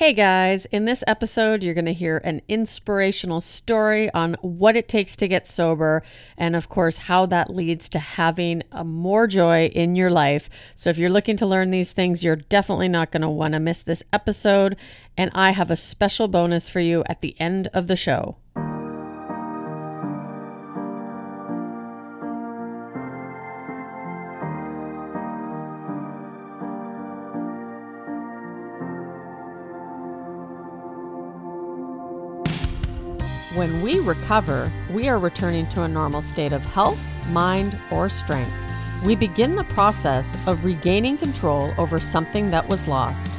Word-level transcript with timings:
Hey 0.00 0.14
guys, 0.14 0.64
in 0.64 0.86
this 0.86 1.04
episode, 1.06 1.62
you're 1.62 1.74
going 1.74 1.84
to 1.84 1.92
hear 1.92 2.22
an 2.24 2.40
inspirational 2.48 3.42
story 3.42 4.10
on 4.14 4.32
what 4.40 4.74
it 4.74 4.88
takes 4.88 5.14
to 5.16 5.28
get 5.28 5.46
sober, 5.46 6.02
and 6.38 6.56
of 6.56 6.70
course, 6.70 6.96
how 6.96 7.26
that 7.26 7.54
leads 7.54 7.90
to 7.90 7.98
having 7.98 8.62
a 8.72 8.82
more 8.82 9.26
joy 9.26 9.66
in 9.66 9.96
your 9.96 10.10
life. 10.10 10.48
So, 10.74 10.88
if 10.88 10.96
you're 10.96 11.10
looking 11.10 11.36
to 11.36 11.44
learn 11.44 11.70
these 11.70 11.92
things, 11.92 12.24
you're 12.24 12.36
definitely 12.36 12.88
not 12.88 13.10
going 13.10 13.20
to 13.20 13.28
want 13.28 13.52
to 13.52 13.60
miss 13.60 13.82
this 13.82 14.02
episode. 14.10 14.74
And 15.18 15.30
I 15.34 15.50
have 15.50 15.70
a 15.70 15.76
special 15.76 16.28
bonus 16.28 16.66
for 16.66 16.80
you 16.80 17.04
at 17.04 17.20
the 17.20 17.38
end 17.38 17.68
of 17.74 17.86
the 17.86 17.94
show. 17.94 18.38
Recover, 34.00 34.70
we 34.90 35.08
are 35.08 35.18
returning 35.18 35.66
to 35.68 35.82
a 35.82 35.88
normal 35.88 36.22
state 36.22 36.52
of 36.52 36.64
health, 36.64 37.00
mind, 37.28 37.78
or 37.90 38.08
strength. 38.08 38.52
We 39.04 39.14
begin 39.14 39.54
the 39.54 39.64
process 39.64 40.36
of 40.46 40.64
regaining 40.64 41.18
control 41.18 41.74
over 41.76 41.98
something 41.98 42.50
that 42.50 42.68
was 42.68 42.88
lost. 42.88 43.30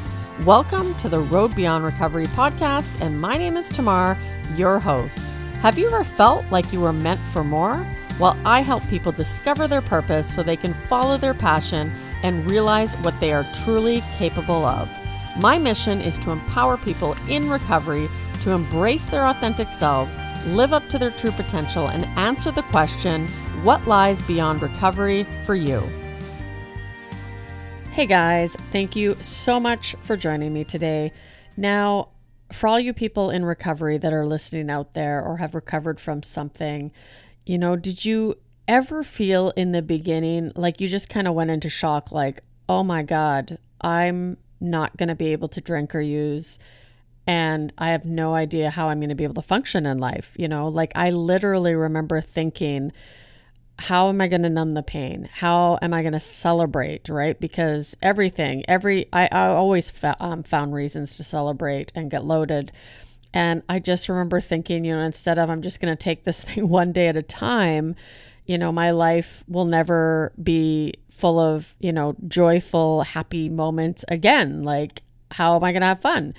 Welcome 0.43 0.93
to 0.95 1.09
the 1.09 1.19
Road 1.19 1.55
Beyond 1.55 1.83
Recovery 1.83 2.25
podcast, 2.27 3.01
and 3.01 3.19
my 3.19 3.37
name 3.37 3.57
is 3.57 3.69
Tamar, 3.69 4.17
your 4.55 4.79
host. 4.79 5.27
Have 5.61 5.79
you 5.79 5.87
ever 5.87 6.03
felt 6.03 6.45
like 6.51 6.71
you 6.71 6.81
were 6.81 6.93
meant 6.93 7.19
for 7.31 7.43
more? 7.43 7.85
Well, 8.19 8.37
I 8.45 8.61
help 8.61 8.87
people 8.87 9.11
discover 9.11 9.67
their 9.67 9.81
purpose 9.81 10.31
so 10.31 10.43
they 10.43 10.57
can 10.57 10.73
follow 10.85 11.17
their 11.17 11.33
passion 11.33 11.91
and 12.21 12.49
realize 12.49 12.93
what 12.97 13.19
they 13.19 13.33
are 13.33 13.45
truly 13.63 14.01
capable 14.17 14.65
of. 14.65 14.89
My 15.39 15.57
mission 15.57 16.01
is 16.01 16.17
to 16.19 16.31
empower 16.31 16.77
people 16.77 17.15
in 17.27 17.49
recovery 17.49 18.09
to 18.41 18.51
embrace 18.51 19.03
their 19.03 19.27
authentic 19.27 19.71
selves, 19.71 20.17
live 20.47 20.73
up 20.73 20.87
to 20.89 20.97
their 20.97 21.11
true 21.11 21.31
potential, 21.31 21.87
and 21.87 22.05
answer 22.17 22.51
the 22.51 22.63
question 22.63 23.27
what 23.63 23.85
lies 23.87 24.21
beyond 24.23 24.61
recovery 24.61 25.25
for 25.45 25.55
you? 25.55 25.81
Hey 27.91 28.05
guys, 28.05 28.55
thank 28.71 28.95
you 28.95 29.15
so 29.21 29.59
much 29.59 29.95
for 30.01 30.15
joining 30.15 30.53
me 30.53 30.63
today. 30.63 31.11
Now, 31.57 32.09
for 32.51 32.67
all 32.67 32.79
you 32.79 32.93
people 32.93 33.29
in 33.29 33.45
recovery 33.45 33.97
that 33.97 34.13
are 34.13 34.25
listening 34.25 34.69
out 34.69 34.93
there 34.93 35.23
or 35.23 35.37
have 35.37 35.55
recovered 35.55 35.99
from 35.99 36.23
something, 36.23 36.91
you 37.45 37.57
know, 37.57 37.75
did 37.75 38.05
you 38.05 38.35
ever 38.67 39.03
feel 39.03 39.49
in 39.57 39.73
the 39.73 39.81
beginning 39.81 40.51
like 40.55 40.79
you 40.79 40.87
just 40.87 41.09
kind 41.09 41.27
of 41.27 41.33
went 41.33 41.49
into 41.49 41.69
shock, 41.69 42.11
like, 42.11 42.41
oh 42.69 42.83
my 42.83 43.03
God, 43.03 43.57
I'm 43.81 44.37
not 44.59 44.95
going 44.95 45.09
to 45.09 45.15
be 45.15 45.33
able 45.33 45.49
to 45.49 45.61
drink 45.61 45.93
or 45.93 46.01
use? 46.01 46.59
And 47.27 47.71
I 47.77 47.89
have 47.91 48.05
no 48.05 48.33
idea 48.33 48.69
how 48.69 48.87
I'm 48.87 48.99
going 48.99 49.09
to 49.09 49.15
be 49.15 49.23
able 49.23 49.35
to 49.35 49.41
function 49.41 49.85
in 49.85 49.99
life. 49.99 50.33
You 50.37 50.47
know, 50.47 50.67
like 50.67 50.91
I 50.95 51.11
literally 51.11 51.75
remember 51.75 52.21
thinking, 52.21 52.91
how 53.79 54.09
am 54.09 54.21
I 54.21 54.27
going 54.27 54.43
to 54.43 54.49
numb 54.49 54.71
the 54.71 54.83
pain? 54.83 55.29
How 55.31 55.77
am 55.81 55.93
I 55.93 56.01
going 56.01 56.13
to 56.13 56.19
celebrate? 56.19 57.09
Right? 57.09 57.39
Because 57.39 57.95
everything, 58.01 58.63
every, 58.67 59.07
I, 59.13 59.27
I 59.31 59.47
always 59.47 59.89
fa- 59.89 60.17
um, 60.19 60.43
found 60.43 60.73
reasons 60.73 61.17
to 61.17 61.23
celebrate 61.23 61.91
and 61.95 62.11
get 62.11 62.25
loaded. 62.25 62.71
And 63.33 63.63
I 63.69 63.79
just 63.79 64.09
remember 64.09 64.41
thinking, 64.41 64.83
you 64.83 64.95
know, 64.95 65.01
instead 65.01 65.39
of 65.39 65.49
I'm 65.49 65.61
just 65.61 65.79
going 65.79 65.95
to 65.95 66.01
take 66.01 66.23
this 66.23 66.43
thing 66.45 66.69
one 66.69 66.91
day 66.91 67.07
at 67.07 67.17
a 67.17 67.23
time, 67.23 67.95
you 68.45 68.57
know, 68.57 68.71
my 68.71 68.91
life 68.91 69.43
will 69.47 69.65
never 69.65 70.33
be 70.41 70.95
full 71.11 71.39
of, 71.39 71.75
you 71.79 71.93
know, 71.93 72.15
joyful, 72.27 73.03
happy 73.03 73.47
moments 73.47 74.03
again. 74.07 74.63
Like, 74.63 75.03
how 75.31 75.55
am 75.55 75.63
I 75.63 75.71
going 75.71 75.81
to 75.81 75.87
have 75.87 76.01
fun? 76.01 76.33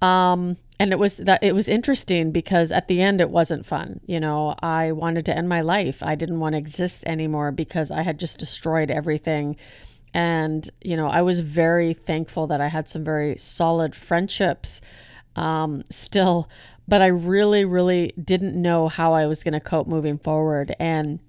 Um, 0.00 0.56
and 0.80 0.92
it 0.92 0.98
was 0.98 1.16
that 1.18 1.42
it 1.42 1.54
was 1.54 1.68
interesting 1.68 2.30
because 2.30 2.70
at 2.70 2.86
the 2.86 3.02
end 3.02 3.20
it 3.20 3.30
wasn't 3.30 3.66
fun. 3.66 4.00
You 4.06 4.20
know, 4.20 4.54
I 4.62 4.92
wanted 4.92 5.26
to 5.26 5.36
end 5.36 5.48
my 5.48 5.60
life. 5.60 6.02
I 6.02 6.14
didn't 6.14 6.40
want 6.40 6.54
to 6.54 6.58
exist 6.58 7.04
anymore 7.06 7.50
because 7.50 7.90
I 7.90 8.02
had 8.02 8.18
just 8.20 8.38
destroyed 8.38 8.90
everything. 8.90 9.56
And, 10.14 10.68
you 10.80 10.96
know, 10.96 11.08
I 11.08 11.22
was 11.22 11.40
very 11.40 11.92
thankful 11.92 12.46
that 12.46 12.60
I 12.60 12.68
had 12.68 12.88
some 12.88 13.04
very 13.04 13.36
solid 13.38 13.94
friendships 13.94 14.80
um, 15.36 15.82
still, 15.90 16.48
but 16.86 17.02
I 17.02 17.08
really, 17.08 17.64
really 17.64 18.12
didn't 18.22 18.60
know 18.60 18.88
how 18.88 19.12
I 19.12 19.26
was 19.26 19.42
going 19.42 19.54
to 19.54 19.60
cope 19.60 19.86
moving 19.86 20.18
forward. 20.18 20.74
And 20.78 21.20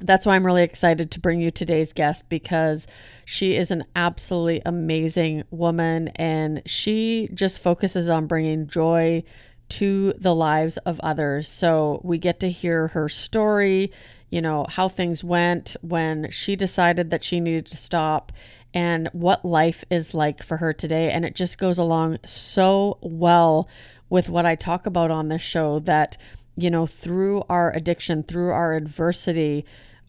that's 0.00 0.26
why 0.26 0.34
I'm 0.34 0.44
really 0.44 0.64
excited 0.64 1.10
to 1.12 1.20
bring 1.20 1.40
you 1.40 1.50
today's 1.50 1.92
guest 1.92 2.28
because 2.28 2.86
she 3.24 3.56
is 3.56 3.70
an 3.70 3.84
absolutely 3.94 4.60
amazing 4.66 5.44
woman 5.50 6.08
and 6.16 6.62
she 6.66 7.28
just 7.32 7.60
focuses 7.60 8.08
on 8.08 8.26
bringing 8.26 8.66
joy 8.66 9.22
to 9.68 10.12
the 10.18 10.34
lives 10.34 10.76
of 10.78 11.00
others. 11.00 11.48
So 11.48 12.00
we 12.02 12.18
get 12.18 12.40
to 12.40 12.50
hear 12.50 12.88
her 12.88 13.08
story, 13.08 13.92
you 14.30 14.42
know, 14.42 14.66
how 14.68 14.88
things 14.88 15.22
went 15.22 15.76
when 15.80 16.30
she 16.30 16.56
decided 16.56 17.10
that 17.10 17.24
she 17.24 17.40
needed 17.40 17.66
to 17.66 17.76
stop 17.76 18.32
and 18.74 19.08
what 19.12 19.44
life 19.44 19.84
is 19.90 20.12
like 20.12 20.42
for 20.42 20.56
her 20.56 20.72
today. 20.72 21.10
And 21.10 21.24
it 21.24 21.36
just 21.36 21.56
goes 21.56 21.78
along 21.78 22.18
so 22.24 22.98
well 23.00 23.68
with 24.10 24.28
what 24.28 24.44
I 24.44 24.56
talk 24.56 24.86
about 24.86 25.10
on 25.10 25.28
this 25.28 25.42
show 25.42 25.78
that 25.80 26.16
you 26.56 26.70
know, 26.70 26.86
through 26.86 27.42
our 27.48 27.74
addiction, 27.74 28.22
through 28.22 28.50
our 28.50 28.74
adversity, 28.74 29.64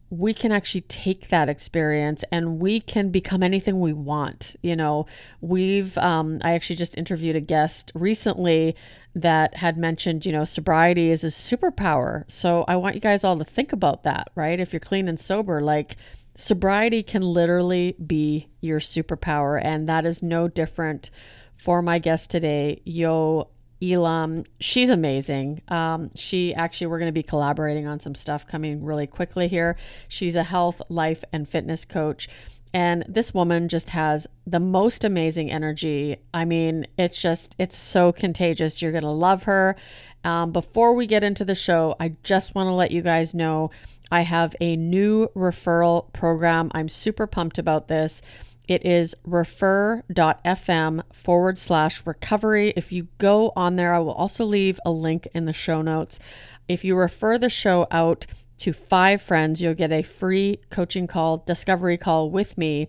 we 0.09 0.33
can 0.33 0.51
actually 0.51 0.81
take 0.81 1.29
that 1.29 1.50
experience 1.50 2.23
and 2.31 2.59
we 2.59 2.79
can 2.79 3.09
become 3.09 3.41
anything 3.41 3.79
we 3.79 3.94
want. 3.94 4.55
You 4.61 4.75
know, 4.75 5.07
we've, 5.41 5.97
um, 5.97 6.39
I 6.44 6.53
actually 6.53 6.75
just 6.75 6.97
interviewed 6.97 7.35
a 7.35 7.41
guest 7.41 7.91
recently 7.95 8.75
that 9.16 9.55
had 9.55 9.78
mentioned, 9.78 10.25
you 10.25 10.31
know, 10.31 10.45
sobriety 10.45 11.09
is 11.09 11.23
a 11.23 11.28
superpower. 11.28 12.29
So 12.29 12.66
I 12.67 12.75
want 12.75 12.95
you 12.95 13.01
guys 13.01 13.23
all 13.23 13.38
to 13.38 13.44
think 13.44 13.73
about 13.73 14.03
that, 14.03 14.29
right? 14.35 14.59
If 14.59 14.73
you're 14.73 14.79
clean 14.79 15.07
and 15.07 15.19
sober, 15.19 15.61
like, 15.61 15.95
sobriety 16.35 17.01
can 17.01 17.22
literally 17.22 17.95
be 18.05 18.50
your 18.61 18.79
superpower. 18.79 19.59
And 19.63 19.89
that 19.89 20.05
is 20.05 20.22
no 20.22 20.47
different 20.47 21.09
for 21.55 21.81
my 21.81 21.97
guest 21.97 22.29
today, 22.29 22.81
Yo 22.84 23.50
Elam. 23.81 24.44
She's 24.59 24.90
amazing. 24.90 25.62
Um, 25.68 26.12
she 26.16 26.53
actually, 26.53 26.88
we're 26.88 27.00
going 27.00 27.09
to 27.09 27.13
be 27.13 27.24
collaborating 27.24 27.88
on 27.88 28.00
some 28.00 28.16
stuff 28.16 28.47
coming 28.47 28.84
really 28.84 29.08
quickly 29.08 29.47
here. 29.47 29.75
She's 30.08 30.36
a 30.36 30.44
health, 30.44 30.81
life, 30.90 31.24
and 31.34 31.47
fitness 31.47 31.85
coach. 31.85 32.28
And 32.74 33.06
this 33.08 33.34
woman 33.34 33.69
just 33.69 33.91
has 33.91 34.28
the 34.46 34.59
most 34.59 35.06
amazing 35.06 35.50
energy. 35.50 36.18
I 36.34 36.44
mean, 36.44 36.88
it's 36.97 37.22
just, 37.22 37.56
it's 37.58 37.78
so 37.78 38.12
contagious. 38.12 38.81
You're 38.81 38.91
going 38.91 39.03
to 39.03 39.09
love 39.09 39.44
her. 39.44 39.78
Um, 40.25 40.52
before 40.52 40.94
we 40.94 41.08
get 41.08 41.24
into 41.24 41.46
the 41.46 41.56
show, 41.56 41.96
I 42.00 42.16
just 42.24 42.53
want 42.53 42.68
to 42.68 42.74
let 42.74 42.91
you 42.91 43.02
guys 43.02 43.34
know 43.34 43.72
I 44.12 44.22
have 44.22 44.56
a 44.59 44.75
new 44.75 45.30
referral 45.35 46.12
program. 46.12 46.69
I'm 46.74 46.90
super 46.90 47.28
pumped 47.28 47.58
about 47.58 47.88
this. 47.88 48.22
It 48.68 48.86
is 48.86 49.16
refer.fm 49.24 51.03
forward 51.14 51.58
slash 51.58 52.06
recovery. 52.06 52.74
If 52.76 52.92
you 52.92 53.08
go 53.18 53.52
on 53.56 53.76
there, 53.76 53.94
I 53.94 54.00
will 54.00 54.14
also 54.14 54.46
leave 54.46 54.80
a 54.86 54.92
link 54.92 55.28
in 55.34 55.46
the 55.46 55.53
show 55.53 55.81
notes. 55.81 56.20
If 56.68 56.84
you 56.84 56.96
refer 56.96 57.38
the 57.38 57.50
show 57.50 57.88
out 57.92 58.26
to 58.59 58.74
five 58.74 59.22
friends, 59.22 59.62
you'll 59.62 59.74
get 59.74 59.92
a 59.92 60.02
free 60.02 60.59
coaching 60.70 61.08
call, 61.08 61.38
discovery 61.38 61.98
call 61.98 62.30
with 62.30 62.58
me. 62.58 62.88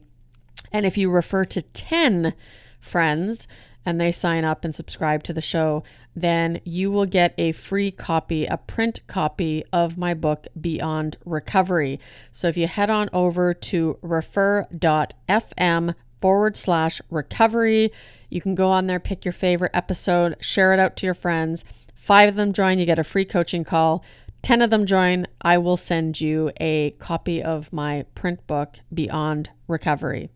And 0.73 0.87
if 0.87 0.97
you 0.97 1.11
refer 1.11 1.45
to 1.47 1.63
10 1.63 2.35
friends, 2.81 3.47
and 3.87 4.01
they 4.01 4.11
sign 4.11 4.45
up 4.45 4.65
and 4.65 4.75
subscribe 4.75 5.23
to 5.23 5.33
the 5.33 5.41
show, 5.41 5.85
then 6.15 6.61
you 6.65 6.91
will 6.91 7.07
get 7.07 7.33
a 7.39 7.53
free 7.53 7.93
copy, 7.93 8.45
a 8.45 8.57
print 8.57 9.01
copy 9.07 9.65
of 9.73 9.97
my 9.97 10.13
book, 10.13 10.49
Beyond 10.61 11.17
Recovery. 11.25 12.01
So 12.33 12.49
if 12.49 12.57
you 12.57 12.67
head 12.67 12.91
on 12.91 13.09
over 13.13 13.55
to 13.55 13.99
refer.fm 14.03 15.95
forward 16.21 16.57
slash 16.57 17.01
recovery, 17.09 17.93
you 18.29 18.41
can 18.41 18.57
go 18.57 18.71
on 18.71 18.89
there, 18.89 18.99
pick 18.99 19.25
your 19.25 19.33
favorite 19.33 19.71
episode, 19.73 20.37
share 20.41 20.75
it 20.75 20.81
out 20.81 20.97
to 20.97 21.07
your 21.07 21.15
friends. 21.15 21.65
Five 21.95 22.31
of 22.31 22.35
them 22.35 22.53
join, 22.53 22.81
you 22.81 22.87
get 22.87 22.99
a 22.99 23.05
free 23.05 23.25
coaching 23.25 23.63
call. 23.63 24.05
10 24.43 24.63
of 24.63 24.71
them 24.71 24.87
join, 24.87 25.27
I 25.41 25.59
will 25.59 25.77
send 25.77 26.21
you 26.21 26.51
a 26.61 26.91
copy 26.93 27.43
of 27.43 27.73
my 27.73 28.05
print 28.15 28.47
book, 28.47 28.77
Beyond 28.93 29.51
Recovery. 29.69 30.31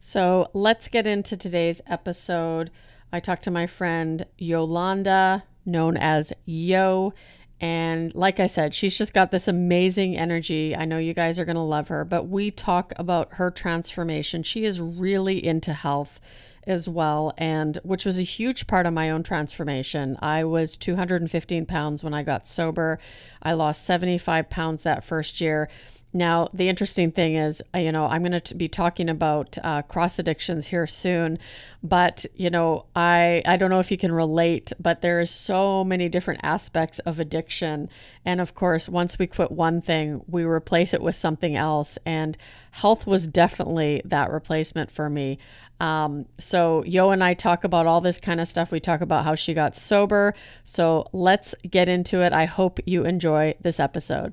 So 0.00 0.48
let's 0.54 0.88
get 0.88 1.06
into 1.06 1.36
today's 1.36 1.80
episode. 1.86 2.70
I 3.12 3.20
talked 3.20 3.44
to 3.44 3.50
my 3.50 3.66
friend 3.66 4.26
Yolunda, 4.38 5.42
known 5.64 5.96
as 5.96 6.32
Yo. 6.44 7.14
And 7.60 8.14
like 8.14 8.38
I 8.38 8.46
said, 8.46 8.74
she's 8.74 8.96
just 8.96 9.14
got 9.14 9.30
this 9.30 9.48
amazing 9.48 10.16
energy. 10.16 10.76
I 10.76 10.84
know 10.84 10.98
you 10.98 11.14
guys 11.14 11.38
are 11.38 11.44
going 11.44 11.56
to 11.56 11.62
love 11.62 11.88
her, 11.88 12.04
but 12.04 12.28
we 12.28 12.50
talk 12.50 12.92
about 12.96 13.34
her 13.34 13.50
transformation. 13.50 14.42
She 14.42 14.64
is 14.64 14.80
really 14.80 15.44
into 15.44 15.72
health 15.72 16.20
as 16.68 16.88
well, 16.88 17.32
and 17.38 17.78
which 17.82 18.04
was 18.04 18.18
a 18.18 18.22
huge 18.22 18.66
part 18.66 18.84
of 18.84 18.92
my 18.92 19.10
own 19.10 19.22
transformation. 19.22 20.16
I 20.20 20.44
was 20.44 20.76
215 20.76 21.64
pounds 21.66 22.04
when 22.04 22.12
I 22.12 22.22
got 22.22 22.46
sober. 22.46 22.98
I 23.42 23.54
lost 23.54 23.84
75 23.84 24.50
pounds 24.50 24.82
that 24.82 25.02
first 25.02 25.40
year. 25.40 25.68
Now, 26.12 26.48
the 26.54 26.70
interesting 26.70 27.12
thing 27.12 27.34
is, 27.34 27.62
uh, 27.74 27.78
you 27.78 27.92
know, 27.92 28.06
I'm 28.06 28.22
going 28.24 28.40
to 28.40 28.54
be 28.54 28.68
talking 28.68 29.10
about 29.10 29.58
uh, 29.62 29.82
cross 29.82 30.18
addictions 30.18 30.68
here 30.68 30.86
soon, 30.86 31.38
but 31.82 32.24
you 32.34 32.48
know, 32.48 32.86
I 32.96 33.42
I 33.44 33.58
don't 33.58 33.68
know 33.68 33.78
if 33.78 33.90
you 33.90 33.98
can 33.98 34.12
relate, 34.12 34.72
but 34.80 35.02
there's 35.02 35.30
so 35.30 35.84
many 35.84 36.08
different 36.08 36.40
aspects 36.42 36.98
of 37.00 37.20
addiction, 37.20 37.90
and 38.24 38.40
of 38.40 38.54
course, 38.54 38.88
once 38.88 39.18
we 39.18 39.26
quit 39.26 39.52
one 39.52 39.82
thing, 39.82 40.24
we 40.26 40.44
replace 40.44 40.94
it 40.94 41.02
with 41.02 41.14
something 41.14 41.54
else, 41.54 41.98
and 42.06 42.38
health 42.70 43.06
was 43.06 43.26
definitely 43.26 44.00
that 44.04 44.30
replacement 44.30 44.90
for 44.90 45.10
me. 45.10 45.38
Um, 45.78 46.24
so 46.38 46.82
Yo 46.84 47.10
and 47.10 47.22
I 47.22 47.34
talk 47.34 47.64
about 47.64 47.86
all 47.86 48.00
this 48.00 48.18
kind 48.18 48.40
of 48.40 48.48
stuff. 48.48 48.72
We 48.72 48.80
talk 48.80 49.02
about 49.02 49.24
how 49.24 49.34
she 49.34 49.52
got 49.52 49.76
sober. 49.76 50.34
So 50.64 51.06
let's 51.12 51.54
get 51.68 51.88
into 51.88 52.22
it. 52.22 52.32
I 52.32 52.46
hope 52.46 52.80
you 52.86 53.04
enjoy 53.04 53.54
this 53.60 53.78
episode. 53.78 54.32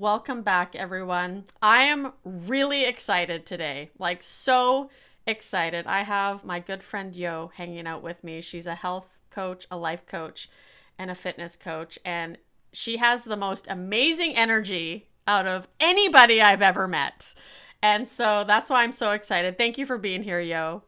Welcome 0.00 0.42
back, 0.42 0.76
everyone. 0.76 1.44
I 1.62 1.84
am 1.84 2.12
really 2.22 2.84
excited 2.84 3.46
today. 3.46 3.88
Like, 3.98 4.22
so 4.22 4.90
excited. 5.26 5.86
I 5.86 6.02
have 6.02 6.44
my 6.44 6.60
good 6.60 6.82
friend 6.82 7.16
Yo 7.16 7.50
hanging 7.54 7.86
out 7.86 8.02
with 8.02 8.22
me. 8.22 8.42
She's 8.42 8.66
a 8.66 8.74
health 8.74 9.08
coach, 9.30 9.66
a 9.70 9.78
life 9.78 10.04
coach, 10.04 10.50
and 10.98 11.10
a 11.10 11.14
fitness 11.14 11.56
coach. 11.56 11.98
And 12.04 12.36
she 12.74 12.98
has 12.98 13.24
the 13.24 13.38
most 13.38 13.68
amazing 13.70 14.36
energy 14.36 15.08
out 15.26 15.46
of 15.46 15.66
anybody 15.80 16.42
I've 16.42 16.60
ever 16.60 16.86
met. 16.86 17.34
And 17.82 18.06
so 18.06 18.44
that's 18.46 18.68
why 18.68 18.82
I'm 18.82 18.92
so 18.92 19.12
excited. 19.12 19.56
Thank 19.56 19.78
you 19.78 19.86
for 19.86 19.96
being 19.96 20.22
here, 20.22 20.40
Yo. 20.40 20.82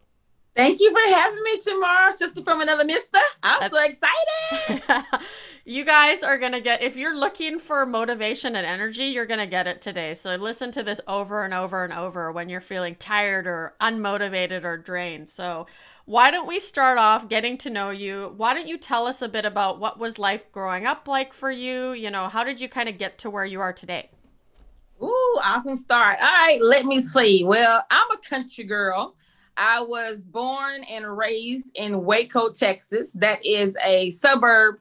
Thank 0.55 0.81
you 0.81 0.93
for 0.93 1.15
having 1.15 1.43
me 1.45 1.57
Tamar, 1.57 2.13
sister 2.13 2.43
from 2.43 2.61
another 2.61 2.85
mister. 2.85 3.21
I'm 3.43 3.61
that's- 3.61 3.73
so 3.73 4.79
excited. 4.79 5.05
you 5.69 5.85
guys 5.85 6.23
are 6.23 6.39
going 6.39 6.53
to 6.53 6.63
get, 6.63 6.81
if 6.81 6.97
you're 6.97 7.15
looking 7.15 7.59
for 7.59 7.85
motivation 7.85 8.57
and 8.57 8.67
energy, 8.67 9.05
you're 9.05 9.27
going 9.27 9.39
to 9.39 9.47
get 9.47 9.67
it 9.67 9.83
today. 9.83 10.15
So 10.15 10.35
listen 10.37 10.73
to 10.73 10.83
this 10.83 10.99
over 11.07 11.45
and 11.45 11.53
over 11.53 11.85
and 11.85 11.93
over 11.93 12.33
when 12.33 12.49
you're 12.49 12.63
feeling 12.63 12.95
tired 12.95 13.47
or 13.47 13.75
unmotivated 13.79 14.65
or 14.65 14.79
drained. 14.79 15.29
So, 15.29 15.67
why 16.07 16.31
don't 16.31 16.49
we 16.49 16.59
start 16.59 16.97
off 16.97 17.29
getting 17.29 17.59
to 17.59 17.69
know 17.69 17.91
you? 17.91 18.33
Why 18.39 18.55
don't 18.55 18.67
you 18.67 18.79
tell 18.79 19.07
us 19.07 19.21
a 19.21 19.29
bit 19.29 19.45
about 19.45 19.79
what 19.79 19.99
was 19.99 20.19
life 20.19 20.51
growing 20.53 20.87
up 20.87 21.07
like 21.07 21.35
for 21.35 21.51
you? 21.51 21.93
You 21.93 22.11
know, 22.11 22.29
how 22.29 22.45
did 22.45 22.63
you 22.63 22.69
kind 22.71 22.89
of 22.89 22.97
get 22.97 23.19
to 23.19 23.31
where 23.31 23.45
you 23.45 23.61
are 23.61 23.75
today? 23.75 24.09
Ooh, 25.03 25.39
awesome 25.45 25.77
start. 25.77 26.17
All 26.23 26.27
right, 26.29 26.61
let 26.63 26.87
me 26.87 27.03
see. 27.03 27.45
Well, 27.45 27.83
I'm 27.91 28.11
a 28.11 28.27
country 28.27 28.65
girl. 28.65 29.15
I 29.59 29.83
was 29.83 30.25
born 30.25 30.83
and 30.85 31.19
raised 31.19 31.73
in 31.75 32.05
Waco, 32.05 32.49
Texas. 32.49 33.13
That 33.13 33.45
is 33.45 33.77
a 33.85 34.11
suburb 34.13 34.77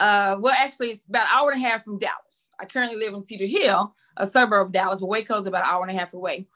uh, 0.00 0.36
well, 0.40 0.54
actually, 0.56 0.90
it's 0.90 1.06
about 1.06 1.22
an 1.22 1.34
hour 1.34 1.50
and 1.50 1.62
a 1.62 1.66
half 1.66 1.84
from 1.84 1.98
Dallas. 1.98 2.48
I 2.60 2.64
currently 2.64 2.98
live 2.98 3.14
in 3.14 3.22
Cedar 3.22 3.46
Hill, 3.46 3.94
a 4.16 4.26
suburb 4.26 4.66
of 4.66 4.72
Dallas, 4.72 5.00
but 5.00 5.06
Waco's 5.06 5.46
about 5.46 5.62
an 5.62 5.68
hour 5.70 5.82
and 5.82 5.90
a 5.90 5.98
half 5.98 6.14
away. 6.14 6.46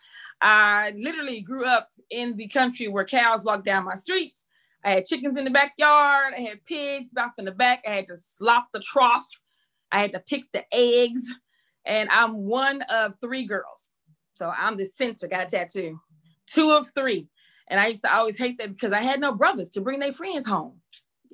I 0.40 0.92
literally 0.96 1.40
grew 1.40 1.64
up 1.64 1.90
in 2.10 2.36
the 2.36 2.48
country 2.48 2.88
where 2.88 3.04
cows 3.04 3.44
walked 3.44 3.64
down 3.64 3.84
my 3.84 3.94
streets. 3.94 4.48
I 4.84 4.90
had 4.90 5.04
chickens 5.04 5.36
in 5.36 5.44
the 5.44 5.50
backyard. 5.50 6.34
I 6.36 6.40
had 6.40 6.64
pigs 6.64 7.12
back 7.12 7.34
in 7.38 7.44
the 7.44 7.52
back. 7.52 7.84
I 7.86 7.90
had 7.90 8.08
to 8.08 8.16
slop 8.16 8.68
the 8.72 8.80
trough. 8.80 9.28
I 9.92 10.00
had 10.00 10.12
to 10.12 10.18
pick 10.18 10.50
the 10.52 10.64
eggs. 10.72 11.22
And 11.84 12.08
I'm 12.10 12.34
one 12.34 12.82
of 12.82 13.14
three 13.20 13.44
girls. 13.44 13.90
So 14.34 14.52
I'm 14.56 14.76
the 14.76 14.84
center, 14.84 15.28
got 15.28 15.44
a 15.44 15.56
tattoo. 15.56 16.00
Two 16.46 16.72
of 16.72 16.90
three. 16.94 17.28
And 17.68 17.78
I 17.78 17.86
used 17.86 18.02
to 18.02 18.12
always 18.12 18.36
hate 18.36 18.58
that 18.58 18.70
because 18.70 18.92
I 18.92 19.00
had 19.00 19.20
no 19.20 19.32
brothers 19.32 19.70
to 19.70 19.80
bring 19.80 20.00
their 20.00 20.12
friends 20.12 20.46
home. 20.46 20.80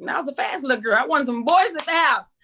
I 0.06 0.18
was 0.18 0.28
a 0.28 0.34
fast 0.34 0.64
little 0.64 0.82
girl. 0.82 0.98
I 0.98 1.06
wanted 1.06 1.26
some 1.26 1.44
boys 1.44 1.70
at 1.76 1.84
the 1.84 1.90
house. 1.92 2.36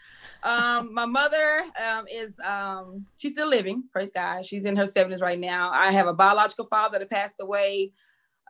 Um, 0.43 0.93
my 0.93 1.07
mother 1.07 1.63
um, 1.89 2.05
is 2.11 2.39
um, 2.41 3.07
she's 3.17 3.33
still 3.33 3.49
living, 3.49 3.85
praise 3.91 4.13
God. 4.13 4.45
She's 4.45 4.67
in 4.67 4.77
her 4.77 4.85
70s 4.85 5.23
right 5.23 5.41
now. 5.41 5.71
I 5.73 5.91
have 5.93 6.07
a 6.07 6.13
biological 6.13 6.67
father 6.67 6.99
that 6.99 7.11
passed 7.11 7.41
away 7.41 7.93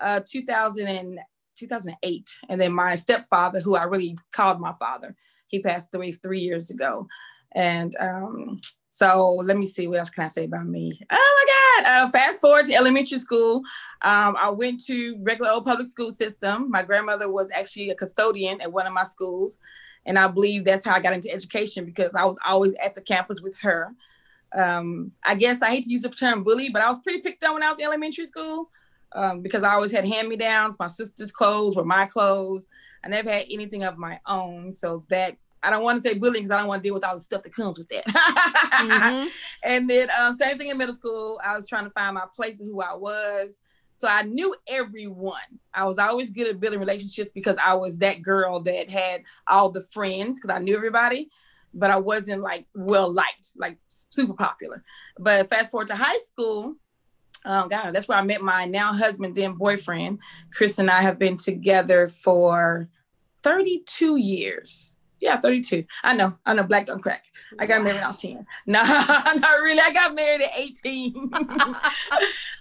uh, 0.01 0.21
2000 0.27 0.89
and, 0.89 1.21
2008. 1.57 2.31
And 2.49 2.61
then 2.61 2.73
my 2.73 2.97
stepfather, 2.97 3.61
who 3.61 3.77
I 3.77 3.85
really 3.85 4.19
called 4.33 4.61
my 4.61 4.75
father, 4.79 5.15
he 5.47 5.61
passed 5.61 5.95
away 5.95 6.13
three 6.13 6.41
years 6.41 6.71
ago. 6.71 7.07
And 7.55 7.95
um, 8.01 8.59
so 8.89 9.35
let 9.45 9.57
me 9.57 9.67
see, 9.67 9.87
what 9.87 9.99
else 9.99 10.11
can 10.11 10.25
I 10.25 10.29
say 10.29 10.45
about 10.45 10.67
me? 10.67 11.01
Oh 11.11 11.45
my 11.47 11.83
God, 11.83 11.91
uh, 11.91 12.11
fast 12.11 12.41
forward 12.41 12.67
to 12.67 12.75
elementary 12.75 13.19
school. 13.19 13.57
Um, 14.03 14.37
I 14.39 14.51
went 14.51 14.85
to 14.85 15.17
regular 15.21 15.51
old 15.51 15.65
public 15.65 15.89
school 15.89 16.11
system. 16.11 16.71
My 16.71 16.83
grandmother 16.83 17.31
was 17.31 17.51
actually 17.53 17.91
a 17.91 17.95
custodian 17.95 18.61
at 18.61 18.73
one 18.73 18.87
of 18.87 18.93
my 18.93 19.05
schools. 19.05 19.59
And 20.07 20.19
I 20.19 20.29
believe 20.29 20.65
that's 20.65 20.85
how 20.85 20.95
I 20.95 21.01
got 21.01 21.15
into 21.15 21.33
education 21.33 21.85
because 21.85 22.11
I 22.15 22.25
was 22.25 22.39
always 22.47 22.75
at 22.75 22.95
the 22.95 23.01
campus 23.01 23.41
with 23.41 23.57
her. 23.61 23.95
Um, 24.55 25.13
I 25.25 25.35
guess 25.35 25.63
I 25.63 25.71
hate 25.71 25.85
to 25.85 25.91
use 25.91 26.03
the 26.03 26.11
term 26.11 26.45
bully, 26.45 26.69
but 26.69 26.83
I 26.83 26.89
was 26.89 27.01
pretty 27.01 27.21
picked 27.21 27.43
on 27.43 27.55
when 27.55 27.63
I 27.63 27.71
was 27.71 27.79
in 27.79 27.87
elementary 27.87 28.27
school 28.27 28.71
um, 29.13 29.41
because 29.41 29.65
I 29.65 29.73
always 29.73 29.93
had 29.93 30.05
hand-me-downs. 30.07 30.79
My 30.79 30.87
sister's 30.87 31.33
clothes 31.33 31.75
were 31.75 31.85
my 31.85 32.07
clothes. 32.07 32.69
I 33.05 33.09
never 33.09 33.31
had 33.31 33.47
anything 33.51 33.83
of 33.83 33.99
my 33.99 34.21
own. 34.27 34.73
So 34.73 35.05
that 35.09 35.37
I 35.65 35.71
don't 35.71 35.83
want 35.83 36.03
to 36.03 36.09
say 36.09 36.15
bullying 36.15 36.45
because 36.45 36.51
I 36.51 36.59
don't 36.59 36.69
want 36.69 36.83
to 36.83 36.87
deal 36.87 36.95
with 36.95 37.05
all 37.05 37.15
the 37.15 37.21
stuff 37.21 37.43
that 37.43 37.55
comes 37.55 37.79
with 37.79 37.89
that. 37.89 38.07
mm-hmm. 38.07 39.29
And 39.63 39.89
then 39.89 40.09
um, 40.19 40.35
same 40.35 40.59
thing 40.59 40.69
in 40.69 40.77
middle 40.77 40.95
school. 40.95 41.41
I 41.43 41.57
was 41.57 41.67
trying 41.67 41.85
to 41.85 41.91
find 41.91 42.15
my 42.15 42.27
place 42.35 42.61
and 42.61 42.71
who 42.71 42.83
I 42.83 42.95
was. 42.95 43.61
So 43.93 44.09
I 44.09 44.23
knew 44.23 44.55
everyone. 44.67 45.41
I 45.73 45.85
was 45.85 45.99
always 45.99 46.29
good 46.29 46.49
at 46.49 46.61
building 46.61 46.81
relationships 46.81 47.31
because 47.31 47.57
I 47.65 47.75
was 47.75 47.99
that 47.99 48.23
girl 48.23 48.61
that 48.61 48.91
had 48.91 49.23
all 49.47 49.71
the 49.71 49.83
friends 49.83 50.39
because 50.39 50.55
I 50.55 50.61
knew 50.61 50.77
everybody, 50.77 51.31
but 51.73 51.91
I 51.91 51.97
wasn't 51.99 52.43
like 52.43 52.67
well 52.75 53.11
liked, 53.11 53.53
like 53.57 53.79
super 53.89 54.35
popular. 54.35 54.85
But 55.19 55.49
fast 55.49 55.71
forward 55.71 55.87
to 55.89 55.97
high 55.97 56.19
school, 56.19 56.75
um, 57.45 57.69
God, 57.69 57.93
that's 57.93 58.09
where 58.09 58.19
I 58.19 58.23
met 58.23 58.43
my 58.43 58.65
now 58.65 58.93
husband, 58.93 59.37
then 59.37 59.55
boyfriend. 59.55 60.19
Chris 60.53 60.79
and 60.79 60.91
I 60.91 61.03
have 61.03 61.19
been 61.19 61.37
together 61.37 62.09
for 62.09 62.89
32 63.43 64.17
years 64.17 64.94
yeah, 65.25 65.41
32. 65.41 65.85
I 66.03 66.15
know. 66.15 66.37
I 66.45 66.53
know 66.53 66.65
black 66.65 66.87
don't 66.87 67.03
crack. 67.03 67.25
I 67.59 67.65
got 67.65 67.83
married 67.83 67.97
when 67.97 68.05
I 68.05 68.09
was 68.09 68.19
10. 68.19 68.47
No, 68.67 68.83
not 68.83 69.61
really. 69.63 69.81
I 69.81 69.91
got 69.91 70.15
married 70.15 70.43
at 70.43 70.51
18. 70.55 71.31
I 71.33 71.41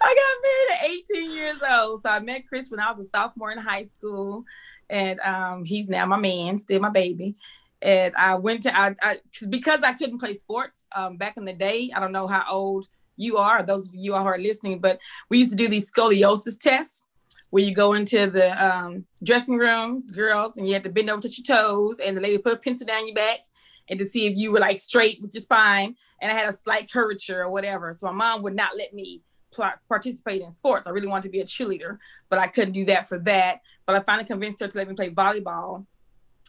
got 0.02 0.38
married 0.44 0.72
at 0.72 0.90
18 1.12 1.32
years 1.32 1.58
old. 1.70 2.02
So 2.02 2.10
I 2.10 2.20
met 2.20 2.48
Chris 2.48 2.72
when 2.72 2.80
I 2.80 2.90
was 2.90 3.00
a 3.00 3.04
sophomore 3.04 3.52
in 3.52 3.58
high 3.58 3.84
school. 3.84 4.46
And 4.90 5.20
um, 5.20 5.66
he's 5.66 5.90
now 5.90 6.06
my 6.06 6.18
man, 6.18 6.58
still 6.58 6.80
my 6.80 6.90
baby. 6.90 7.36
And 7.82 8.16
I 8.16 8.36
went 8.36 8.64
to, 8.64 8.78
I, 8.78 8.96
I 9.02 9.20
because 9.50 9.82
I 9.84 9.92
couldn't 9.92 10.20
play 10.20 10.34
sports 10.34 10.88
um, 10.96 11.18
back 11.18 11.36
in 11.36 11.44
the 11.44 11.54
day. 11.54 11.92
I 11.94 12.00
don't 12.00 12.14
know 12.14 12.28
how 12.28 12.46
old 12.50 12.88
you 13.18 13.38
are, 13.38 13.62
those 13.62 13.90
of 13.90 13.96
you 13.96 14.16
who 14.16 14.26
are 14.26 14.40
listening, 14.40 14.80
but 14.80 15.00
we 15.30 15.40
used 15.40 15.52
to 15.52 15.58
do 15.58 15.68
these 15.68 15.92
scoliosis 15.92 16.58
tests 16.58 17.06
where 17.54 17.62
you 17.62 17.72
go 17.72 17.94
into 17.94 18.26
the 18.26 18.50
um, 18.66 19.06
dressing 19.22 19.58
room, 19.58 20.04
girls, 20.12 20.58
and 20.58 20.68
you 20.68 20.74
have 20.74 20.82
to 20.82 20.90
bend 20.90 21.08
over, 21.08 21.22
touch 21.22 21.38
your 21.38 21.56
toes, 21.56 22.00
and 22.00 22.18
the 22.18 22.22
lady 22.22 22.40
put 22.40 22.54
a 22.54 22.58
pencil 22.58 22.88
down 22.88 23.06
your 23.06 23.14
back 23.14 23.42
and 23.90 24.00
to 24.00 24.06
see 24.06 24.26
if 24.26 24.36
you 24.36 24.52
were 24.52 24.60
like 24.60 24.80
straight 24.80 25.22
with 25.22 25.36
your 25.36 25.42
spine. 25.42 25.96
And 26.20 26.32
I 26.32 26.34
had 26.34 26.50
a 26.50 26.52
slight 26.52 26.92
curvature 26.92 27.44
or 27.44 27.52
whatever. 27.52 27.94
So 27.94 28.08
my 28.08 28.14
mom 28.14 28.42
would 28.42 28.56
not 28.56 28.76
let 28.76 28.92
me 28.92 29.22
pl- 29.54 29.76
participate 29.88 30.42
in 30.42 30.50
sports. 30.50 30.88
I 30.88 30.90
really 30.90 31.06
wanted 31.06 31.26
to 31.26 31.30
be 31.30 31.42
a 31.42 31.46
cheerleader, 31.46 32.00
but 32.28 32.40
I 32.40 32.48
couldn't 32.48 32.74
do 32.74 32.86
that 32.86 33.08
for 33.08 33.20
that. 33.20 33.60
But 33.86 33.98
I 33.98 34.00
finally 34.00 34.26
convinced 34.26 34.60
her 34.62 34.68
to 34.68 34.76
let 34.80 34.90
me 34.90 34.96
play 34.96 35.12
volleyball 35.12 35.86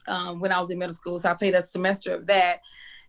um, 0.09 0.40
when 0.40 0.52
I 0.52 0.59
was 0.59 0.71
in 0.71 0.78
middle 0.78 0.95
school. 0.95 1.19
So 1.19 1.28
I 1.28 1.35
played 1.35 1.55
a 1.55 1.61
semester 1.61 2.14
of 2.14 2.26
that. 2.28 2.61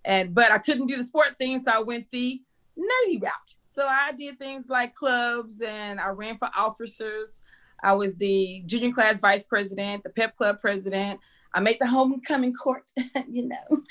And 0.03 0.35
but 0.35 0.51
I 0.51 0.57
couldn't 0.57 0.87
do 0.87 0.97
the 0.97 1.03
sport 1.05 1.37
thing, 1.37 1.61
so 1.61 1.71
I 1.71 1.79
went 1.79 2.09
the 2.09 2.41
nerdy 2.77 3.23
route. 3.23 3.53
So 3.63 3.87
I 3.87 4.11
did 4.11 4.37
things 4.37 4.67
like 4.67 4.93
clubs 4.93 5.61
and 5.61 5.97
I 5.97 6.09
ran 6.09 6.37
for 6.37 6.49
officers. 6.57 7.41
I 7.83 7.93
was 7.93 8.15
the 8.15 8.63
junior 8.65 8.91
class 8.91 9.19
vice 9.19 9.43
president, 9.43 10.03
the 10.03 10.09
pep 10.09 10.35
club 10.35 10.59
president. 10.59 11.19
I 11.53 11.61
made 11.61 11.77
the 11.79 11.87
homecoming 11.87 12.53
court, 12.53 12.91
you 13.29 13.47
know, 13.47 13.81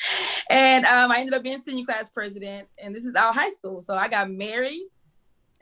and 0.51 0.85
um, 0.85 1.11
I 1.11 1.21
ended 1.21 1.35
up 1.35 1.43
being 1.43 1.61
senior 1.61 1.87
class 1.87 2.11
president. 2.11 2.69
And 2.79 2.95
this 2.95 3.07
is 3.07 3.15
all 3.15 3.33
high 3.33 3.49
school. 3.49 3.81
So 3.81 3.95
I 3.95 4.09
got 4.09 4.31
married. 4.31 4.87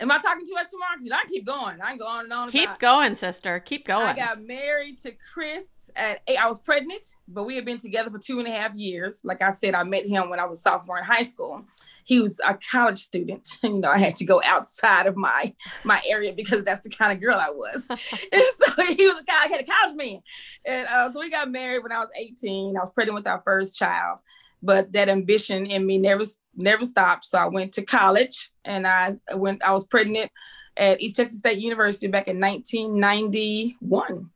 Am 0.00 0.10
I 0.10 0.18
talking 0.18 0.44
too 0.44 0.54
much 0.54 0.68
to 0.70 0.78
Mark? 0.78 0.98
I 1.12 1.28
keep 1.28 1.46
going. 1.46 1.80
I 1.80 1.90
can 1.90 1.98
go 1.98 2.08
on 2.08 2.24
and 2.24 2.32
on. 2.32 2.50
Keep 2.50 2.70
about. 2.70 2.80
going, 2.80 3.14
sister. 3.14 3.60
Keep 3.60 3.86
going. 3.86 4.02
I 4.02 4.14
got 4.14 4.42
married 4.42 4.98
to 4.98 5.12
Chris 5.32 5.90
at 5.94 6.22
eight. 6.26 6.38
I 6.38 6.48
was 6.48 6.58
pregnant, 6.58 7.14
but 7.28 7.44
we 7.44 7.54
had 7.54 7.64
been 7.64 7.78
together 7.78 8.10
for 8.10 8.18
two 8.18 8.40
and 8.40 8.48
a 8.48 8.50
half 8.50 8.74
years. 8.74 9.20
Like 9.22 9.42
I 9.42 9.52
said, 9.52 9.76
I 9.76 9.84
met 9.84 10.04
him 10.04 10.28
when 10.28 10.40
I 10.40 10.44
was 10.44 10.58
a 10.58 10.60
sophomore 10.60 10.98
in 10.98 11.04
high 11.04 11.22
school 11.22 11.64
he 12.12 12.20
was 12.20 12.38
a 12.46 12.58
college 12.70 12.98
student. 12.98 13.48
you 13.62 13.78
know, 13.78 13.90
I 13.90 13.96
had 13.98 14.16
to 14.16 14.26
go 14.26 14.42
outside 14.44 15.06
of 15.06 15.16
my 15.16 15.54
my 15.82 16.02
area 16.06 16.34
because 16.34 16.62
that's 16.62 16.86
the 16.86 16.94
kind 16.94 17.10
of 17.10 17.22
girl 17.22 17.36
I 17.36 17.50
was. 17.50 17.86
and 17.90 17.98
so 17.98 18.82
he 18.82 19.06
was 19.06 19.20
a 19.20 19.24
kind 19.24 19.54
of, 19.54 19.60
a 19.60 19.64
college 19.64 19.96
man. 19.96 20.20
And 20.66 20.86
uh, 20.88 21.10
so 21.10 21.20
we 21.20 21.30
got 21.30 21.50
married 21.50 21.82
when 21.82 21.92
I 21.92 22.00
was 22.00 22.10
18. 22.14 22.76
I 22.76 22.80
was 22.80 22.92
pregnant 22.92 23.14
with 23.14 23.26
our 23.26 23.40
first 23.46 23.78
child, 23.78 24.20
but 24.62 24.92
that 24.92 25.08
ambition 25.08 25.64
in 25.64 25.86
me 25.86 25.96
never 25.96 26.24
never 26.54 26.84
stopped. 26.84 27.24
So 27.24 27.38
I 27.38 27.48
went 27.48 27.72
to 27.72 27.82
college 27.82 28.50
and 28.64 28.86
I 28.86 29.16
went. 29.34 29.64
I 29.64 29.72
was 29.72 29.86
pregnant 29.86 30.30
at 30.76 31.00
East 31.00 31.16
Texas 31.16 31.38
State 31.38 31.58
University 31.58 32.08
back 32.08 32.28
in 32.28 32.38
1991 32.38 34.30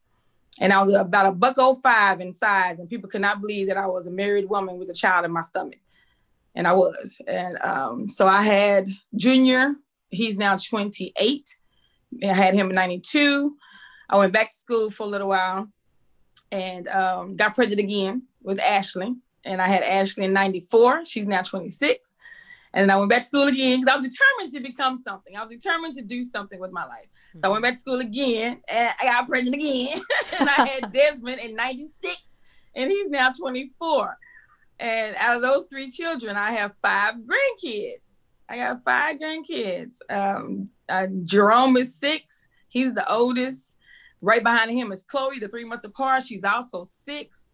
and 0.61 0.73
I 0.73 0.81
was 0.81 0.95
about 0.95 1.27
a 1.27 1.33
buck 1.33 1.57
oh 1.59 1.75
five 1.75 2.21
in 2.21 2.33
size, 2.33 2.79
and 2.79 2.89
people 2.89 3.11
could 3.11 3.21
not 3.21 3.41
believe 3.41 3.67
that 3.69 3.77
I 3.77 3.87
was 3.87 4.07
a 4.07 4.11
married 4.11 4.49
woman 4.49 4.79
with 4.79 4.89
a 4.89 4.95
child 4.95 5.25
in 5.27 5.33
my 5.33 5.43
stomach. 5.43 5.79
And 6.57 6.67
I 6.67 6.73
was. 6.73 7.21
And 7.29 7.59
um, 7.63 8.09
so 8.09 8.27
I 8.27 8.43
had 8.43 8.89
Junior. 9.15 9.75
He's 10.09 10.39
now 10.39 10.57
28. 10.57 11.57
I 12.23 12.27
had 12.27 12.55
him 12.55 12.71
in 12.71 12.75
92. 12.75 13.55
I 14.09 14.17
went 14.17 14.33
back 14.33 14.51
to 14.51 14.57
school 14.57 14.91
for 14.91 15.05
a 15.05 15.07
little 15.07 15.29
while 15.29 15.69
and 16.51 16.89
um, 16.89 17.37
got 17.37 17.55
pregnant 17.55 17.81
again 17.81 18.23
with 18.43 18.59
Ashley. 18.61 19.15
And 19.45 19.61
I 19.61 19.69
had 19.69 19.83
Ashley 19.83 20.25
in 20.25 20.33
94. 20.33 21.05
She's 21.05 21.29
now 21.29 21.43
26. 21.43 22.15
And 22.73 22.89
then 22.89 22.97
I 22.97 22.99
went 22.99 23.11
back 23.11 23.23
to 23.23 23.27
school 23.27 23.49
again 23.49 23.81
because 23.81 23.95
I 23.95 23.97
was 23.97 24.09
determined 24.09 24.53
to 24.55 24.61
become 24.61 24.97
something. 24.97 25.37
I 25.37 25.43
was 25.43 25.51
determined 25.51 25.95
to 25.97 26.03
do 26.03 26.25
something 26.25 26.59
with 26.59 26.73
my 26.73 26.85
life. 26.85 27.07
Mm-hmm. 27.31 27.41
So 27.41 27.49
I 27.49 27.53
went 27.53 27.63
back 27.63 27.75
to 27.75 27.81
school 27.81 28.01
again 28.01 28.61
and 28.69 28.95
I 29.01 29.05
got 29.05 29.29
pregnant 29.29 29.57
again. 29.57 30.01
and 30.41 30.49
I 30.49 30.67
had 30.67 30.93
Desmond 30.93 31.41
in 31.41 31.55
96 31.55 32.17
and 32.75 32.91
he's 32.91 33.09
now 33.09 33.33
24. 33.33 34.19
And 34.79 35.17
out 35.17 35.37
of 35.37 35.43
those 35.43 35.67
three 35.67 35.91
children, 35.91 36.37
I 36.37 36.53
have 36.53 36.73
five 36.83 37.15
grandkids. 37.15 38.25
I 38.49 38.59
got 38.59 38.85
five 38.85 39.17
grandkids. 39.19 39.99
Um, 40.09 40.69
uh, 40.89 41.09
Jerome 41.25 41.77
is 41.77 41.95
six. 41.95 42.49
He's 42.69 42.95
the 42.95 43.11
oldest. 43.11 43.75
Right 44.21 44.43
behind 44.43 44.71
him 44.71 44.93
is 44.93 45.03
Chloe, 45.03 45.39
the 45.39 45.49
three 45.49 45.65
months 45.65 45.85
apart. 45.85 46.25
She's 46.25 46.45
also 46.45 46.85
six. 46.85 47.49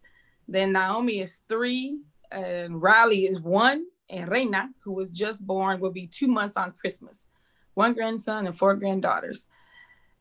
Then 0.47 0.73
Naomi 0.73 1.19
is 1.19 1.41
three, 1.47 1.99
and 2.31 2.81
Riley 2.81 3.25
is 3.25 3.39
one, 3.39 3.85
and 4.09 4.29
Reina, 4.29 4.69
who 4.83 4.93
was 4.93 5.11
just 5.11 5.45
born, 5.45 5.79
will 5.79 5.91
be 5.91 6.07
two 6.07 6.27
months 6.27 6.57
on 6.57 6.73
Christmas. 6.73 7.27
One 7.73 7.93
grandson 7.93 8.45
and 8.45 8.57
four 8.57 8.75
granddaughters. 8.75 9.47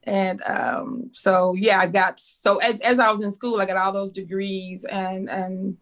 And 0.05 0.43
um, 0.43 1.11
so 1.13 1.55
yeah, 1.55 1.81
I 1.81 1.87
got 1.87 2.19
so 2.19 2.59
as, 2.59 2.81
as 2.81 2.99
I 2.99 3.11
was 3.11 3.23
in 3.23 3.31
school, 3.31 3.61
I 3.61 3.67
got 3.67 3.77
all 3.77 3.93
those 3.93 4.13
degrees 4.13 4.85
and 4.85 5.29
and 5.29 5.77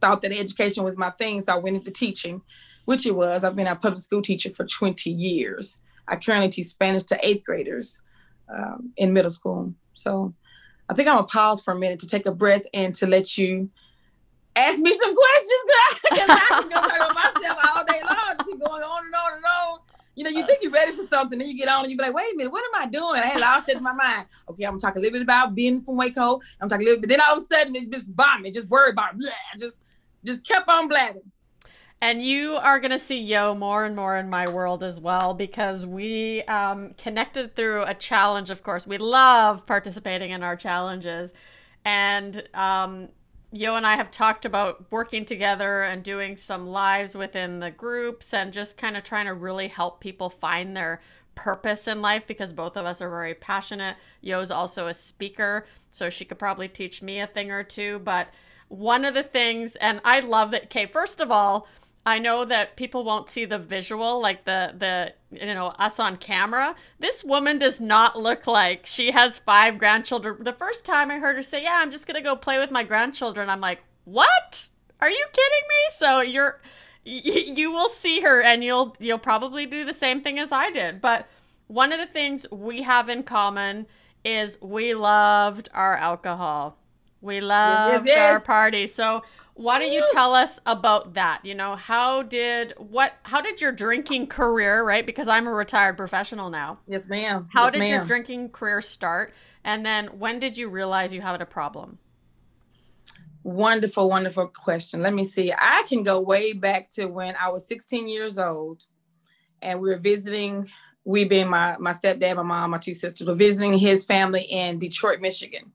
thought 0.00 0.22
that 0.22 0.32
education 0.32 0.84
was 0.84 0.96
my 0.96 1.10
thing. 1.10 1.40
So 1.40 1.54
I 1.54 1.58
went 1.58 1.76
into 1.76 1.90
teaching, 1.90 2.42
which 2.84 3.06
it 3.06 3.14
was. 3.14 3.44
I've 3.44 3.56
been 3.56 3.66
a 3.66 3.76
public 3.76 4.02
school 4.02 4.22
teacher 4.22 4.50
for 4.50 4.64
20 4.64 5.10
years. 5.10 5.80
I 6.08 6.16
currently 6.16 6.48
teach 6.48 6.66
Spanish 6.66 7.04
to 7.04 7.18
eighth 7.26 7.44
graders 7.44 8.00
um, 8.48 8.92
in 8.96 9.12
middle 9.12 9.30
school. 9.30 9.74
So 9.94 10.34
I 10.88 10.94
think 10.94 11.08
I'm 11.08 11.16
gonna 11.16 11.26
pause 11.26 11.60
for 11.60 11.72
a 11.72 11.78
minute 11.78 12.00
to 12.00 12.06
take 12.06 12.26
a 12.26 12.32
breath 12.32 12.62
and 12.72 12.94
to 12.96 13.06
let 13.06 13.36
you 13.36 13.70
ask 14.54 14.78
me 14.80 14.96
some 14.96 15.14
questions 15.14 16.00
because 16.10 16.28
I 16.30 16.46
can 16.48 16.68
go 16.68 16.80
talk 16.80 17.10
about 17.10 17.34
myself 17.34 17.58
all 17.76 17.84
day 17.84 18.00
long, 18.04 18.46
keep 18.46 18.64
going 18.64 18.82
on 18.82 19.04
and 19.06 19.14
on 19.14 19.32
and 19.34 19.44
on. 19.44 19.65
You 20.16 20.24
know, 20.24 20.30
you 20.30 20.44
think 20.46 20.60
you're 20.62 20.72
ready 20.72 20.96
for 20.96 21.02
something, 21.02 21.38
then 21.38 21.48
you 21.48 21.56
get 21.56 21.68
on 21.68 21.82
and 21.82 21.90
you 21.90 21.96
be 21.96 22.02
like, 22.02 22.14
wait 22.14 22.32
a 22.32 22.36
minute, 22.36 22.50
what 22.50 22.64
am 22.64 22.82
I 22.82 22.90
doing? 22.90 23.20
I 23.20 23.26
had 23.26 23.42
all 23.42 23.62
set 23.62 23.76
in 23.76 23.82
my 23.82 23.92
mind. 23.92 24.26
Okay, 24.48 24.64
I'm 24.64 24.72
gonna 24.72 24.80
talk 24.80 24.96
a 24.96 24.98
little 24.98 25.12
bit 25.12 25.22
about 25.22 25.54
being 25.54 25.82
from 25.82 25.96
Waco. 25.96 26.40
I'm 26.60 26.68
talking 26.68 26.86
a 26.86 26.88
little 26.88 27.02
bit, 27.02 27.08
then 27.08 27.20
all 27.20 27.36
of 27.36 27.42
a 27.42 27.44
sudden 27.44 27.76
it 27.76 27.92
just 27.92 28.14
bombed 28.16 28.42
me, 28.42 28.50
just 28.50 28.68
worried 28.68 28.92
about 28.94 29.18
blah, 29.18 29.30
just 29.60 29.78
just 30.24 30.44
kept 30.46 30.68
on 30.68 30.88
blabbing. 30.88 31.30
And 32.00 32.22
you 32.22 32.56
are 32.56 32.78
going 32.78 32.90
to 32.90 32.98
see 32.98 33.20
Yo 33.20 33.54
more 33.54 33.86
and 33.86 33.96
more 33.96 34.16
in 34.18 34.28
my 34.28 34.48
world 34.50 34.82
as 34.82 35.00
well 35.00 35.32
because 35.32 35.86
we 35.86 36.42
um, 36.42 36.92
connected 36.98 37.56
through 37.56 37.84
a 37.84 37.94
challenge, 37.94 38.50
of 38.50 38.62
course. 38.62 38.86
We 38.86 38.98
love 38.98 39.64
participating 39.64 40.30
in 40.30 40.42
our 40.42 40.56
challenges. 40.56 41.32
And 41.86 42.46
um, 42.52 43.08
Yo 43.52 43.76
and 43.76 43.86
I 43.86 43.96
have 43.96 44.10
talked 44.10 44.44
about 44.44 44.90
working 44.90 45.24
together 45.24 45.82
and 45.82 46.02
doing 46.02 46.36
some 46.36 46.66
lives 46.66 47.14
within 47.14 47.60
the 47.60 47.70
groups 47.70 48.34
and 48.34 48.52
just 48.52 48.76
kind 48.76 48.96
of 48.96 49.04
trying 49.04 49.26
to 49.26 49.34
really 49.34 49.68
help 49.68 50.00
people 50.00 50.28
find 50.28 50.76
their 50.76 51.00
purpose 51.36 51.86
in 51.86 52.02
life 52.02 52.24
because 52.26 52.52
both 52.52 52.76
of 52.76 52.84
us 52.84 53.00
are 53.00 53.08
very 53.08 53.34
passionate. 53.34 53.96
Yo's 54.20 54.50
also 54.50 54.88
a 54.88 54.94
speaker, 54.94 55.66
so 55.92 56.10
she 56.10 56.24
could 56.24 56.38
probably 56.38 56.66
teach 56.66 57.02
me 57.02 57.20
a 57.20 57.26
thing 57.26 57.52
or 57.52 57.62
two. 57.62 58.00
But 58.00 58.28
one 58.68 59.04
of 59.04 59.14
the 59.14 59.22
things, 59.22 59.76
and 59.76 60.00
I 60.04 60.20
love 60.20 60.50
that. 60.50 60.64
Okay, 60.64 60.86
first 60.86 61.20
of 61.20 61.30
all, 61.30 61.68
I 62.06 62.20
know 62.20 62.44
that 62.44 62.76
people 62.76 63.02
won't 63.02 63.28
see 63.28 63.44
the 63.46 63.58
visual, 63.58 64.20
like 64.20 64.44
the 64.44 64.72
the 64.78 65.12
you 65.36 65.52
know 65.52 65.66
us 65.78 65.98
on 65.98 66.16
camera. 66.16 66.76
This 67.00 67.24
woman 67.24 67.58
does 67.58 67.80
not 67.80 68.16
look 68.16 68.46
like 68.46 68.86
she 68.86 69.10
has 69.10 69.38
five 69.38 69.76
grandchildren. 69.76 70.44
The 70.44 70.52
first 70.52 70.86
time 70.86 71.10
I 71.10 71.18
heard 71.18 71.34
her 71.34 71.42
say, 71.42 71.64
"Yeah, 71.64 71.78
I'm 71.78 71.90
just 71.90 72.06
gonna 72.06 72.22
go 72.22 72.36
play 72.36 72.60
with 72.60 72.70
my 72.70 72.84
grandchildren," 72.84 73.50
I'm 73.50 73.60
like, 73.60 73.80
"What? 74.04 74.68
Are 75.00 75.10
you 75.10 75.26
kidding 75.32 75.68
me?" 75.68 75.76
So 75.90 76.20
you're 76.20 76.60
you 77.04 77.72
will 77.72 77.88
see 77.88 78.20
her, 78.20 78.40
and 78.40 78.62
you'll 78.62 78.96
you'll 79.00 79.18
probably 79.18 79.66
do 79.66 79.84
the 79.84 79.94
same 79.94 80.20
thing 80.20 80.38
as 80.38 80.52
I 80.52 80.70
did. 80.70 81.00
But 81.00 81.26
one 81.66 81.92
of 81.92 81.98
the 81.98 82.06
things 82.06 82.46
we 82.52 82.82
have 82.82 83.08
in 83.08 83.24
common 83.24 83.88
is 84.24 84.58
we 84.60 84.94
loved 84.94 85.70
our 85.74 85.96
alcohol. 85.96 86.78
We 87.20 87.40
loved 87.40 88.06
yes, 88.06 88.16
yes. 88.16 88.30
our 88.30 88.40
party. 88.40 88.86
So 88.86 89.22
why 89.56 89.78
don't 89.78 89.90
you 89.90 90.06
tell 90.12 90.34
us 90.34 90.60
about 90.66 91.14
that? 91.14 91.40
You 91.42 91.54
know, 91.54 91.76
how 91.76 92.22
did 92.22 92.74
what 92.76 93.14
how 93.22 93.40
did 93.40 93.60
your 93.60 93.72
drinking 93.72 94.26
career, 94.26 94.84
right? 94.84 95.04
Because 95.04 95.28
I'm 95.28 95.46
a 95.46 95.52
retired 95.52 95.96
professional 95.96 96.50
now. 96.50 96.78
Yes, 96.86 97.08
ma'am. 97.08 97.48
How 97.50 97.64
yes, 97.64 97.72
did 97.72 97.78
ma'am. 97.78 97.90
your 97.90 98.04
drinking 98.04 98.50
career 98.50 98.82
start? 98.82 99.32
And 99.64 99.84
then 99.84 100.18
when 100.18 100.40
did 100.40 100.58
you 100.58 100.68
realize 100.68 101.12
you 101.12 101.22
had 101.22 101.40
a 101.40 101.46
problem? 101.46 101.98
Wonderful, 103.44 104.10
wonderful 104.10 104.48
question. 104.48 105.00
Let 105.00 105.14
me 105.14 105.24
see. 105.24 105.52
I 105.56 105.84
can 105.88 106.02
go 106.02 106.20
way 106.20 106.52
back 106.52 106.90
to 106.90 107.06
when 107.06 107.34
I 107.36 107.48
was 107.48 107.66
16 107.66 108.08
years 108.08 108.38
old 108.38 108.84
and 109.62 109.80
we 109.80 109.88
were 109.88 109.96
visiting, 109.96 110.66
we 111.04 111.24
being 111.24 111.48
my 111.48 111.76
my 111.78 111.94
stepdad, 111.94 112.36
my 112.36 112.42
mom, 112.42 112.72
my 112.72 112.78
two 112.78 112.92
sisters, 112.92 113.26
were 113.26 113.34
visiting 113.34 113.78
his 113.78 114.04
family 114.04 114.42
in 114.42 114.78
Detroit, 114.78 115.22
Michigan 115.22 115.72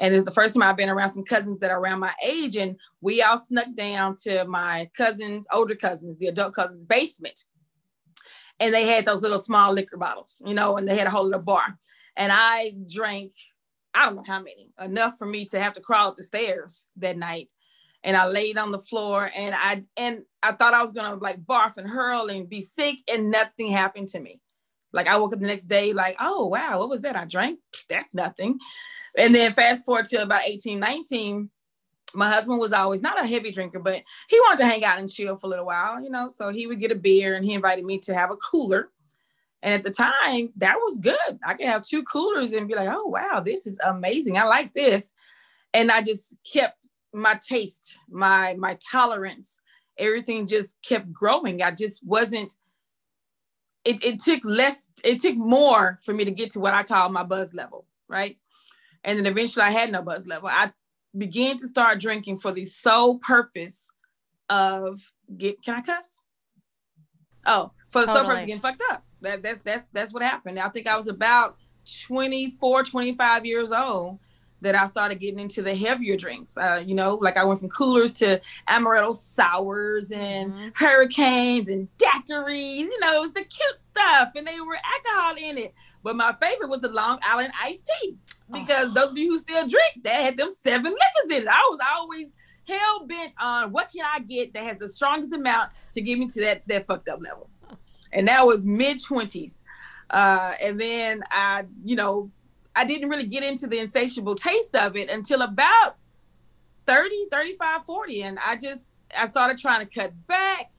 and 0.00 0.14
it's 0.14 0.24
the 0.24 0.30
first 0.30 0.54
time 0.54 0.62
I've 0.62 0.78
been 0.78 0.88
around 0.88 1.10
some 1.10 1.24
cousins 1.24 1.58
that 1.58 1.70
are 1.70 1.78
around 1.78 2.00
my 2.00 2.14
age. 2.26 2.56
And 2.56 2.76
we 3.02 3.22
all 3.22 3.38
snuck 3.38 3.66
down 3.74 4.16
to 4.22 4.46
my 4.46 4.88
cousins, 4.96 5.46
older 5.52 5.76
cousins, 5.76 6.16
the 6.16 6.28
adult 6.28 6.54
cousins' 6.54 6.86
basement. 6.86 7.44
And 8.58 8.74
they 8.74 8.86
had 8.86 9.04
those 9.04 9.20
little 9.20 9.38
small 9.38 9.72
liquor 9.72 9.98
bottles, 9.98 10.40
you 10.44 10.54
know, 10.54 10.78
and 10.78 10.88
they 10.88 10.96
had 10.96 11.06
a 11.06 11.10
whole 11.10 11.24
little 11.24 11.42
bar. 11.42 11.78
And 12.16 12.32
I 12.34 12.72
drank, 12.92 13.32
I 13.92 14.06
don't 14.06 14.16
know 14.16 14.24
how 14.26 14.38
many, 14.38 14.70
enough 14.80 15.18
for 15.18 15.26
me 15.26 15.44
to 15.46 15.60
have 15.60 15.74
to 15.74 15.80
crawl 15.80 16.08
up 16.08 16.16
the 16.16 16.22
stairs 16.22 16.86
that 16.96 17.18
night. 17.18 17.52
And 18.02 18.16
I 18.16 18.26
laid 18.26 18.56
on 18.56 18.72
the 18.72 18.78
floor 18.78 19.30
and 19.36 19.54
I 19.54 19.82
and 19.98 20.22
I 20.42 20.52
thought 20.52 20.72
I 20.72 20.82
was 20.82 20.92
gonna 20.92 21.16
like 21.16 21.44
barf 21.44 21.76
and 21.76 21.86
hurl 21.86 22.30
and 22.30 22.48
be 22.48 22.62
sick, 22.62 22.96
and 23.06 23.30
nothing 23.30 23.70
happened 23.70 24.08
to 24.08 24.20
me. 24.20 24.40
Like 24.94 25.06
I 25.06 25.18
woke 25.18 25.34
up 25.34 25.40
the 25.40 25.46
next 25.46 25.64
day, 25.64 25.92
like, 25.92 26.16
oh 26.18 26.46
wow, 26.46 26.78
what 26.78 26.88
was 26.88 27.02
that? 27.02 27.14
I 27.14 27.26
drank? 27.26 27.58
That's 27.90 28.14
nothing. 28.14 28.58
And 29.18 29.34
then 29.34 29.54
fast 29.54 29.84
forward 29.84 30.06
to 30.06 30.22
about 30.22 30.42
18, 30.44 30.78
19, 30.78 31.50
my 32.14 32.30
husband 32.30 32.58
was 32.58 32.72
always 32.72 33.02
not 33.02 33.22
a 33.22 33.26
heavy 33.26 33.52
drinker, 33.52 33.78
but 33.78 34.02
he 34.28 34.40
wanted 34.40 34.58
to 34.58 34.66
hang 34.66 34.84
out 34.84 34.98
and 34.98 35.10
chill 35.10 35.36
for 35.36 35.46
a 35.46 35.50
little 35.50 35.66
while, 35.66 36.02
you 36.02 36.10
know. 36.10 36.28
So 36.28 36.50
he 36.50 36.66
would 36.66 36.80
get 36.80 36.92
a 36.92 36.96
beer 36.96 37.34
and 37.34 37.44
he 37.44 37.54
invited 37.54 37.84
me 37.84 37.98
to 38.00 38.14
have 38.14 38.30
a 38.30 38.36
cooler. 38.36 38.90
And 39.62 39.74
at 39.74 39.82
the 39.82 39.90
time, 39.90 40.50
that 40.56 40.76
was 40.76 40.98
good. 40.98 41.38
I 41.44 41.54
could 41.54 41.66
have 41.66 41.82
two 41.82 42.02
coolers 42.04 42.52
and 42.52 42.66
be 42.66 42.74
like, 42.74 42.88
oh, 42.90 43.06
wow, 43.06 43.42
this 43.44 43.66
is 43.66 43.78
amazing. 43.84 44.38
I 44.38 44.44
like 44.44 44.72
this. 44.72 45.12
And 45.74 45.90
I 45.90 46.02
just 46.02 46.36
kept 46.50 46.88
my 47.12 47.38
taste, 47.46 47.98
my 48.08 48.54
my 48.58 48.78
tolerance, 48.90 49.60
everything 49.98 50.46
just 50.46 50.76
kept 50.82 51.12
growing. 51.12 51.62
I 51.62 51.70
just 51.70 52.04
wasn't, 52.04 52.56
it, 53.84 54.02
it 54.02 54.18
took 54.18 54.40
less, 54.44 54.90
it 55.04 55.20
took 55.20 55.36
more 55.36 55.98
for 56.02 56.14
me 56.14 56.24
to 56.24 56.30
get 56.30 56.50
to 56.50 56.60
what 56.60 56.74
I 56.74 56.82
call 56.82 57.08
my 57.10 57.22
buzz 57.22 57.54
level, 57.54 57.86
right? 58.08 58.38
And 59.04 59.18
then 59.18 59.26
eventually 59.26 59.64
I 59.64 59.70
had 59.70 59.90
no 59.90 60.02
buzz 60.02 60.26
level. 60.26 60.48
I 60.50 60.72
began 61.16 61.56
to 61.56 61.66
start 61.66 62.00
drinking 62.00 62.38
for 62.38 62.52
the 62.52 62.64
sole 62.64 63.18
purpose 63.18 63.90
of 64.48 65.00
get 65.36 65.62
can 65.62 65.74
I 65.74 65.80
cuss? 65.80 66.22
Oh, 67.46 67.72
for 67.90 68.00
the 68.00 68.06
totally. 68.06 68.20
sole 68.20 68.28
purpose 68.28 68.42
of 68.42 68.46
getting 68.46 68.62
fucked 68.62 68.82
up. 68.90 69.04
That, 69.22 69.42
that's 69.42 69.60
that's 69.60 69.86
that's 69.92 70.12
what 70.12 70.22
happened. 70.22 70.58
I 70.58 70.68
think 70.68 70.86
I 70.86 70.96
was 70.96 71.08
about 71.08 71.56
24, 72.06 72.84
25 72.84 73.46
years 73.46 73.72
old 73.72 74.18
that 74.62 74.74
I 74.74 74.86
started 74.86 75.20
getting 75.20 75.40
into 75.40 75.62
the 75.62 75.74
heavier 75.74 76.16
drinks. 76.16 76.56
Uh, 76.56 76.82
you 76.84 76.94
know, 76.94 77.14
like 77.14 77.36
I 77.36 77.44
went 77.44 77.60
from 77.60 77.68
coolers 77.70 78.12
to 78.14 78.40
amaretto 78.68 79.14
sours 79.16 80.10
and 80.12 80.52
mm-hmm. 80.52 80.68
hurricanes 80.74 81.68
and 81.68 81.88
daiquiris. 81.98 82.78
You 82.78 83.00
know, 83.00 83.16
it 83.16 83.20
was 83.20 83.32
the 83.32 83.44
cute 83.44 83.80
stuff, 83.80 84.30
and 84.36 84.46
they 84.46 84.60
were 84.60 84.76
alcohol 84.76 85.36
in 85.38 85.58
it. 85.58 85.74
But 86.02 86.16
my 86.16 86.34
favorite 86.40 86.70
was 86.70 86.80
the 86.80 86.90
Long 86.90 87.18
Island 87.22 87.52
iced 87.62 87.90
tea 88.00 88.16
because 88.52 88.88
oh. 88.90 88.94
those 88.94 89.10
of 89.10 89.18
you 89.18 89.30
who 89.30 89.38
still 89.38 89.66
drink, 89.66 90.02
that 90.02 90.20
had 90.20 90.36
them 90.36 90.50
seven 90.50 90.92
liquors 90.92 91.36
in 91.36 91.42
it. 91.42 91.48
I 91.48 91.66
was 91.70 91.78
always 91.96 92.34
hell 92.68 93.06
bent 93.06 93.34
on 93.40 93.72
what 93.72 93.90
can 93.90 94.04
I 94.04 94.20
get 94.20 94.52
that 94.54 94.62
has 94.62 94.78
the 94.78 94.88
strongest 94.88 95.32
amount 95.32 95.70
to 95.92 96.00
get 96.00 96.18
me 96.18 96.26
to 96.28 96.40
that 96.42 96.62
that 96.68 96.86
fucked 96.86 97.08
up 97.08 97.20
level, 97.22 97.50
and 98.12 98.28
that 98.28 98.46
was 98.46 98.64
mid 98.64 99.02
twenties. 99.02 99.62
Uh, 100.10 100.54
and 100.60 100.80
then 100.80 101.22
I, 101.30 101.66
you 101.84 101.94
know, 101.94 102.30
I 102.80 102.84
didn't 102.84 103.10
really 103.10 103.26
get 103.26 103.44
into 103.44 103.66
the 103.66 103.78
insatiable 103.78 104.34
taste 104.34 104.74
of 104.74 104.96
it 104.96 105.10
until 105.10 105.42
about 105.42 105.96
30, 106.86 107.26
35, 107.30 107.84
40. 107.84 108.22
And 108.22 108.38
I 108.38 108.56
just, 108.56 108.96
I 109.14 109.26
started 109.26 109.58
trying 109.58 109.86
to 109.86 110.00
cut 110.00 110.14
back. 110.26 110.72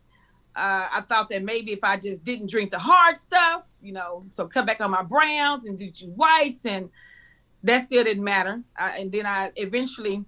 Uh, 0.55 0.89
I 0.91 1.01
thought 1.07 1.29
that 1.29 1.43
maybe 1.43 1.71
if 1.73 1.83
I 1.83 1.97
just 1.97 2.23
didn't 2.23 2.49
drink 2.49 2.71
the 2.71 2.79
hard 2.79 3.19
stuff, 3.19 3.67
you 3.83 3.93
know, 3.93 4.25
so 4.31 4.47
cut 4.47 4.65
back 4.65 4.81
on 4.81 4.89
my 4.89 5.03
browns 5.03 5.67
and 5.67 5.77
do 5.77 5.91
you 5.93 6.07
whites, 6.07 6.65
and 6.65 6.89
that 7.61 7.83
still 7.83 8.03
didn't 8.03 8.23
matter. 8.23 8.63
I, 8.75 8.97
and 8.97 9.11
then 9.11 9.27
I 9.27 9.51
eventually, 9.55 10.25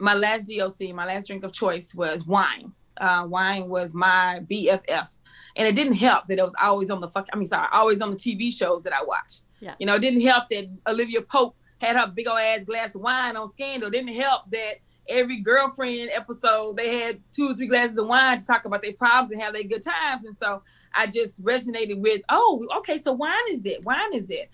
my 0.00 0.14
last 0.14 0.50
DOC, 0.50 0.92
my 0.92 1.06
last 1.06 1.28
drink 1.28 1.44
of 1.44 1.52
choice 1.52 1.94
was 1.94 2.26
wine. 2.26 2.72
Uh, 2.96 3.24
wine 3.28 3.68
was 3.68 3.94
my 3.94 4.40
BFF. 4.50 5.16
And 5.54 5.68
it 5.68 5.76
didn't 5.76 5.94
help 5.94 6.26
that 6.26 6.40
it 6.40 6.42
was 6.42 6.56
always 6.60 6.90
on 6.90 7.00
the 7.00 7.08
fuck. 7.08 7.28
I 7.32 7.36
mean, 7.36 7.46
sorry, 7.46 7.68
always 7.72 8.02
on 8.02 8.10
the 8.10 8.16
TV 8.16 8.52
shows 8.52 8.82
that 8.82 8.92
I 8.92 9.04
watched. 9.04 9.44
Yeah. 9.64 9.74
You 9.78 9.86
know, 9.86 9.94
it 9.94 10.02
didn't 10.02 10.20
help 10.20 10.50
that 10.50 10.68
Olivia 10.86 11.22
Pope 11.22 11.56
had 11.80 11.96
her 11.96 12.06
big 12.06 12.28
old 12.28 12.38
ass 12.38 12.64
glass 12.64 12.94
of 12.94 13.00
wine 13.00 13.34
on 13.34 13.48
Scandal. 13.48 13.88
Didn't 13.88 14.14
help 14.14 14.50
that 14.50 14.74
every 15.08 15.40
girlfriend 15.40 16.10
episode 16.12 16.76
they 16.76 16.98
had 17.00 17.20
two 17.32 17.50
or 17.50 17.54
three 17.54 17.66
glasses 17.66 17.98
of 17.98 18.06
wine 18.06 18.38
to 18.38 18.44
talk 18.44 18.66
about 18.66 18.82
their 18.82 18.92
problems 18.92 19.30
and 19.30 19.40
have 19.40 19.54
their 19.54 19.64
good 19.64 19.82
times. 19.82 20.26
And 20.26 20.36
so 20.36 20.62
I 20.94 21.06
just 21.06 21.42
resonated 21.42 21.98
with, 21.98 22.20
oh, 22.28 22.66
okay, 22.78 22.98
so 22.98 23.12
wine 23.12 23.32
is 23.50 23.64
it? 23.64 23.82
Wine 23.84 24.12
is 24.12 24.30
it? 24.30 24.50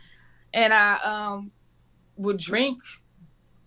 And 0.54 0.72
I 0.72 0.94
um 0.98 1.50
would 2.16 2.38
drink 2.38 2.80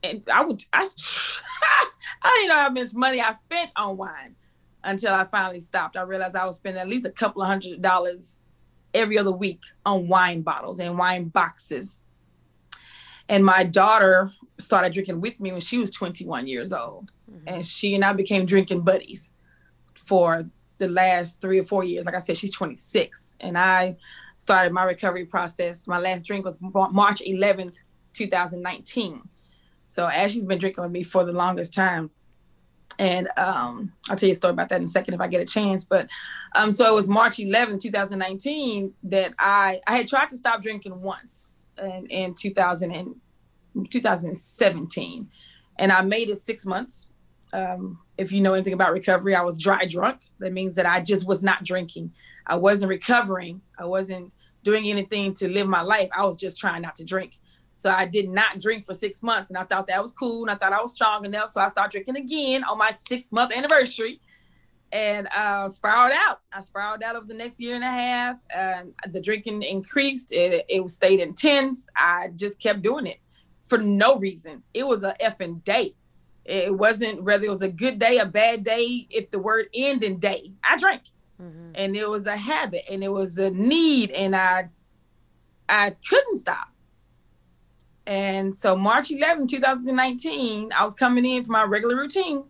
and 0.02 0.24
I 0.34 0.44
would 0.44 0.64
I 0.72 0.88
I 2.22 2.38
didn't 2.38 2.50
know 2.50 2.56
how 2.56 2.70
much 2.70 2.94
money 2.94 3.20
I 3.20 3.32
spent 3.32 3.72
on 3.76 3.98
wine 3.98 4.36
until 4.84 5.14
I 5.14 5.26
finally 5.26 5.60
stopped. 5.60 5.98
I 5.98 6.04
realized 6.04 6.36
I 6.36 6.46
was 6.46 6.56
spending 6.58 6.82
at 6.82 6.88
least 6.88 7.06
a 7.06 7.12
couple 7.12 7.42
of 7.42 7.48
hundred 7.50 7.82
dollars 7.82 8.38
every 8.94 9.18
other 9.18 9.32
week 9.32 9.62
on 9.86 10.08
wine 10.08 10.42
bottles 10.42 10.80
and 10.80 10.98
wine 10.98 11.26
boxes. 11.26 12.04
And 13.30 13.46
my 13.46 13.64
daughter 13.64 14.30
started 14.60 14.94
drinking 14.94 15.22
with 15.22 15.40
me 15.40 15.52
when 15.52 15.62
she 15.62 15.78
was 15.78 15.92
21 15.92 16.48
years 16.48 16.74
old. 16.74 17.12
Mm-hmm. 17.32 17.48
And 17.48 17.66
she 17.66 17.96
and 17.96 18.04
I 18.04 18.14
became 18.14 18.46
drinking 18.46 18.82
buddies 18.82 19.32
for 19.96 20.50
the 20.78 20.90
last 20.90 21.42
three 21.42 21.60
or 21.60 21.64
four 21.64 21.84
years. 21.84 22.06
Like 22.06 22.16
I 22.16 22.20
said, 22.20 22.38
she's 22.38 22.54
26. 22.54 23.38
And 23.40 23.58
I 23.58 23.96
started 24.36 24.74
my 24.74 24.84
recovery 24.84 25.26
process. 25.26 25.88
My 25.88 26.00
last 26.00 26.26
drink 26.26 26.46
was 26.46 26.58
March 26.62 27.22
11th, 27.22 27.78
2019. 28.14 29.22
So 29.86 30.08
as 30.08 30.32
she's 30.32 30.46
been 30.46 30.60
drinking 30.60 30.84
with 30.84 30.92
me 30.92 31.04
for 31.04 31.24
the 31.24 31.34
longest 31.34 31.74
time. 31.74 32.10
And 33.00 33.28
um, 33.38 33.94
I'll 34.10 34.16
tell 34.16 34.28
you 34.28 34.34
a 34.34 34.36
story 34.36 34.54
about 34.54 34.70
that 34.70 34.80
in 34.80 34.86
a 34.86 34.88
second 34.88 35.14
if 35.14 35.22
I 35.22 35.28
get 35.28 35.42
a 35.42 35.46
chance. 35.46 35.84
But 35.84 36.08
um, 36.56 36.72
so 36.72 36.90
it 36.90 36.94
was 36.94 37.10
March 37.10 37.38
11th, 37.38 37.82
2019 37.82 38.94
that 39.04 39.34
I, 39.40 39.82
I 39.88 39.98
had 39.98 40.08
tried 40.08 40.30
to 40.30 40.38
stop 40.38 40.62
drinking 40.62 41.02
once 41.02 41.50
in, 41.82 42.08
in 42.08 42.34
2000 42.34 42.92
and, 42.92 43.16
2017. 43.90 45.30
And 45.80 45.92
I 45.92 46.02
made 46.02 46.30
it 46.30 46.38
six 46.38 46.66
months. 46.66 47.08
Um, 47.52 48.00
if 48.18 48.32
you 48.32 48.42
know 48.42 48.54
anything 48.54 48.74
about 48.74 48.94
recovery, 48.94 49.36
I 49.36 49.42
was 49.42 49.58
dry 49.58 49.86
drunk. 49.86 50.22
That 50.40 50.54
means 50.54 50.76
that 50.76 50.86
I 50.86 51.02
just 51.02 51.28
was 51.28 51.42
not 51.42 51.64
drinking. 51.64 52.12
I 52.46 52.56
wasn't 52.56 52.90
recovering. 52.90 53.62
I 53.78 53.86
wasn't 53.86 54.34
doing 54.64 54.90
anything 54.90 55.34
to 55.36 55.50
live 55.50 55.68
my 55.68 55.82
life. 55.82 56.10
I 56.16 56.26
was 56.26 56.36
just 56.36 56.58
trying 56.58 56.82
not 56.82 56.96
to 56.98 57.04
drink. 57.04 57.34
So 57.74 57.90
I 57.90 58.06
did 58.06 58.30
not 58.30 58.60
drink 58.60 58.86
for 58.86 58.94
six 58.94 59.24
months, 59.24 59.50
and 59.50 59.58
I 59.58 59.64
thought 59.64 59.88
that 59.88 60.02
was 60.02 60.12
cool, 60.12 60.44
and 60.44 60.52
I 60.52 60.56
thought 60.56 60.74
I 60.74 60.82
was 60.82 60.94
strong 60.94 61.26
enough. 61.26 61.50
So 61.50 61.60
I 61.60 61.68
started 61.68 61.92
drinking 61.92 62.24
again 62.24 62.64
on 62.64 62.78
my 62.78 62.92
six 62.92 63.32
month 63.32 63.52
anniversary, 63.52 64.22
and 64.92 65.28
uh, 65.36 65.68
spiraled 65.68 66.14
out. 66.14 66.42
I 66.54 66.62
spiraled 66.62 67.02
out 67.02 67.16
over 67.16 67.26
the 67.26 67.34
next 67.34 67.60
year 67.60 67.74
and 67.74 67.84
a 67.84 67.88
half, 67.88 68.40
and 68.56 68.94
the 69.12 69.20
drinking 69.20 69.64
increased. 69.64 70.32
It 70.32 70.66
it 70.70 70.90
stayed 70.92 71.20
intense. 71.20 71.88
I 71.96 72.30
just 72.36 72.62
kept 72.62 72.84
doing 72.84 73.08
it 73.08 73.20
for 73.58 73.80
no 73.80 74.18
reason. 74.18 74.62
It 74.74 74.86
was 74.86 75.04
a 75.04 75.16
effing 75.20 75.64
day. 75.64 75.96
It 76.46 76.78
wasn't 76.78 77.24
whether 77.24 77.46
it 77.46 77.50
was 77.50 77.64
a 77.64 77.70
good 77.70 77.98
day, 77.98 78.20
a 78.20 78.26
bad 78.26 78.64
day. 78.64 79.08
If 79.10 79.32
the 79.32 79.40
word 79.40 79.68
end 79.74 80.04
in 80.04 80.20
day, 80.20 80.54
I 80.64 80.78
drank, 80.78 81.04
mm-hmm. 81.42 81.72
and 81.74 81.96
it 81.96 82.08
was 82.08 82.28
a 82.28 82.38
habit, 82.38 82.84
and 82.88 83.04
it 83.04 83.12
was 83.12 83.40
a 83.40 83.50
need, 83.50 84.12
and 84.12 84.36
I 84.36 84.70
I 85.68 85.96
couldn't 86.08 86.36
stop 86.36 86.73
and 88.06 88.54
so 88.54 88.76
March 88.76 89.12
11, 89.12 89.48
2019, 89.48 90.72
I 90.74 90.84
was 90.84 90.94
coming 90.94 91.26
in 91.26 91.44
for 91.44 91.52
my 91.52 91.64
regular 91.64 91.96
routine. 91.96 92.44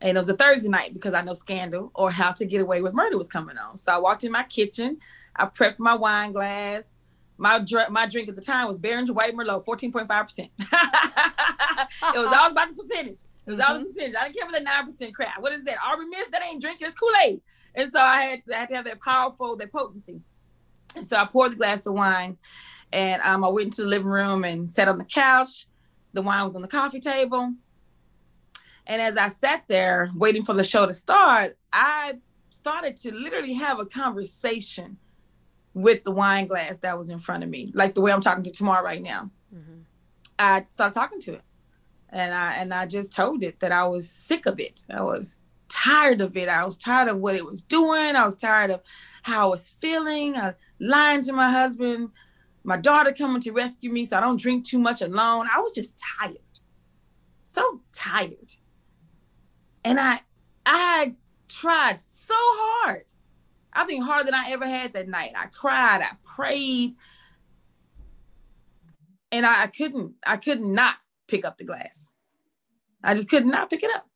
And 0.00 0.16
it 0.16 0.20
was 0.20 0.28
a 0.28 0.36
Thursday 0.36 0.68
night 0.68 0.92
because 0.92 1.14
I 1.14 1.22
know 1.22 1.32
Scandal 1.32 1.90
or 1.94 2.10
How 2.10 2.30
to 2.32 2.44
Get 2.44 2.60
Away 2.60 2.82
with 2.82 2.94
Murder 2.94 3.16
was 3.16 3.28
coming 3.28 3.56
on. 3.56 3.76
So 3.76 3.92
I 3.92 3.98
walked 3.98 4.24
in 4.24 4.32
my 4.32 4.42
kitchen. 4.42 4.98
I 5.34 5.46
prepped 5.46 5.78
my 5.78 5.94
wine 5.94 6.32
glass. 6.32 6.98
My 7.38 7.58
dr- 7.58 7.90
my 7.90 8.06
drink 8.06 8.28
at 8.28 8.36
the 8.36 8.42
time 8.42 8.66
was 8.66 8.78
Beringer 8.78 9.12
White 9.12 9.34
Merlot, 9.34 9.64
14.5%. 9.64 10.38
it 10.58 12.18
was 12.18 12.36
all 12.38 12.50
about 12.50 12.68
the 12.68 12.74
percentage. 12.74 13.18
It 13.46 13.50
was 13.50 13.56
mm-hmm. 13.56 13.72
all 13.72 13.78
the 13.78 13.84
percentage. 13.84 14.14
I 14.18 14.24
didn't 14.24 14.36
care 14.36 14.46
for 14.46 14.52
the 14.52 15.06
9% 15.06 15.12
crap. 15.14 15.40
What 15.40 15.52
is 15.52 15.64
that? 15.64 15.76
Arbor 15.86 16.06
Mist? 16.08 16.30
That 16.32 16.42
ain't 16.44 16.60
drinking. 16.62 16.86
It's 16.86 16.98
Kool-Aid. 16.98 17.40
And 17.74 17.90
so 17.90 18.00
I 18.00 18.22
had, 18.22 18.44
to, 18.46 18.54
I 18.54 18.58
had 18.58 18.68
to 18.68 18.74
have 18.76 18.84
that 18.86 19.00
powerful, 19.00 19.56
that 19.56 19.72
potency. 19.72 20.20
And 20.94 21.06
so 21.06 21.16
I 21.16 21.26
poured 21.26 21.52
the 21.52 21.56
glass 21.56 21.86
of 21.86 21.94
wine 21.94 22.38
and 22.92 23.20
um, 23.22 23.44
I 23.44 23.48
went 23.48 23.66
into 23.66 23.82
the 23.82 23.88
living 23.88 24.08
room 24.08 24.44
and 24.44 24.68
sat 24.68 24.88
on 24.88 24.98
the 24.98 25.04
couch. 25.04 25.66
The 26.12 26.22
wine 26.22 26.44
was 26.44 26.56
on 26.56 26.62
the 26.62 26.68
coffee 26.68 27.00
table. 27.00 27.52
And 28.86 29.02
as 29.02 29.16
I 29.16 29.28
sat 29.28 29.64
there 29.66 30.10
waiting 30.14 30.44
for 30.44 30.54
the 30.54 30.64
show 30.64 30.86
to 30.86 30.94
start, 30.94 31.58
I 31.72 32.14
started 32.50 32.96
to 32.98 33.12
literally 33.12 33.54
have 33.54 33.80
a 33.80 33.86
conversation 33.86 34.98
with 35.74 36.04
the 36.04 36.10
wine 36.10 36.46
glass 36.46 36.78
that 36.78 36.96
was 36.96 37.10
in 37.10 37.18
front 37.18 37.42
of 37.42 37.50
me, 37.50 37.70
like 37.74 37.94
the 37.94 38.00
way 38.00 38.12
I'm 38.12 38.20
talking 38.20 38.44
to 38.44 38.50
Tamar 38.50 38.82
right 38.82 39.02
now. 39.02 39.30
Mm-hmm. 39.54 39.80
I 40.38 40.64
started 40.68 40.94
talking 40.94 41.20
to 41.20 41.34
it. 41.34 41.42
And 42.10 42.32
I 42.32 42.54
and 42.54 42.72
I 42.72 42.86
just 42.86 43.12
told 43.12 43.42
it 43.42 43.60
that 43.60 43.72
I 43.72 43.84
was 43.84 44.08
sick 44.08 44.46
of 44.46 44.60
it. 44.60 44.84
I 44.88 45.02
was 45.02 45.38
tired 45.68 46.20
of 46.20 46.36
it. 46.36 46.48
I 46.48 46.64
was 46.64 46.76
tired 46.76 47.08
of 47.08 47.18
what 47.18 47.34
it 47.34 47.44
was 47.44 47.60
doing. 47.60 48.16
I 48.16 48.24
was 48.24 48.36
tired 48.36 48.70
of 48.70 48.80
how 49.22 49.48
I 49.48 49.50
was 49.50 49.76
feeling. 49.80 50.36
I 50.36 50.54
lying 50.78 51.22
to 51.22 51.32
my 51.32 51.50
husband, 51.50 52.10
my 52.66 52.76
daughter 52.76 53.12
coming 53.12 53.40
to 53.42 53.52
rescue 53.52 53.90
me 53.90 54.04
so 54.04 54.18
I 54.18 54.20
don't 54.20 54.40
drink 54.40 54.66
too 54.66 54.80
much 54.80 55.00
alone. 55.00 55.46
I 55.54 55.60
was 55.60 55.72
just 55.72 56.02
tired. 56.18 56.38
So 57.44 57.80
tired. 57.92 58.54
And 59.84 60.00
I 60.00 60.20
I 60.66 61.14
tried 61.48 61.96
so 61.96 62.34
hard. 62.36 63.04
I 63.72 63.84
think 63.84 64.02
harder 64.02 64.24
than 64.24 64.34
I 64.34 64.50
ever 64.50 64.66
had 64.66 64.94
that 64.94 65.06
night. 65.06 65.30
I 65.36 65.46
cried, 65.46 66.02
I 66.02 66.16
prayed. 66.24 66.96
And 69.30 69.46
I, 69.46 69.62
I 69.62 69.66
couldn't, 69.68 70.14
I 70.26 70.36
could 70.36 70.60
not 70.60 70.96
pick 71.28 71.44
up 71.44 71.58
the 71.58 71.64
glass. 71.64 72.10
I 73.04 73.14
just 73.14 73.30
could 73.30 73.46
not 73.46 73.70
pick 73.70 73.84
it 73.84 73.94
up. 73.94 74.08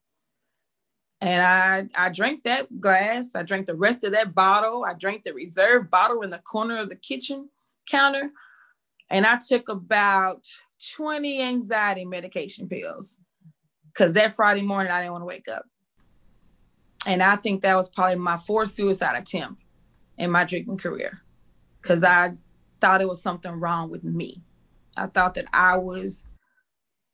And 1.20 1.40
I 1.40 2.06
I 2.06 2.08
drank 2.08 2.42
that 2.44 2.80
glass. 2.80 3.36
I 3.36 3.44
drank 3.44 3.66
the 3.66 3.76
rest 3.76 4.02
of 4.02 4.10
that 4.10 4.34
bottle. 4.34 4.84
I 4.84 4.94
drank 4.94 5.22
the 5.22 5.34
reserve 5.34 5.88
bottle 5.88 6.22
in 6.22 6.30
the 6.30 6.38
corner 6.38 6.78
of 6.78 6.88
the 6.88 6.96
kitchen 6.96 7.48
counter 7.90 8.30
and 9.10 9.26
I 9.26 9.38
took 9.38 9.68
about 9.68 10.46
20 10.96 11.42
anxiety 11.42 12.04
medication 12.04 12.68
pills 12.68 13.18
because 13.92 14.14
that 14.14 14.34
Friday 14.34 14.62
morning 14.62 14.92
I 14.92 15.00
didn't 15.00 15.12
want 15.12 15.22
to 15.22 15.26
wake 15.26 15.48
up. 15.48 15.64
And 17.06 17.22
I 17.22 17.36
think 17.36 17.62
that 17.62 17.74
was 17.74 17.90
probably 17.90 18.16
my 18.16 18.36
fourth 18.36 18.70
suicide 18.70 19.16
attempt 19.16 19.64
in 20.16 20.30
my 20.30 20.44
drinking 20.44 20.78
career 20.78 21.20
because 21.82 22.04
I 22.04 22.34
thought 22.80 23.00
it 23.00 23.08
was 23.08 23.22
something 23.22 23.52
wrong 23.52 23.90
with 23.90 24.04
me. 24.04 24.42
I 24.96 25.06
thought 25.06 25.34
that 25.34 25.46
I 25.52 25.76
was 25.78 26.26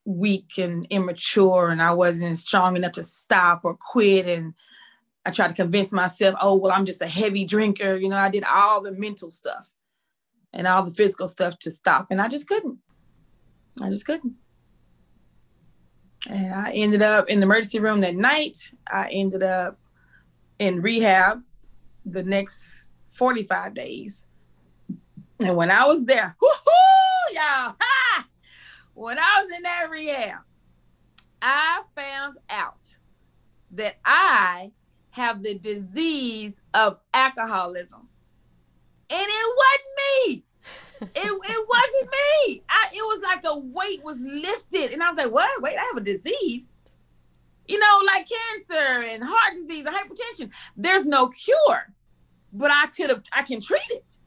weak 0.04 0.58
and 0.58 0.86
immature 0.90 1.70
and 1.70 1.80
I 1.80 1.92
wasn't 1.92 2.38
strong 2.38 2.76
enough 2.76 2.92
to 2.92 3.02
stop 3.02 3.62
or 3.64 3.76
quit. 3.76 4.26
And 4.26 4.54
I 5.24 5.30
tried 5.30 5.48
to 5.48 5.54
convince 5.54 5.92
myself, 5.92 6.34
oh, 6.40 6.56
well, 6.56 6.72
I'm 6.72 6.84
just 6.84 7.02
a 7.02 7.08
heavy 7.08 7.44
drinker. 7.44 7.96
You 7.96 8.08
know, 8.08 8.18
I 8.18 8.28
did 8.28 8.44
all 8.44 8.82
the 8.82 8.92
mental 8.92 9.30
stuff 9.30 9.72
and 10.56 10.66
all 10.66 10.82
the 10.82 10.90
physical 10.90 11.28
stuff 11.28 11.58
to 11.60 11.70
stop. 11.70 12.06
And 12.10 12.20
I 12.20 12.28
just 12.28 12.48
couldn't. 12.48 12.78
I 13.80 13.90
just 13.90 14.06
couldn't. 14.06 14.34
And 16.28 16.52
I 16.52 16.72
ended 16.72 17.02
up 17.02 17.28
in 17.28 17.40
the 17.40 17.44
emergency 17.44 17.78
room 17.78 18.00
that 18.00 18.16
night. 18.16 18.72
I 18.90 19.08
ended 19.12 19.42
up 19.42 19.78
in 20.58 20.80
rehab 20.80 21.42
the 22.06 22.22
next 22.22 22.86
45 23.12 23.74
days. 23.74 24.26
And 25.38 25.56
when 25.56 25.70
I 25.70 25.84
was 25.84 26.06
there, 26.06 26.34
y'all, 27.32 27.76
ha! 27.80 28.26
when 28.94 29.18
I 29.18 29.42
was 29.42 29.50
in 29.54 29.62
that 29.62 29.88
rehab, 29.90 30.38
I 31.42 31.82
found 31.94 32.38
out 32.48 32.96
that 33.72 33.98
I 34.06 34.72
have 35.10 35.42
the 35.42 35.54
disease 35.54 36.62
of 36.72 36.98
alcoholism. 37.12 38.08
And 39.10 39.26
it 39.28 39.56
wasn't 39.56 40.28
me 40.28 40.45
it, 41.00 41.10
it 41.14 41.68
wasn't 41.68 42.10
me. 42.10 42.62
I, 42.68 42.88
it 42.92 43.02
was 43.02 43.22
like 43.22 43.44
a 43.44 43.58
weight 43.58 44.02
was 44.02 44.20
lifted. 44.20 44.92
And 44.92 45.02
I 45.02 45.08
was 45.08 45.18
like, 45.18 45.32
what? 45.32 45.50
Wait, 45.62 45.76
I 45.76 45.84
have 45.84 45.96
a 45.96 46.00
disease. 46.00 46.72
You 47.68 47.78
know, 47.78 48.00
like 48.06 48.28
cancer 48.28 49.04
and 49.08 49.22
heart 49.24 49.54
disease 49.54 49.86
and 49.86 49.94
hypertension. 49.94 50.50
There's 50.76 51.04
no 51.04 51.28
cure, 51.28 51.92
but 52.52 52.70
I 52.70 52.86
could 52.86 53.10
have, 53.10 53.22
I 53.32 53.42
can 53.42 53.60
treat 53.60 53.82
it. 53.90 54.18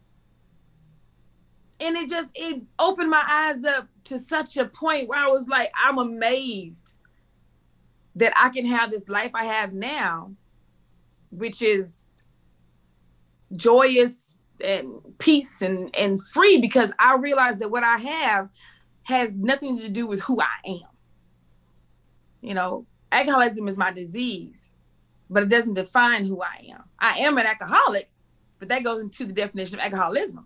And 1.79 1.95
it 1.95 2.09
just, 2.09 2.31
it 2.35 2.61
opened 2.77 3.09
my 3.09 3.23
eyes 3.25 3.63
up 3.63 3.87
to 4.05 4.19
such 4.19 4.57
a 4.57 4.65
point 4.65 5.07
where 5.07 5.19
I 5.19 5.27
was 5.27 5.47
like, 5.47 5.71
I'm 5.81 5.97
amazed 5.97 6.97
that 8.15 8.33
I 8.35 8.49
can 8.49 8.65
have 8.65 8.91
this 8.91 9.07
life 9.07 9.31
I 9.33 9.45
have 9.45 9.71
now, 9.71 10.33
which 11.31 11.61
is 11.61 12.03
joyous, 13.55 14.35
and 14.63 14.99
peace 15.19 15.61
and 15.61 15.95
and 15.95 16.23
free 16.27 16.59
because 16.59 16.91
I 16.99 17.15
realize 17.15 17.59
that 17.59 17.71
what 17.71 17.83
I 17.83 17.97
have 17.97 18.49
has 19.03 19.31
nothing 19.33 19.79
to 19.79 19.89
do 19.89 20.05
with 20.05 20.21
who 20.21 20.39
I 20.39 20.67
am. 20.67 20.89
You 22.41 22.53
know, 22.53 22.85
alcoholism 23.11 23.67
is 23.67 23.77
my 23.77 23.91
disease, 23.91 24.73
but 25.29 25.43
it 25.43 25.49
doesn't 25.49 25.73
define 25.73 26.25
who 26.25 26.41
I 26.41 26.67
am. 26.71 26.83
I 26.99 27.19
am 27.19 27.37
an 27.37 27.45
alcoholic, 27.45 28.09
but 28.59 28.69
that 28.69 28.83
goes 28.83 29.01
into 29.01 29.25
the 29.25 29.33
definition 29.33 29.79
of 29.79 29.85
alcoholism. 29.85 30.45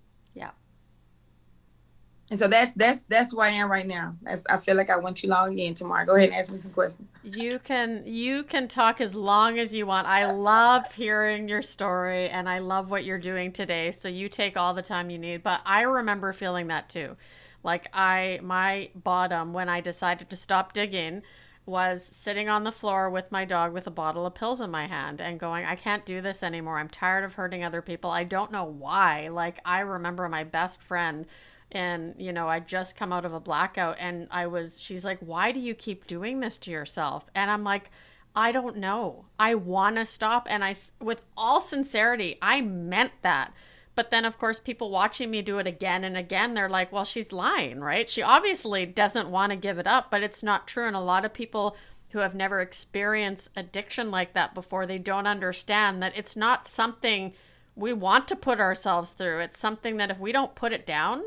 And 2.30 2.40
so 2.40 2.48
that's 2.48 2.74
that's 2.74 3.04
that's 3.06 3.34
where 3.34 3.48
I 3.48 3.52
am 3.52 3.70
right 3.70 3.86
now. 3.86 4.16
That's 4.22 4.46
I 4.48 4.58
feel 4.58 4.76
like 4.76 4.90
I 4.90 4.98
went 4.98 5.18
too 5.18 5.28
long 5.28 5.54
again 5.54 5.74
Tamar. 5.74 6.06
Go 6.06 6.16
ahead 6.16 6.30
and 6.30 6.38
ask 6.38 6.52
me 6.52 6.60
some 6.60 6.72
questions. 6.72 7.12
You 7.24 7.60
can 7.60 8.04
you 8.06 8.44
can 8.44 8.68
talk 8.68 9.02
as 9.02 9.14
long 9.14 9.60
as 9.60 9.74
you 9.74 9.86
want. 9.86 10.08
I 10.08 10.32
love 10.32 10.92
hearing 10.94 11.50
your 11.50 11.62
story 11.62 12.30
and 12.30 12.48
I 12.48 12.60
love 12.60 12.90
what 12.90 13.04
you're 13.04 13.20
doing 13.20 13.52
today. 13.52 13.92
So 13.92 14.08
you 14.08 14.30
take 14.30 14.58
all 14.58 14.74
the 14.74 14.82
time 14.82 15.10
you 15.10 15.20
need. 15.20 15.44
But 15.44 15.62
I 15.66 15.82
remember 15.82 16.34
feeling 16.34 16.68
that 16.68 16.90
too. 16.90 17.18
Like 17.62 17.88
I 17.94 18.40
my 18.42 18.90
bottom 18.96 19.54
when 19.54 19.70
I 19.70 19.82
decided 19.82 20.30
to 20.30 20.36
stop 20.36 20.74
digging 20.74 21.24
was 21.66 22.04
sitting 22.04 22.50
on 22.50 22.64
the 22.64 22.72
floor 22.72 23.10
with 23.10 23.32
my 23.32 23.46
dog 23.46 23.72
with 23.74 23.88
a 23.88 23.92
bottle 23.92 24.26
of 24.26 24.36
pills 24.36 24.60
in 24.60 24.70
my 24.70 24.88
hand 24.88 25.22
and 25.22 25.40
going, 25.40 25.66
I 25.66 25.76
can't 25.76 26.06
do 26.06 26.20
this 26.20 26.44
anymore. 26.44 26.78
I'm 26.78 26.90
tired 26.90 27.24
of 27.24 27.34
hurting 27.34 27.64
other 27.64 27.82
people. 27.82 28.12
I 28.12 28.26
don't 28.26 28.52
know 28.52 28.66
why. 28.66 29.30
Like, 29.30 29.60
I 29.64 29.80
remember 29.80 30.28
my 30.28 30.44
best 30.44 30.82
friend, 30.82 31.26
and, 31.74 32.16
you 32.18 32.34
know, 32.34 32.48
I 32.48 32.60
just 32.60 32.96
come 32.96 33.14
out 33.14 33.26
of 33.26 33.34
a 33.34 33.40
blackout, 33.40 33.98
and 34.00 34.28
I 34.32 34.48
was, 34.48 34.80
she's 34.80 35.06
like, 35.06 35.20
Why 35.20 35.52
do 35.52 35.60
you 35.60 35.76
keep 35.76 36.08
doing 36.08 36.40
this 36.40 36.58
to 36.60 36.72
yourself? 36.72 37.26
And 37.36 37.50
I'm 37.50 37.64
like, 37.64 37.90
I 38.36 38.52
don't 38.52 38.78
know. 38.78 39.26
I 39.38 39.56
want 39.56 39.98
to 39.98 40.06
stop. 40.06 40.48
And 40.50 40.64
I, 40.64 40.76
with 41.00 41.22
all 41.38 41.62
sincerity, 41.62 42.38
I 42.42 42.62
meant 42.62 43.12
that. 43.22 43.54
But 43.96 44.10
then, 44.10 44.26
of 44.26 44.40
course, 44.40 44.60
people 44.60 44.90
watching 44.90 45.30
me 45.30 45.44
do 45.44 45.60
it 45.60 45.68
again 45.68 46.04
and 46.04 46.18
again, 46.18 46.54
they're 46.54 46.70
like, 46.70 46.92
well, 46.92 47.06
she's 47.06 47.32
lying, 47.32 47.80
right? 47.80 48.10
She 48.10 48.24
obviously 48.24 48.88
doesn't 48.88 49.30
want 49.30 49.52
to 49.52 49.56
give 49.56 49.78
it 49.78 49.86
up, 49.86 50.10
but 50.10 50.24
it's 50.24 50.42
not 50.42 50.68
true. 50.68 50.88
And 50.88 50.96
a 50.96 51.00
lot 51.00 51.26
of 51.26 51.34
people 51.34 51.78
who 52.10 52.20
have 52.20 52.34
never 52.34 52.60
experienced 52.60 53.50
addiction 53.56 54.10
like 54.10 54.34
that 54.34 54.56
before, 54.56 54.88
they 54.88 54.98
don't 54.98 55.28
understand 55.28 56.02
that 56.02 56.14
it's 56.16 56.36
not 56.36 56.68
something 56.68 57.34
we 57.76 57.94
want 57.94 58.28
to 58.28 58.36
put 58.36 58.60
ourselves 58.60 59.12
through. 59.12 59.40
It's 59.40 59.60
something 59.60 59.98
that 59.98 60.12
if 60.12 60.20
we 60.20 60.32
don't 60.32 60.56
put 60.56 60.74
it 60.74 60.88
down, 60.88 61.24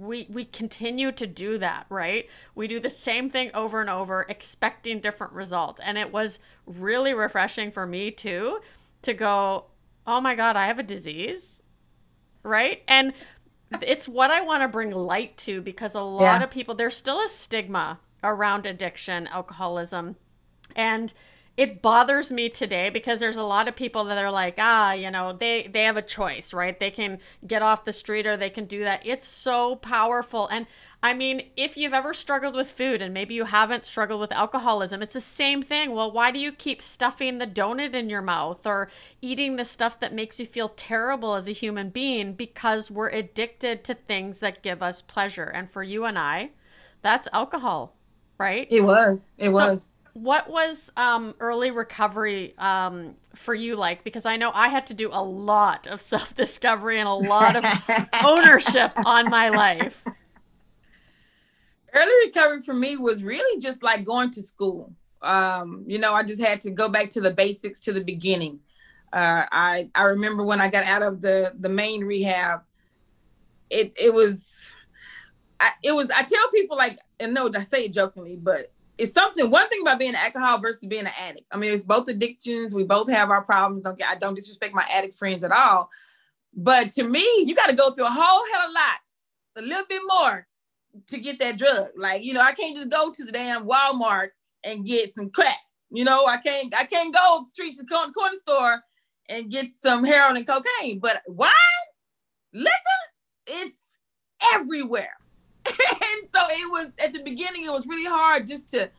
we 0.00 0.26
we 0.30 0.44
continue 0.44 1.12
to 1.12 1.26
do 1.26 1.58
that, 1.58 1.86
right? 1.88 2.28
We 2.54 2.66
do 2.68 2.80
the 2.80 2.90
same 2.90 3.30
thing 3.30 3.50
over 3.54 3.80
and 3.80 3.90
over 3.90 4.26
expecting 4.28 5.00
different 5.00 5.32
results. 5.32 5.80
And 5.84 5.98
it 5.98 6.12
was 6.12 6.38
really 6.66 7.14
refreshing 7.14 7.70
for 7.70 7.86
me 7.86 8.10
too 8.10 8.60
to 9.02 9.14
go, 9.14 9.66
"Oh 10.06 10.20
my 10.20 10.34
god, 10.34 10.56
I 10.56 10.66
have 10.66 10.78
a 10.78 10.84
disease." 10.84 11.60
right? 12.42 12.82
And 12.88 13.12
it's 13.82 14.08
what 14.08 14.30
I 14.30 14.40
want 14.42 14.62
to 14.62 14.68
bring 14.68 14.90
light 14.90 15.36
to 15.38 15.60
because 15.60 15.94
a 15.94 16.00
lot 16.00 16.40
yeah. 16.40 16.44
of 16.44 16.50
people, 16.50 16.74
there's 16.74 16.96
still 16.96 17.20
a 17.20 17.28
stigma 17.28 18.00
around 18.22 18.66
addiction, 18.66 19.26
alcoholism. 19.28 20.16
And 20.74 21.12
it 21.60 21.82
bothers 21.82 22.32
me 22.32 22.48
today 22.48 22.88
because 22.88 23.20
there's 23.20 23.36
a 23.36 23.42
lot 23.42 23.68
of 23.68 23.76
people 23.76 24.04
that 24.04 24.24
are 24.24 24.30
like, 24.30 24.54
ah, 24.56 24.94
you 24.94 25.10
know, 25.10 25.34
they 25.34 25.68
they 25.70 25.82
have 25.82 25.98
a 25.98 26.02
choice, 26.02 26.54
right? 26.54 26.80
They 26.80 26.90
can 26.90 27.18
get 27.46 27.60
off 27.60 27.84
the 27.84 27.92
street 27.92 28.26
or 28.26 28.34
they 28.38 28.48
can 28.48 28.64
do 28.64 28.80
that. 28.80 29.06
It's 29.06 29.28
so 29.28 29.76
powerful. 29.76 30.46
And 30.46 30.66
I 31.02 31.12
mean, 31.12 31.50
if 31.58 31.76
you've 31.76 31.92
ever 31.92 32.14
struggled 32.14 32.54
with 32.54 32.70
food 32.70 33.02
and 33.02 33.12
maybe 33.12 33.34
you 33.34 33.44
haven't 33.44 33.84
struggled 33.84 34.22
with 34.22 34.32
alcoholism, 34.32 35.02
it's 35.02 35.12
the 35.12 35.20
same 35.20 35.60
thing. 35.60 35.90
Well, 35.92 36.10
why 36.10 36.30
do 36.30 36.38
you 36.38 36.50
keep 36.50 36.80
stuffing 36.80 37.36
the 37.36 37.46
donut 37.46 37.92
in 37.92 38.08
your 38.08 38.22
mouth 38.22 38.66
or 38.66 38.88
eating 39.20 39.56
the 39.56 39.66
stuff 39.66 40.00
that 40.00 40.14
makes 40.14 40.40
you 40.40 40.46
feel 40.46 40.70
terrible 40.70 41.34
as 41.34 41.46
a 41.46 41.52
human 41.52 41.90
being? 41.90 42.32
Because 42.32 42.90
we're 42.90 43.10
addicted 43.10 43.84
to 43.84 43.92
things 43.92 44.38
that 44.38 44.62
give 44.62 44.82
us 44.82 45.02
pleasure. 45.02 45.44
And 45.44 45.70
for 45.70 45.82
you 45.82 46.06
and 46.06 46.18
I, 46.18 46.52
that's 47.02 47.28
alcohol, 47.34 47.96
right? 48.38 48.66
It 48.70 48.80
was. 48.80 49.28
It 49.36 49.50
so 49.50 49.54
was. 49.56 49.90
What 50.14 50.50
was 50.50 50.90
um, 50.96 51.34
early 51.40 51.70
recovery 51.70 52.54
um, 52.58 53.14
for 53.34 53.54
you 53.54 53.76
like? 53.76 54.04
Because 54.04 54.26
I 54.26 54.36
know 54.36 54.50
I 54.52 54.68
had 54.68 54.86
to 54.88 54.94
do 54.94 55.10
a 55.12 55.22
lot 55.22 55.86
of 55.86 56.00
self 56.12 56.34
discovery 56.34 56.98
and 56.98 57.08
a 57.08 57.14
lot 57.14 57.56
of 57.56 57.64
ownership 58.24 58.92
on 59.04 59.30
my 59.30 59.48
life 59.50 60.02
early 61.94 62.26
recovery 62.26 62.60
for 62.60 62.74
me 62.74 62.96
was 62.96 63.22
really 63.22 63.60
just 63.60 63.82
like 63.82 64.04
going 64.04 64.30
to 64.32 64.42
school. 64.42 64.92
Um, 65.22 65.84
you 65.86 65.98
know, 65.98 66.14
I 66.14 66.22
just 66.22 66.40
had 66.40 66.60
to 66.62 66.70
go 66.70 66.88
back 66.88 67.10
to 67.10 67.20
the 67.20 67.30
basics 67.30 67.80
to 67.80 67.92
the 67.92 68.02
beginning. 68.02 68.60
Uh, 69.12 69.44
I 69.50 69.90
I 69.94 70.04
remember 70.04 70.44
when 70.44 70.60
I 70.60 70.68
got 70.68 70.84
out 70.84 71.02
of 71.02 71.20
the 71.20 71.52
the 71.58 71.68
main 71.68 72.04
rehab, 72.04 72.62
it 73.68 73.92
it 74.00 74.14
was, 74.14 74.72
I, 75.58 75.70
it 75.82 75.92
was. 75.92 76.10
I 76.10 76.22
tell 76.22 76.48
people 76.50 76.76
like, 76.76 76.98
and 77.18 77.34
no, 77.34 77.50
I 77.54 77.64
say 77.64 77.84
it 77.84 77.92
jokingly, 77.92 78.36
but 78.36 78.72
it's 79.00 79.14
something. 79.14 79.50
One 79.50 79.68
thing 79.70 79.80
about 79.80 79.98
being 79.98 80.10
an 80.10 80.16
alcohol 80.16 80.60
versus 80.60 80.86
being 80.86 81.06
an 81.06 81.12
addict. 81.18 81.46
I 81.50 81.56
mean, 81.56 81.72
it's 81.72 81.82
both 81.82 82.06
addictions. 82.08 82.74
We 82.74 82.84
both 82.84 83.10
have 83.10 83.30
our 83.30 83.42
problems. 83.42 83.80
Don't 83.80 83.96
get. 83.96 84.10
I 84.10 84.16
don't 84.16 84.34
disrespect 84.34 84.74
my 84.74 84.84
addict 84.92 85.14
friends 85.14 85.42
at 85.42 85.52
all, 85.52 85.88
but 86.54 86.92
to 86.92 87.04
me, 87.04 87.26
you 87.46 87.54
got 87.54 87.70
to 87.70 87.74
go 87.74 87.92
through 87.92 88.06
a 88.06 88.10
whole 88.10 88.42
hell 88.52 88.62
of 88.62 88.70
a 88.70 88.72
lot, 88.72 88.98
a 89.56 89.62
little 89.62 89.86
bit 89.88 90.02
more 90.06 90.46
to 91.06 91.18
get 91.18 91.38
that 91.38 91.56
drug. 91.56 91.88
Like, 91.96 92.22
you 92.22 92.34
know, 92.34 92.42
I 92.42 92.52
can't 92.52 92.76
just 92.76 92.90
go 92.90 93.10
to 93.10 93.24
the 93.24 93.32
damn 93.32 93.66
Walmart 93.66 94.28
and 94.64 94.84
get 94.84 95.14
some 95.14 95.30
crack. 95.30 95.58
You 95.90 96.04
know, 96.04 96.26
I 96.26 96.36
can't 96.36 96.74
I 96.76 96.84
can't 96.84 97.14
go 97.14 97.42
street 97.46 97.76
to 97.76 97.84
corner 97.86 98.36
store 98.36 98.82
and 99.30 99.50
get 99.50 99.72
some 99.72 100.04
heroin 100.04 100.36
and 100.36 100.46
cocaine. 100.46 100.98
But 100.98 101.22
wine, 101.26 101.50
liquor, 102.52 102.70
it's 103.46 103.96
everywhere. 104.54 105.14
and 106.12 106.28
so 106.34 106.40
it 106.50 106.70
was 106.70 106.88
at 106.98 107.12
the 107.12 107.22
beginning, 107.22 107.64
it 107.64 107.72
was 107.72 107.86
really 107.86 108.04
hard 108.04 108.46
just 108.46 108.68
to 108.70 108.90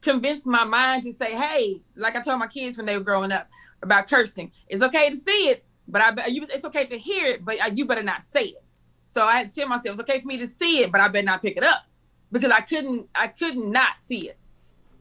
convince 0.00 0.44
my 0.46 0.64
mind 0.64 1.04
to 1.04 1.12
say, 1.12 1.34
hey, 1.34 1.80
like 1.96 2.16
I 2.16 2.20
told 2.20 2.38
my 2.38 2.46
kids 2.46 2.76
when 2.76 2.86
they 2.86 2.96
were 2.96 3.04
growing 3.04 3.32
up 3.32 3.48
about 3.82 4.08
cursing. 4.08 4.52
It's 4.68 4.82
okay 4.82 5.10
to 5.10 5.16
see 5.16 5.48
it, 5.48 5.64
but 5.88 6.02
I 6.02 6.26
you 6.26 6.44
it's 6.48 6.64
okay 6.64 6.84
to 6.84 6.98
hear 6.98 7.26
it, 7.26 7.44
but 7.44 7.60
uh, 7.60 7.70
you 7.72 7.86
better 7.86 8.02
not 8.02 8.22
say 8.22 8.44
it. 8.44 8.64
So 9.04 9.24
I 9.24 9.36
had 9.36 9.50
to 9.50 9.60
tell 9.60 9.68
myself 9.68 9.98
it's 9.98 10.08
okay 10.08 10.20
for 10.20 10.26
me 10.26 10.38
to 10.38 10.46
see 10.46 10.80
it, 10.80 10.92
but 10.92 11.00
I 11.00 11.08
better 11.08 11.24
not 11.24 11.42
pick 11.42 11.56
it 11.56 11.64
up 11.64 11.84
because 12.30 12.50
I 12.50 12.60
couldn't 12.60 13.08
I 13.14 13.28
couldn't 13.28 13.70
not 13.70 14.00
see 14.00 14.28
it. 14.28 14.38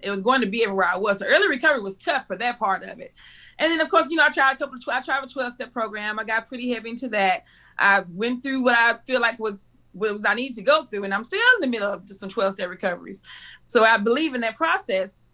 It 0.01 0.09
was 0.09 0.21
going 0.21 0.41
to 0.41 0.47
be 0.47 0.63
everywhere 0.63 0.87
I 0.87 0.97
was. 0.97 1.19
So 1.19 1.27
early 1.27 1.47
recovery 1.47 1.81
was 1.81 1.95
tough 1.95 2.25
for 2.27 2.35
that 2.37 2.57
part 2.57 2.83
of 2.83 2.99
it. 2.99 3.13
And 3.59 3.71
then 3.71 3.79
of 3.79 3.89
course, 3.89 4.07
you 4.09 4.17
know, 4.17 4.25
I 4.25 4.29
tried 4.29 4.53
a 4.53 4.57
couple 4.57 4.75
of 4.75 4.83
I 4.87 5.01
tried 5.01 5.23
a 5.23 5.27
12 5.27 5.53
step 5.53 5.71
program. 5.71 6.19
I 6.19 6.23
got 6.23 6.47
pretty 6.47 6.71
heavy 6.71 6.89
into 6.89 7.07
that. 7.09 7.45
I 7.77 8.03
went 8.09 8.43
through 8.43 8.63
what 8.63 8.75
I 8.75 8.97
feel 9.05 9.21
like 9.21 9.39
was 9.39 9.67
was 9.93 10.25
I 10.25 10.33
need 10.33 10.55
to 10.55 10.61
go 10.61 10.85
through, 10.85 11.03
and 11.03 11.13
I'm 11.13 11.23
still 11.23 11.39
in 11.55 11.61
the 11.61 11.67
middle 11.67 11.91
of 11.91 12.05
just 12.05 12.19
some 12.19 12.29
12 12.29 12.53
step 12.53 12.69
recoveries. 12.69 13.21
So 13.67 13.83
I 13.83 13.97
believe 13.97 14.35
in 14.35 14.41
that 14.41 14.55
process. 14.55 15.25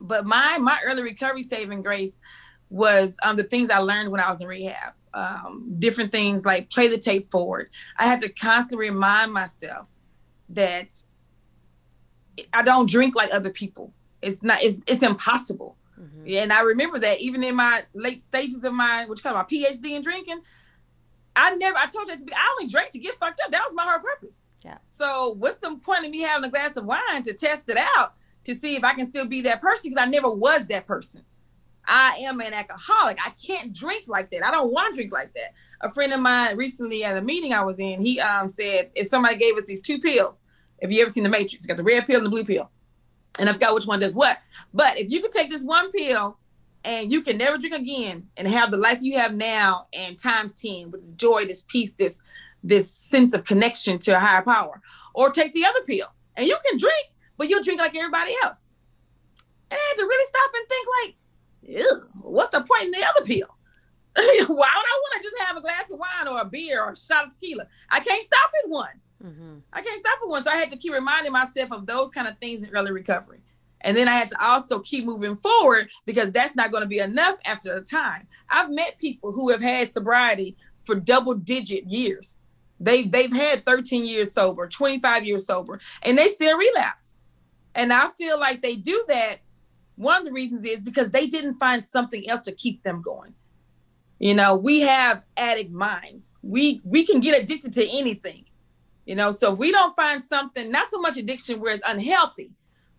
But 0.00 0.26
my 0.26 0.58
my 0.58 0.78
early 0.84 1.02
recovery 1.02 1.42
saving 1.42 1.82
grace 1.82 2.20
was 2.68 3.16
um, 3.22 3.36
the 3.36 3.44
things 3.44 3.70
I 3.70 3.78
learned 3.78 4.10
when 4.10 4.20
I 4.20 4.28
was 4.28 4.40
in 4.40 4.46
rehab 4.46 4.92
um, 5.16 5.74
different 5.78 6.12
things 6.12 6.44
like 6.44 6.70
play 6.70 6.88
the 6.88 6.98
tape 6.98 7.30
forward. 7.30 7.70
I 7.98 8.06
had 8.06 8.20
to 8.20 8.28
constantly 8.28 8.88
remind 8.88 9.32
myself 9.32 9.88
that 10.50 10.92
I 12.52 12.62
don't 12.62 12.88
drink 12.88 13.16
like 13.16 13.32
other 13.32 13.50
people. 13.50 13.92
It's 14.20 14.42
not. 14.42 14.62
It's 14.62 14.80
it's 14.86 15.02
impossible. 15.02 15.76
Mm-hmm. 15.98 16.24
And 16.28 16.52
I 16.52 16.60
remember 16.60 16.98
that 16.98 17.20
even 17.20 17.42
in 17.42 17.56
my 17.56 17.82
late 17.94 18.20
stages 18.20 18.62
of 18.64 18.74
my 18.74 19.06
what 19.06 19.18
you 19.18 19.22
call 19.22 19.34
my 19.34 19.42
PhD 19.42 19.92
in 19.92 20.02
drinking, 20.02 20.40
I 21.36 21.54
never. 21.54 21.76
I 21.76 21.86
told 21.86 22.08
you 22.08 22.14
that 22.14 22.20
to 22.20 22.24
be, 22.24 22.32
I 22.32 22.56
only 22.58 22.68
drank 22.68 22.90
to 22.90 22.98
get 22.98 23.18
fucked 23.18 23.40
up. 23.44 23.52
That 23.52 23.62
was 23.64 23.74
my 23.74 23.84
whole 23.84 24.00
purpose. 24.00 24.44
Yeah. 24.64 24.78
So 24.86 25.36
what's 25.38 25.58
the 25.58 25.76
point 25.76 26.04
of 26.04 26.10
me 26.10 26.20
having 26.20 26.48
a 26.48 26.50
glass 26.50 26.76
of 26.76 26.86
wine 26.86 27.22
to 27.24 27.32
test 27.34 27.68
it 27.68 27.76
out 27.76 28.14
to 28.44 28.54
see 28.54 28.74
if 28.74 28.82
I 28.82 28.94
can 28.94 29.06
still 29.06 29.26
be 29.26 29.42
that 29.42 29.60
person? 29.60 29.90
Because 29.90 30.02
I 30.02 30.08
never 30.08 30.30
was 30.30 30.66
that 30.66 30.86
person. 30.86 31.22
I 31.86 32.18
am 32.22 32.40
an 32.40 32.52
alcoholic. 32.52 33.18
I 33.24 33.30
can't 33.30 33.72
drink 33.72 34.04
like 34.08 34.30
that. 34.30 34.44
I 34.44 34.50
don't 34.50 34.72
want 34.72 34.92
to 34.92 34.96
drink 34.96 35.12
like 35.12 35.32
that. 35.34 35.54
A 35.82 35.90
friend 35.90 36.12
of 36.12 36.20
mine 36.20 36.56
recently 36.56 37.04
at 37.04 37.16
a 37.16 37.22
meeting 37.22 37.52
I 37.52 37.62
was 37.62 37.78
in, 37.78 38.00
he 38.00 38.18
um 38.18 38.48
said 38.48 38.90
if 38.94 39.06
somebody 39.06 39.36
gave 39.36 39.56
us 39.56 39.66
these 39.66 39.82
two 39.82 40.00
pills, 40.00 40.42
if 40.78 40.90
you 40.90 41.00
ever 41.02 41.10
seen 41.10 41.22
the 41.22 41.28
Matrix, 41.28 41.62
you 41.62 41.68
got 41.68 41.76
the 41.76 41.84
red 41.84 42.06
pill 42.06 42.16
and 42.16 42.26
the 42.26 42.30
blue 42.30 42.44
pill, 42.44 42.70
and 43.38 43.48
I 43.48 43.52
forgot 43.52 43.74
which 43.74 43.86
one 43.86 44.00
does 44.00 44.14
what. 44.14 44.38
But 44.74 44.98
if 44.98 45.10
you 45.10 45.20
could 45.20 45.32
take 45.32 45.50
this 45.50 45.62
one 45.62 45.92
pill 45.92 46.38
and 46.86 47.10
you 47.10 47.20
can 47.20 47.36
never 47.36 47.58
drink 47.58 47.74
again 47.74 48.28
and 48.36 48.48
have 48.48 48.70
the 48.70 48.76
life 48.76 49.02
you 49.02 49.18
have 49.18 49.34
now 49.34 49.88
and 49.92 50.16
times 50.16 50.54
10 50.54 50.92
with 50.92 51.00
this 51.00 51.12
joy, 51.12 51.44
this 51.44 51.62
peace, 51.68 51.92
this 51.92 52.22
this 52.62 52.90
sense 52.90 53.32
of 53.32 53.44
connection 53.44 53.98
to 53.98 54.16
a 54.16 54.18
higher 54.18 54.42
power, 54.42 54.80
or 55.14 55.30
take 55.30 55.52
the 55.52 55.64
other 55.64 55.82
pill 55.86 56.06
and 56.36 56.46
you 56.46 56.56
can 56.68 56.78
drink, 56.78 57.08
but 57.36 57.48
you'll 57.48 57.62
drink 57.62 57.80
like 57.80 57.94
everybody 57.94 58.34
else. 58.42 58.76
And 59.70 59.78
I 59.78 59.88
had 59.88 60.00
to 60.00 60.06
really 60.06 60.24
stop 60.26 60.50
and 60.54 60.68
think 60.68 60.88
like, 61.02 62.04
what's 62.22 62.50
the 62.50 62.60
point 62.60 62.84
in 62.84 62.90
the 62.92 63.04
other 63.04 63.24
pill? 63.24 63.48
Why 64.16 64.44
would 64.46 64.50
I 64.56 65.00
want 65.02 65.14
to 65.16 65.22
just 65.22 65.36
have 65.44 65.56
a 65.56 65.60
glass 65.60 65.90
of 65.90 65.98
wine 65.98 66.28
or 66.28 66.40
a 66.40 66.44
beer 66.44 66.82
or 66.82 66.92
a 66.92 66.96
shot 66.96 67.26
of 67.26 67.32
tequila? 67.32 67.66
I 67.90 68.00
can't 68.00 68.22
stop 68.22 68.50
at 68.64 68.70
one. 68.70 69.00
Mm-hmm. 69.22 69.58
I 69.72 69.82
can't 69.82 70.00
stop 70.00 70.18
at 70.22 70.28
one. 70.28 70.42
So 70.44 70.50
I 70.50 70.56
had 70.56 70.70
to 70.70 70.76
keep 70.76 70.92
reminding 70.92 71.32
myself 71.32 71.72
of 71.72 71.86
those 71.86 72.10
kind 72.10 72.28
of 72.28 72.38
things 72.38 72.62
in 72.62 72.70
early 72.70 72.92
recovery. 72.92 73.35
And 73.82 73.96
then 73.96 74.08
I 74.08 74.12
had 74.12 74.28
to 74.30 74.44
also 74.44 74.80
keep 74.80 75.04
moving 75.04 75.36
forward 75.36 75.88
because 76.06 76.32
that's 76.32 76.56
not 76.56 76.70
going 76.70 76.82
to 76.82 76.88
be 76.88 76.98
enough 76.98 77.36
after 77.44 77.74
a 77.74 77.80
time. 77.80 78.26
I've 78.48 78.70
met 78.70 78.98
people 78.98 79.32
who 79.32 79.50
have 79.50 79.60
had 79.60 79.88
sobriety 79.88 80.56
for 80.84 80.94
double 80.94 81.34
digit 81.34 81.90
years. 81.90 82.40
They 82.80 83.04
they've 83.04 83.32
had 83.32 83.64
13 83.64 84.04
years 84.04 84.32
sober, 84.32 84.68
25 84.68 85.24
years 85.24 85.46
sober, 85.46 85.80
and 86.02 86.16
they 86.18 86.28
still 86.28 86.58
relapse. 86.58 87.16
And 87.74 87.92
I 87.92 88.08
feel 88.18 88.38
like 88.40 88.62
they 88.62 88.76
do 88.76 89.04
that 89.08 89.40
one 89.96 90.18
of 90.18 90.24
the 90.24 90.32
reasons 90.32 90.64
is 90.64 90.82
because 90.82 91.10
they 91.10 91.26
didn't 91.26 91.58
find 91.58 91.82
something 91.82 92.28
else 92.28 92.42
to 92.42 92.52
keep 92.52 92.82
them 92.82 93.02
going. 93.02 93.34
You 94.18 94.34
know, 94.34 94.56
we 94.56 94.80
have 94.80 95.22
addict 95.36 95.72
minds. 95.72 96.38
We 96.42 96.80
we 96.84 97.04
can 97.04 97.20
get 97.20 97.42
addicted 97.42 97.72
to 97.74 97.86
anything. 97.88 98.44
You 99.04 99.14
know, 99.14 99.30
so 99.30 99.52
we 99.52 99.70
don't 99.70 99.94
find 99.94 100.22
something, 100.22 100.70
not 100.70 100.88
so 100.90 101.00
much 101.00 101.16
addiction 101.16 101.60
where 101.60 101.72
it's 101.72 101.82
unhealthy, 101.86 102.50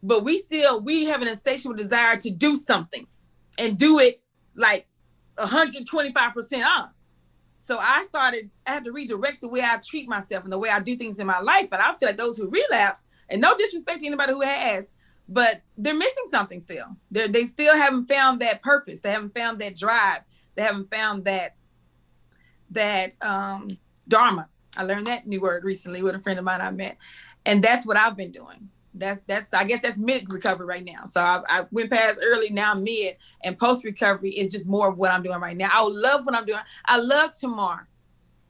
but 0.03 0.23
we 0.23 0.39
still 0.39 0.79
we 0.79 1.05
have 1.05 1.21
an 1.21 1.27
insatiable 1.27 1.75
desire 1.75 2.17
to 2.17 2.29
do 2.29 2.55
something 2.55 3.07
and 3.57 3.77
do 3.77 3.99
it 3.99 4.21
like 4.55 4.87
125% 5.37 6.65
on. 6.65 6.89
So 7.59 7.77
I 7.79 8.03
started, 8.03 8.49
I 8.65 8.71
had 8.71 8.85
to 8.85 8.91
redirect 8.91 9.41
the 9.41 9.49
way 9.49 9.61
I 9.61 9.77
treat 9.77 10.07
myself 10.07 10.43
and 10.43 10.53
the 10.53 10.59
way 10.59 10.69
I 10.69 10.79
do 10.79 10.95
things 10.95 11.19
in 11.19 11.27
my 11.27 11.39
life. 11.39 11.67
And 11.71 11.81
I 11.81 11.93
feel 11.95 12.07
like 12.07 12.17
those 12.17 12.37
who 12.37 12.47
relapse, 12.47 13.05
and 13.29 13.41
no 13.41 13.57
disrespect 13.57 13.99
to 13.99 14.07
anybody 14.07 14.33
who 14.33 14.41
has, 14.41 14.91
but 15.27 15.61
they're 15.77 15.93
missing 15.93 16.23
something 16.27 16.61
still. 16.61 16.95
They 17.11 17.27
they 17.27 17.45
still 17.45 17.75
haven't 17.75 18.07
found 18.07 18.39
that 18.39 18.61
purpose. 18.61 19.01
They 19.01 19.11
haven't 19.11 19.33
found 19.33 19.59
that 19.59 19.75
drive. 19.75 20.21
They 20.55 20.61
haven't 20.61 20.89
found 20.89 21.25
that 21.25 21.55
that 22.71 23.17
um 23.21 23.77
dharma. 24.07 24.47
I 24.77 24.83
learned 24.83 25.07
that 25.07 25.27
new 25.27 25.41
word 25.41 25.65
recently 25.65 26.01
with 26.01 26.15
a 26.15 26.19
friend 26.19 26.39
of 26.39 26.45
mine 26.45 26.61
I 26.61 26.71
met, 26.71 26.97
and 27.45 27.61
that's 27.61 27.85
what 27.85 27.97
I've 27.97 28.15
been 28.15 28.31
doing. 28.31 28.69
That's 28.99 29.21
that's 29.21 29.53
I 29.53 29.63
guess 29.63 29.81
that's 29.81 29.97
mid 29.97 30.31
recovery 30.31 30.65
right 30.65 30.83
now. 30.83 31.05
So 31.05 31.19
I, 31.19 31.41
I 31.47 31.65
went 31.71 31.91
past 31.91 32.19
early, 32.23 32.49
now 32.49 32.73
mid, 32.73 33.17
and 33.43 33.57
post 33.57 33.83
recovery 33.83 34.31
is 34.31 34.51
just 34.51 34.67
more 34.67 34.89
of 34.89 34.97
what 34.97 35.11
I'm 35.11 35.23
doing 35.23 35.39
right 35.39 35.57
now. 35.57 35.69
I 35.71 35.81
love 35.81 36.25
what 36.25 36.35
I'm 36.35 36.45
doing. 36.45 36.59
I 36.85 36.99
love 36.99 37.31
Tamar 37.33 37.87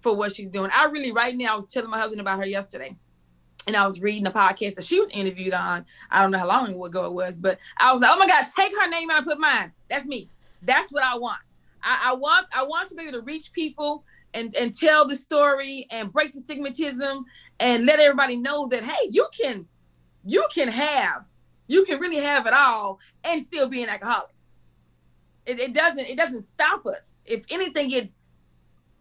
for 0.01 0.15
what 0.15 0.35
she's 0.35 0.49
doing. 0.49 0.71
I 0.73 0.85
really 0.85 1.11
right 1.11 1.35
now 1.35 1.53
I 1.53 1.55
was 1.55 1.65
telling 1.67 1.89
my 1.89 1.99
husband 1.99 2.21
about 2.21 2.39
her 2.39 2.45
yesterday 2.45 2.95
and 3.67 3.75
I 3.75 3.85
was 3.85 3.99
reading 3.99 4.23
the 4.23 4.31
podcast 4.31 4.75
that 4.75 4.85
she 4.85 4.99
was 4.99 5.09
interviewed 5.11 5.53
on. 5.53 5.85
I 6.09 6.21
don't 6.21 6.31
know 6.31 6.39
how 6.39 6.47
long 6.47 6.81
ago 6.81 7.05
it 7.05 7.13
was, 7.13 7.37
but 7.37 7.59
I 7.77 7.91
was 7.91 8.01
like, 8.01 8.11
oh 8.13 8.17
my 8.17 8.27
God, 8.27 8.45
take 8.55 8.71
her 8.71 8.89
name 8.89 9.09
and 9.09 9.25
put 9.25 9.39
mine. 9.39 9.73
That's 9.89 10.05
me. 10.05 10.29
That's 10.63 10.91
what 10.91 11.03
I 11.03 11.17
want. 11.17 11.39
I, 11.83 12.09
I 12.11 12.15
want 12.15 12.47
I 12.55 12.63
want 12.63 12.89
to 12.89 12.95
be 12.95 13.03
able 13.03 13.19
to 13.19 13.21
reach 13.21 13.51
people 13.51 14.03
and, 14.33 14.55
and 14.55 14.73
tell 14.73 15.05
the 15.05 15.15
story 15.15 15.87
and 15.91 16.11
break 16.11 16.33
the 16.33 16.41
stigmatism 16.41 17.23
and 17.59 17.85
let 17.85 17.99
everybody 17.99 18.35
know 18.35 18.67
that 18.67 18.83
hey, 18.83 19.09
you 19.09 19.27
can 19.39 19.67
you 20.27 20.45
can 20.53 20.67
have, 20.67 21.25
you 21.67 21.85
can 21.85 21.99
really 21.99 22.17
have 22.17 22.45
it 22.45 22.53
all 22.53 22.99
and 23.23 23.43
still 23.43 23.67
be 23.67 23.83
an 23.83 23.89
alcoholic. 23.89 24.29
It, 25.45 25.59
it 25.59 25.73
doesn't 25.73 26.05
it 26.05 26.17
doesn't 26.17 26.41
stop 26.41 26.85
us. 26.85 27.19
If 27.25 27.45
anything, 27.49 27.91
it 27.91 28.11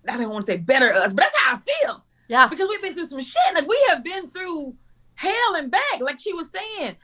I 0.08 0.16
don't 0.16 0.30
want 0.30 0.46
to 0.46 0.52
say 0.52 0.58
better 0.58 0.86
us, 0.86 1.12
but 1.12 1.24
that's 1.24 1.36
how 1.38 1.56
I 1.56 1.58
feel 1.58 2.06
yeah. 2.28 2.48
Because 2.48 2.68
we've 2.68 2.82
been 2.82 2.94
through 2.94 3.06
some 3.06 3.20
shit. 3.20 3.54
Like 3.54 3.68
we 3.68 3.86
have 3.90 4.02
been 4.02 4.30
through 4.30 4.74
hell 5.14 5.56
and 5.56 5.70
back. 5.70 6.00
Like 6.00 6.18
she 6.20 6.32
was 6.32 6.50
saying, 6.50 6.96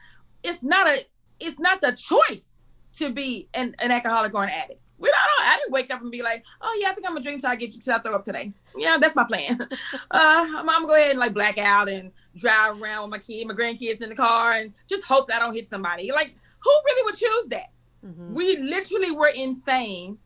it's 0.43 0.63
not 0.63 0.87
a 0.87 1.05
it's 1.39 1.59
not 1.59 1.81
the 1.81 1.91
choice 1.91 2.63
to 2.93 3.11
be 3.11 3.47
an, 3.53 3.75
an 3.79 3.91
alcoholic 3.91 4.33
or 4.33 4.43
an 4.43 4.49
addict. 4.49 4.79
We 4.97 5.09
don't 5.09 5.17
know. 5.17 5.51
I 5.51 5.57
didn't 5.57 5.73
wake 5.73 5.93
up 5.93 6.01
and 6.01 6.11
be 6.11 6.21
like, 6.21 6.45
oh 6.61 6.77
yeah, 6.79 6.89
I 6.89 6.93
think 6.93 7.07
I'm 7.07 7.13
gonna 7.13 7.23
drink 7.23 7.41
till 7.41 7.49
I 7.49 7.55
get 7.55 7.79
till 7.81 7.93
I 7.93 7.99
throw 7.99 8.15
up 8.15 8.23
today. 8.23 8.53
Yeah, 8.77 8.97
that's 8.99 9.15
my 9.15 9.23
plan. 9.23 9.59
uh, 9.61 9.67
I'm, 10.11 10.57
I'm, 10.57 10.65
gonna 10.65 10.87
go 10.87 10.95
ahead 10.95 11.11
and 11.11 11.19
like 11.19 11.33
black 11.33 11.57
out 11.57 11.89
and 11.89 12.11
drive 12.35 12.81
around 12.81 13.03
with 13.03 13.11
my 13.11 13.17
kid, 13.19 13.47
my 13.47 13.53
grandkids 13.53 14.01
in 14.01 14.09
the 14.09 14.15
car, 14.15 14.53
and 14.53 14.73
just 14.87 15.03
hope 15.03 15.27
that 15.27 15.37
I 15.37 15.39
don't 15.39 15.53
hit 15.53 15.69
somebody. 15.69 16.11
Like, 16.11 16.35
who 16.59 16.71
really 16.85 17.03
would 17.05 17.17
choose 17.17 17.47
that? 17.47 17.71
Mm-hmm. 18.05 18.33
We 18.33 18.57
literally 18.57 19.11
were 19.11 19.27
insane, 19.27 20.17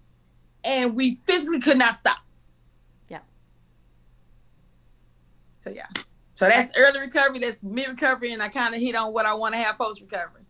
and 0.63 0.95
we 0.95 1.19
physically 1.23 1.59
could 1.59 1.77
not 1.77 1.97
stop. 1.97 2.19
Yeah. 3.09 3.19
So 5.57 5.69
yeah. 5.69 5.87
So 6.35 6.47
that's 6.47 6.71
early 6.77 6.99
recovery, 6.99 7.39
that's 7.39 7.63
mid 7.63 7.87
recovery, 7.87 8.31
and 8.31 8.43
I 8.43 8.47
kind 8.47 8.75
of 8.75 8.81
hit 8.81 8.95
on 8.95 9.11
what 9.11 9.25
I 9.25 9.33
want 9.33 9.55
to 9.55 9.59
have 9.59 9.77
post 9.77 10.01
recovery. 10.01 10.43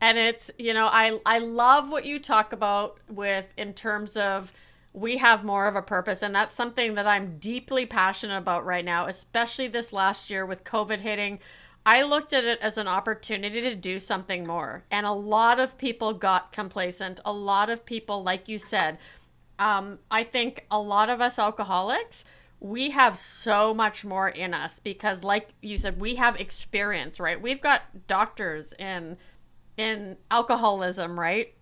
And 0.00 0.18
it's, 0.18 0.50
you 0.58 0.74
know, 0.74 0.86
I 0.86 1.20
I 1.24 1.38
love 1.38 1.88
what 1.88 2.04
you 2.04 2.18
talk 2.18 2.52
about 2.52 2.98
with 3.08 3.48
in 3.56 3.74
terms 3.74 4.16
of 4.16 4.52
we 4.94 5.18
have 5.18 5.44
more 5.44 5.66
of 5.66 5.74
a 5.76 5.82
purpose 5.82 6.22
and 6.22 6.34
that's 6.34 6.54
something 6.54 6.94
that 6.94 7.06
I'm 7.06 7.38
deeply 7.38 7.84
passionate 7.84 8.38
about 8.38 8.64
right 8.64 8.84
now, 8.84 9.06
especially 9.06 9.68
this 9.68 9.92
last 9.92 10.30
year 10.30 10.46
with 10.46 10.64
COVID 10.64 11.00
hitting. 11.00 11.40
I 11.84 12.02
looked 12.02 12.32
at 12.32 12.44
it 12.44 12.60
as 12.62 12.78
an 12.78 12.88
opportunity 12.88 13.60
to 13.60 13.74
do 13.74 14.00
something 14.00 14.46
more. 14.46 14.84
And 14.90 15.04
a 15.04 15.12
lot 15.12 15.60
of 15.60 15.76
people 15.76 16.14
got 16.14 16.52
complacent. 16.52 17.20
A 17.26 17.32
lot 17.32 17.68
of 17.68 17.84
people, 17.84 18.22
like 18.22 18.48
you 18.48 18.56
said, 18.56 18.96
um, 19.58 19.98
I 20.10 20.24
think 20.24 20.64
a 20.70 20.78
lot 20.78 21.10
of 21.10 21.20
us 21.20 21.38
alcoholics, 21.38 22.24
we 22.60 22.90
have 22.90 23.18
so 23.18 23.74
much 23.74 24.04
more 24.04 24.28
in 24.28 24.54
us 24.54 24.78
because 24.78 25.22
like 25.22 25.50
you 25.60 25.76
said 25.76 26.00
we 26.00 26.14
have 26.14 26.40
experience 26.40 27.20
right 27.20 27.42
we've 27.42 27.60
got 27.60 27.82
doctors 28.06 28.72
in 28.78 29.18
in 29.76 30.16
alcoholism 30.30 31.20
right 31.20 31.53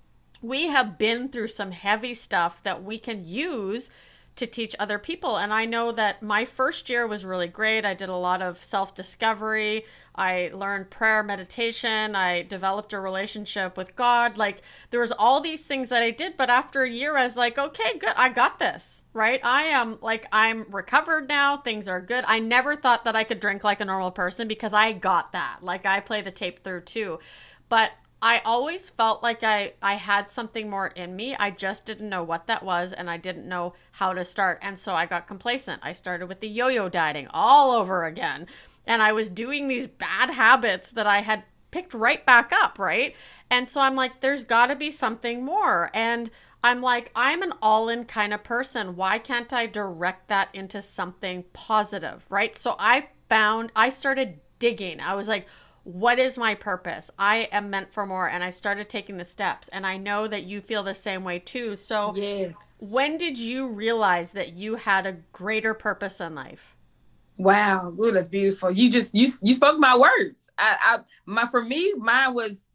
we 0.43 0.67
have 0.67 0.99
been 0.99 1.29
through 1.29 1.49
some 1.49 1.71
heavy 1.71 2.15
stuff 2.15 2.63
that 2.65 2.83
we 2.83 2.99
can 2.99 3.25
use 3.25 3.91
to 4.35 4.47
teach 4.47 4.75
other 4.79 4.99
people. 4.99 5.37
And 5.37 5.53
I 5.53 5.67
know 5.67 5.93
that 5.93 6.23
my 6.23 6.45
first 6.45 6.89
year 6.89 7.07
was 7.07 7.25
really 7.25 7.49
great. 7.49 7.85
I 7.85 7.95
did 7.95 8.09
a 8.09 8.17
lot 8.17 8.41
of 8.41 8.65
self 8.65 8.95
discovery. 8.95 9.85
I 10.15 10.51
learned 10.55 10.91
prayer, 10.91 11.23
meditation. 11.23 12.15
I 12.15 12.43
developed 12.43 12.93
a 12.93 13.01
relationship 13.01 13.77
with 13.77 13.97
God. 13.97 14.37
Like 14.39 14.63
there 14.91 15.01
was 15.01 15.13
all 15.13 15.41
these 15.41 15.65
things 15.65 15.91
that 15.91 16.03
I 16.03 16.11
did, 16.11 16.37
but 16.37 16.51
after 16.51 16.83
a 16.83 16.91
year 16.91 17.17
I 17.17 17.25
was 17.25 17.37
like, 17.37 17.59
okay, 17.59 17.99
good. 17.99 18.13
I 18.17 18.31
got 18.31 18.59
this. 18.59 19.05
Right? 19.13 19.41
I 19.45 19.65
am 19.65 19.99
like 20.01 20.27
I'm 20.33 20.67
recovered 20.71 21.29
now. 21.29 21.59
Things 21.59 21.87
are 21.89 22.01
good. 22.01 22.25
I 22.27 22.39
never 22.39 22.77
thought 22.77 23.05
that 23.05 23.17
I 23.17 23.25
could 23.25 23.41
drink 23.41 23.65
like 23.65 23.81
a 23.81 23.87
normal 23.87 24.11
person 24.11 24.49
because 24.49 24.73
I 24.73 24.93
got 24.93 25.33
that. 25.33 25.59
Like 25.63 25.85
I 25.85 26.01
play 26.01 26.23
the 26.23 26.31
tape 26.31 26.65
through 26.65 26.83
too. 26.83 27.19
But 27.69 27.91
I 28.23 28.39
always 28.45 28.89
felt 28.89 29.21
like 29.21 29.43
I, 29.43 29.73
I 29.83 29.97
had 29.97 30.31
something 30.31 30.71
more 30.71 30.87
in 30.87 31.17
me. 31.17 31.35
I 31.35 31.51
just 31.51 31.85
didn't 31.85 32.09
know 32.09 32.23
what 32.23 32.47
that 32.47 32.63
was 32.63 32.93
and 32.93 33.11
I 33.11 33.17
didn't 33.17 33.49
know 33.49 33.75
how 33.91 34.13
to 34.13 34.23
start. 34.23 34.61
And 34.63 34.79
so 34.79 34.95
I 34.95 35.07
got 35.07 35.27
complacent. 35.27 35.83
I 35.83 35.93
started 35.93 36.29
with 36.29 36.39
the 36.39 36.49
yo 36.49 36.69
yo 36.69 36.89
dieting 36.89 37.27
all 37.31 37.73
over 37.73 38.05
again. 38.05 38.47
And 38.87 39.03
I 39.03 39.13
was 39.13 39.29
doing 39.29 39.67
these 39.67 39.89
bad 39.89 40.31
habits 40.31 40.91
that 40.91 41.07
I 41.07 41.23
had 41.23 41.43
picked 41.73 41.95
right 41.95 42.25
back 42.25 42.53
up, 42.53 42.79
right? 42.79 43.17
And 43.51 43.69
so 43.69 43.81
I'm 43.81 43.97
like, 43.97 44.21
there's 44.21 44.45
got 44.45 44.67
to 44.67 44.77
be 44.77 44.93
something 44.93 45.45
more. 45.45 45.91
And 45.93 46.31
I'm 46.63 46.81
like, 46.81 47.11
I'm 47.17 47.43
an 47.43 47.55
all 47.61 47.89
in 47.89 48.05
kind 48.05 48.33
of 48.33 48.45
person. 48.45 48.95
Why 48.95 49.19
can't 49.19 49.53
I 49.53 49.67
direct 49.67 50.29
that 50.29 50.49
into 50.53 50.81
something 50.81 51.45
positive, 51.53 52.25
right? 52.31 52.57
So 52.57 52.77
I 52.79 53.09
found, 53.29 53.73
I 53.75 53.89
started 53.89 54.39
digging. 54.61 55.01
I 55.01 55.15
was 55.15 55.27
like, 55.27 55.47
what 55.85 56.19
is 56.19 56.39
my 56.39 56.55
purpose? 56.55 57.11
I 57.19 57.49
am 57.51 57.71
meant 57.71 57.93
for 57.93 58.07
more. 58.07 58.29
And 58.29 58.45
I 58.45 58.51
started 58.51 58.89
taking 58.89 59.17
the 59.17 59.25
steps. 59.25 59.69
And 59.69 59.87
I 59.87 59.97
know 59.97 60.29
that 60.29 60.45
you 60.45 60.61
feel 60.61 60.83
the 60.83 60.95
same 60.95 61.25
way 61.25 61.39
too. 61.39 61.77
So, 61.77 62.15
yes. 62.15 62.91
when 62.93 63.19
did 63.19 63.39
you 63.39 63.69
realize 63.69 64.33
that 64.33 64.53
you 64.53 64.77
had 64.77 65.07
a 65.07 65.17
greater 65.33 65.75
purpose 65.75 66.21
in 66.21 66.35
life? 66.35 66.77
Wow, 67.37 67.91
good. 67.91 68.15
That's 68.15 68.29
beautiful. 68.29 68.71
You 68.71 68.91
just 68.91 69.15
you 69.15 69.27
you 69.43 69.55
spoke 69.55 69.79
my 69.79 69.97
words. 69.97 70.51
I, 70.59 70.77
I 70.81 70.99
my 71.27 71.47
for 71.47 71.63
me, 71.63 71.93
mine 71.97 72.35
was. 72.35 72.71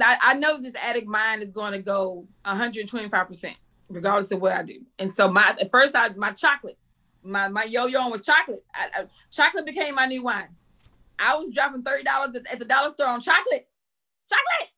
I, 0.00 0.16
I 0.20 0.34
know 0.34 0.60
this 0.60 0.74
addict 0.74 1.06
mind 1.06 1.42
is 1.42 1.50
going 1.50 1.72
to 1.72 1.78
go 1.78 2.26
125 2.44 3.28
percent, 3.28 3.56
regardless 3.88 4.32
of 4.32 4.40
what 4.40 4.52
I 4.52 4.62
do. 4.62 4.80
And 4.98 5.10
so 5.10 5.30
my 5.30 5.54
at 5.60 5.70
first, 5.70 5.94
I 5.94 6.08
my 6.16 6.30
chocolate, 6.30 6.78
my 7.22 7.48
my 7.48 7.64
yo 7.64 7.86
yo 7.86 8.08
was 8.08 8.24
chocolate. 8.24 8.60
I, 8.74 8.88
I, 8.94 9.04
chocolate 9.30 9.66
became 9.66 9.94
my 9.94 10.06
new 10.06 10.24
wine. 10.24 10.48
I 11.18 11.36
was 11.36 11.50
dropping 11.50 11.82
thirty 11.82 12.04
dollars 12.04 12.34
at, 12.34 12.58
the 12.58 12.64
dollar 12.64 12.90
store 12.90 13.08
on 13.08 13.20
chocolate, 13.20 13.68
chocolate, 14.28 14.70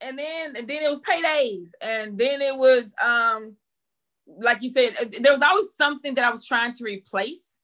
and 0.00 0.18
then 0.18 0.56
and 0.56 0.68
then 0.68 0.82
it 0.82 0.90
was 0.90 1.00
paydays, 1.00 1.70
and 1.80 2.18
then 2.18 2.40
it 2.42 2.56
was 2.56 2.94
um, 3.04 3.56
like 4.40 4.62
you 4.62 4.68
said, 4.68 4.94
uh, 5.00 5.04
there 5.20 5.32
was 5.32 5.42
always 5.42 5.72
something 5.74 6.14
that 6.14 6.24
I 6.24 6.30
was 6.30 6.46
trying 6.46 6.72
to 6.72 6.84
replace 6.84 7.58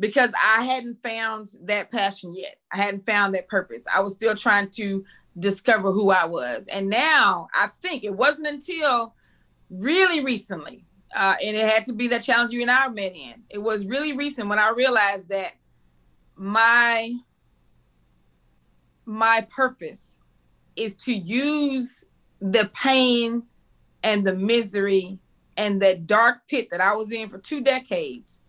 because 0.00 0.30
I 0.42 0.62
hadn't 0.62 1.02
found 1.02 1.48
that 1.64 1.90
passion 1.90 2.34
yet. 2.34 2.56
I 2.72 2.76
hadn't 2.76 3.06
found 3.06 3.34
that 3.34 3.48
purpose. 3.48 3.84
I 3.92 4.00
was 4.00 4.14
still 4.14 4.34
trying 4.34 4.70
to 4.70 5.04
discover 5.38 5.90
who 5.90 6.10
I 6.10 6.24
was, 6.24 6.68
and 6.68 6.88
now 6.88 7.48
I 7.54 7.68
think 7.68 8.04
it 8.04 8.14
wasn't 8.14 8.48
until 8.48 9.14
really 9.70 10.24
recently, 10.24 10.84
uh, 11.16 11.36
and 11.42 11.56
it 11.56 11.66
had 11.66 11.84
to 11.86 11.92
be 11.92 12.08
that 12.08 12.22
challenge 12.22 12.52
you 12.52 12.62
and 12.62 12.70
I 12.70 12.88
met 12.88 13.14
in. 13.14 13.42
It 13.50 13.58
was 13.58 13.86
really 13.86 14.16
recent 14.16 14.48
when 14.48 14.58
I 14.58 14.70
realized 14.70 15.28
that 15.28 15.52
my 16.36 17.12
my 19.08 19.46
purpose 19.50 20.18
is 20.76 20.94
to 20.94 21.14
use 21.14 22.04
the 22.40 22.70
pain 22.74 23.42
and 24.02 24.24
the 24.24 24.34
misery 24.34 25.18
and 25.56 25.82
that 25.82 26.06
dark 26.06 26.46
pit 26.46 26.68
that 26.70 26.80
I 26.80 26.94
was 26.94 27.10
in 27.10 27.28
for 27.28 27.38
two 27.38 27.60
decades 27.62 28.42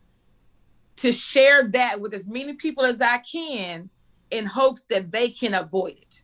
to 0.98 1.12
share 1.12 1.64
that 1.70 2.00
with 2.00 2.14
as 2.14 2.28
many 2.28 2.54
people 2.54 2.84
as 2.84 3.02
I 3.02 3.20
can 3.20 3.90
in 4.32 4.46
hopes 4.46 4.82
that 4.90 5.12
they 5.12 5.30
can 5.30 5.54
avoid 5.54 5.94
it. 5.94 6.24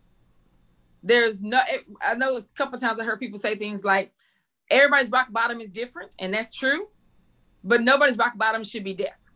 There's 1.01 1.41
no, 1.41 1.61
I 2.01 2.15
know 2.15 2.35
a 2.35 2.41
couple 2.55 2.77
times 2.77 2.99
I 2.99 3.05
heard 3.05 3.19
people 3.19 3.39
say 3.39 3.55
things 3.55 3.85
like, 3.85 4.11
everybody's 4.69 5.09
rock 5.09 5.27
bottom 5.31 5.61
is 5.61 5.69
different, 5.69 6.13
and 6.19 6.33
that's 6.33 6.53
true, 6.53 6.87
but 7.63 7.81
nobody's 7.81 8.17
rock 8.17 8.37
bottom 8.37 8.63
should 8.63 8.83
be 8.83 8.93
death. 8.93 9.29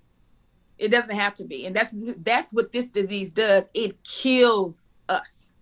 It 0.77 0.89
doesn't 0.89 1.15
have 1.15 1.33
to 1.35 1.43
be. 1.43 1.65
And 1.65 1.75
that's 1.75 1.93
that's 2.23 2.53
what 2.53 2.71
this 2.71 2.89
disease 2.89 3.31
does. 3.31 3.69
It 3.73 4.01
kills 4.03 4.88
us. 5.10 5.54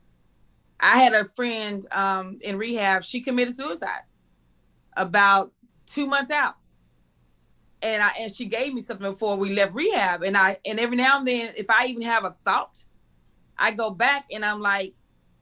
I 0.80 1.00
had 1.00 1.14
a 1.14 1.26
friend 1.36 1.86
um, 1.92 2.38
in 2.42 2.58
rehab. 2.58 3.04
She 3.04 3.22
committed 3.22 3.56
suicide 3.56 4.04
about 4.96 5.52
two 5.88 6.06
months 6.06 6.30
out, 6.30 6.56
and 7.82 8.04
I 8.04 8.12
and 8.20 8.32
she 8.32 8.46
gave 8.46 8.74
me 8.74 8.82
something 8.82 9.10
before 9.10 9.38
we 9.38 9.54
left 9.54 9.74
rehab. 9.74 10.22
And 10.24 10.38
I 10.38 10.58
and 10.66 10.80
every 10.80 10.98
now 10.98 11.18
and 11.18 11.28
then, 11.28 11.54
if 11.58 11.70
I 11.70 11.88
even 11.88 12.04
have 12.04 12.26
a 12.26 12.36
thought, 12.46 12.86
I 13.58 13.72
go 13.72 13.90
back 13.90 14.26
and 14.32 14.46
I'm 14.46 14.62
like, 14.62 14.94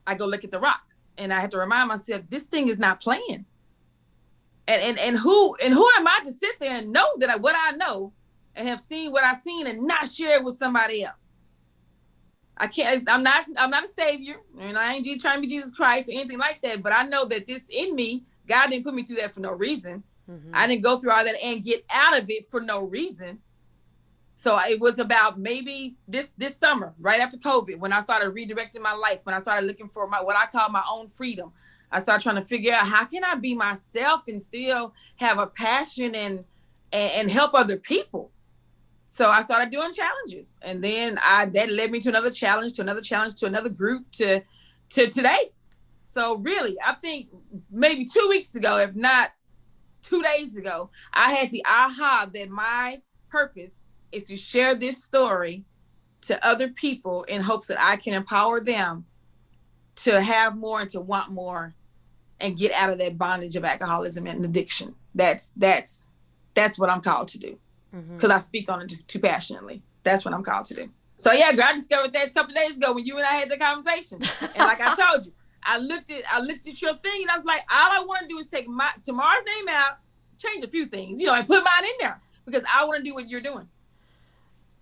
I 0.06 0.14
go 0.14 0.26
look 0.26 0.44
at 0.44 0.50
the 0.50 0.60
rock, 0.60 0.84
and 1.18 1.32
I 1.32 1.40
have 1.40 1.50
to 1.50 1.58
remind 1.58 1.88
myself 1.88 2.22
this 2.30 2.44
thing 2.44 2.68
is 2.68 2.78
not 2.78 3.00
playing. 3.00 3.44
And 4.68 4.82
and 4.82 4.98
and 4.98 5.16
who 5.18 5.54
and 5.56 5.74
who 5.74 5.86
am 5.98 6.06
I 6.06 6.20
to 6.24 6.32
sit 6.32 6.58
there 6.60 6.78
and 6.78 6.92
know 6.92 7.06
that 7.18 7.28
I, 7.30 7.36
what 7.36 7.54
I 7.54 7.72
know, 7.72 8.12
and 8.54 8.66
have 8.68 8.80
seen 8.80 9.12
what 9.12 9.22
I've 9.22 9.36
seen 9.40 9.66
and 9.66 9.82
not 9.82 10.10
share 10.10 10.36
it 10.36 10.44
with 10.44 10.56
somebody 10.56 11.04
else? 11.04 11.25
I 12.56 12.66
can't. 12.66 13.08
I'm 13.08 13.22
not. 13.22 13.44
I'm 13.58 13.70
not 13.70 13.84
a 13.84 13.88
savior, 13.88 14.36
and 14.58 14.78
I 14.78 14.94
ain't 14.94 15.20
trying 15.20 15.36
to 15.36 15.40
be 15.42 15.46
Jesus 15.46 15.70
Christ 15.70 16.08
or 16.08 16.12
anything 16.12 16.38
like 16.38 16.62
that. 16.62 16.82
But 16.82 16.92
I 16.92 17.02
know 17.02 17.26
that 17.26 17.46
this 17.46 17.68
in 17.70 17.94
me, 17.94 18.24
God 18.46 18.70
didn't 18.70 18.84
put 18.84 18.94
me 18.94 19.04
through 19.04 19.16
that 19.16 19.34
for 19.34 19.40
no 19.40 19.52
reason. 19.52 20.02
Mm-hmm. 20.30 20.50
I 20.54 20.66
didn't 20.66 20.82
go 20.82 20.98
through 20.98 21.12
all 21.12 21.24
that 21.24 21.42
and 21.42 21.62
get 21.62 21.84
out 21.90 22.18
of 22.18 22.28
it 22.30 22.50
for 22.50 22.60
no 22.60 22.82
reason. 22.82 23.40
So 24.32 24.58
it 24.60 24.80
was 24.80 24.98
about 24.98 25.38
maybe 25.38 25.96
this 26.08 26.32
this 26.36 26.56
summer, 26.56 26.94
right 26.98 27.20
after 27.20 27.36
COVID, 27.36 27.78
when 27.78 27.92
I 27.92 28.00
started 28.00 28.34
redirecting 28.34 28.80
my 28.80 28.94
life, 28.94 29.20
when 29.24 29.34
I 29.34 29.38
started 29.38 29.66
looking 29.66 29.88
for 29.88 30.06
my 30.06 30.22
what 30.22 30.36
I 30.36 30.46
call 30.46 30.68
my 30.70 30.84
own 30.90 31.08
freedom. 31.08 31.52
I 31.90 32.00
started 32.00 32.22
trying 32.22 32.36
to 32.36 32.44
figure 32.44 32.74
out 32.74 32.86
how 32.86 33.04
can 33.04 33.22
I 33.22 33.36
be 33.36 33.54
myself 33.54 34.22
and 34.28 34.40
still 34.42 34.92
have 35.16 35.38
a 35.38 35.46
passion 35.46 36.14
and 36.14 36.44
and, 36.92 37.12
and 37.12 37.30
help 37.30 37.54
other 37.54 37.76
people. 37.76 38.30
So 39.08 39.30
I 39.30 39.42
started 39.42 39.70
doing 39.70 39.92
challenges, 39.92 40.58
and 40.62 40.82
then 40.82 41.16
I 41.22 41.46
that 41.46 41.70
led 41.70 41.92
me 41.92 42.00
to 42.00 42.08
another 42.08 42.30
challenge, 42.30 42.72
to 42.74 42.82
another 42.82 43.00
challenge, 43.00 43.36
to 43.36 43.46
another 43.46 43.68
group, 43.68 44.10
to 44.12 44.42
to 44.90 45.08
today. 45.08 45.52
So 46.02 46.38
really, 46.38 46.76
I 46.84 46.94
think 46.94 47.28
maybe 47.70 48.04
two 48.04 48.26
weeks 48.28 48.56
ago, 48.56 48.78
if 48.78 48.96
not 48.96 49.30
two 50.02 50.22
days 50.22 50.56
ago, 50.56 50.90
I 51.12 51.32
had 51.32 51.52
the 51.52 51.64
aha 51.64 52.28
that 52.34 52.50
my 52.50 53.00
purpose 53.30 53.86
is 54.10 54.24
to 54.24 54.36
share 54.36 54.74
this 54.74 55.04
story 55.04 55.64
to 56.22 56.44
other 56.44 56.68
people 56.68 57.22
in 57.24 57.42
hopes 57.42 57.68
that 57.68 57.80
I 57.80 57.94
can 57.96 58.12
empower 58.12 58.58
them 58.58 59.04
to 59.96 60.20
have 60.20 60.56
more 60.56 60.80
and 60.80 60.90
to 60.90 61.00
want 61.00 61.30
more 61.30 61.76
and 62.40 62.56
get 62.56 62.72
out 62.72 62.90
of 62.90 62.98
that 62.98 63.16
bondage 63.16 63.54
of 63.54 63.64
alcoholism 63.64 64.26
and 64.26 64.44
addiction. 64.44 64.96
That's 65.14 65.50
that's 65.50 66.10
that's 66.54 66.76
what 66.76 66.90
I'm 66.90 67.02
called 67.02 67.28
to 67.28 67.38
do 67.38 67.56
because 67.90 68.04
mm-hmm. 68.04 68.32
I 68.32 68.38
speak 68.38 68.70
on 68.70 68.82
it 68.82 68.90
too, 68.90 68.96
too, 69.06 69.18
passionately. 69.18 69.82
That's 70.02 70.24
what 70.24 70.34
I'm 70.34 70.42
called 70.42 70.66
to 70.66 70.74
do. 70.74 70.90
So 71.18 71.32
yeah, 71.32 71.52
girl, 71.52 71.66
I 71.68 71.74
discovered 71.74 72.12
that 72.12 72.28
a 72.28 72.30
couple 72.30 72.54
days 72.54 72.76
ago 72.76 72.92
when 72.92 73.06
you 73.06 73.16
and 73.16 73.26
I 73.26 73.32
had 73.32 73.50
the 73.50 73.56
conversation. 73.56 74.20
And 74.40 74.58
like 74.58 74.80
I 74.80 74.94
told 74.94 75.26
you, 75.26 75.32
I 75.62 75.78
looked 75.78 76.10
at 76.10 76.22
I 76.30 76.40
looked 76.40 76.68
at 76.68 76.80
your 76.80 76.94
thing 76.94 77.22
and 77.22 77.30
I 77.30 77.36
was 77.36 77.44
like, 77.44 77.62
all 77.70 77.90
I 77.92 78.04
want 78.06 78.22
to 78.22 78.28
do 78.28 78.38
is 78.38 78.46
take 78.46 78.68
my 78.68 78.90
Tamar's 79.02 79.42
name 79.44 79.68
out, 79.70 79.98
change 80.38 80.62
a 80.62 80.68
few 80.68 80.86
things, 80.86 81.20
you 81.20 81.26
know, 81.26 81.34
and 81.34 81.46
put 81.46 81.64
mine 81.64 81.84
in 81.84 81.90
there 82.00 82.20
because 82.44 82.64
I 82.72 82.84
want 82.84 82.98
to 82.98 83.02
do 83.02 83.14
what 83.14 83.28
you're 83.28 83.40
doing. 83.40 83.68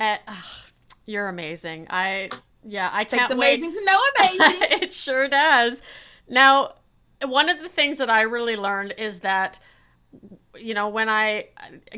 Uh, 0.01 0.19
you're 1.07 1.29
amazing. 1.29 1.87
I 1.91 2.31
yeah, 2.65 2.91
I 2.93 3.05
can't. 3.05 3.23
It's 3.23 3.33
amazing 3.33 3.71
wait. 3.71 3.79
to 3.79 3.85
know 3.85 4.01
amazing. 4.19 4.63
it 4.83 4.93
sure 4.93 5.29
does. 5.29 5.83
Now, 6.29 6.75
one 7.25 7.49
of 7.49 7.61
the 7.61 7.69
things 7.69 7.99
that 7.99 8.11
I 8.11 8.23
really 8.23 8.57
learned 8.57 8.95
is 8.99 9.21
that 9.21 9.59
you 10.59 10.75
know 10.75 10.89
when 10.89 11.09
i 11.09 11.47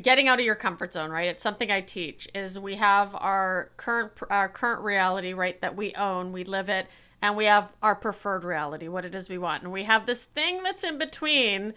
getting 0.02 0.28
out 0.28 0.38
of 0.38 0.44
your 0.44 0.54
comfort 0.54 0.92
zone 0.92 1.10
right 1.10 1.28
it's 1.28 1.42
something 1.42 1.70
i 1.70 1.80
teach 1.80 2.28
is 2.34 2.58
we 2.58 2.76
have 2.76 3.14
our 3.14 3.70
current 3.76 4.12
our 4.30 4.48
current 4.48 4.82
reality 4.82 5.32
right 5.32 5.60
that 5.60 5.76
we 5.76 5.94
own 5.94 6.32
we 6.32 6.44
live 6.44 6.68
it 6.68 6.86
and 7.22 7.36
we 7.36 7.44
have 7.44 7.72
our 7.82 7.94
preferred 7.94 8.44
reality 8.44 8.88
what 8.88 9.04
it 9.04 9.14
is 9.14 9.28
we 9.28 9.38
want 9.38 9.62
and 9.62 9.72
we 9.72 9.84
have 9.84 10.06
this 10.06 10.24
thing 10.24 10.62
that's 10.62 10.84
in 10.84 10.98
between 10.98 11.74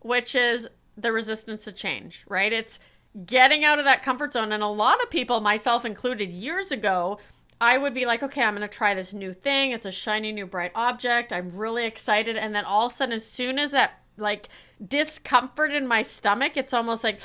which 0.00 0.34
is 0.34 0.68
the 0.96 1.12
resistance 1.12 1.64
to 1.64 1.72
change 1.72 2.24
right 2.28 2.52
it's 2.52 2.80
getting 3.26 3.64
out 3.64 3.78
of 3.78 3.84
that 3.84 4.02
comfort 4.02 4.32
zone 4.32 4.52
and 4.52 4.62
a 4.62 4.68
lot 4.68 5.02
of 5.02 5.10
people 5.10 5.40
myself 5.40 5.84
included 5.84 6.30
years 6.30 6.70
ago 6.70 7.18
I 7.60 7.76
would 7.76 7.92
be 7.92 8.06
like, 8.06 8.22
okay, 8.22 8.42
I'm 8.42 8.54
going 8.54 8.68
to 8.68 8.72
try 8.72 8.94
this 8.94 9.12
new 9.12 9.34
thing. 9.34 9.72
It's 9.72 9.84
a 9.84 9.90
shiny 9.90 10.30
new 10.30 10.46
bright 10.46 10.70
object. 10.76 11.32
I'm 11.32 11.56
really 11.56 11.86
excited. 11.86 12.36
And 12.36 12.54
then 12.54 12.64
all 12.64 12.86
of 12.86 12.92
a 12.92 12.96
sudden, 12.96 13.14
as 13.14 13.26
soon 13.26 13.58
as 13.58 13.72
that 13.72 14.00
like 14.16 14.48
discomfort 14.86 15.72
in 15.72 15.86
my 15.86 16.02
stomach. 16.02 16.56
It's 16.56 16.74
almost 16.74 17.04
like, 17.04 17.20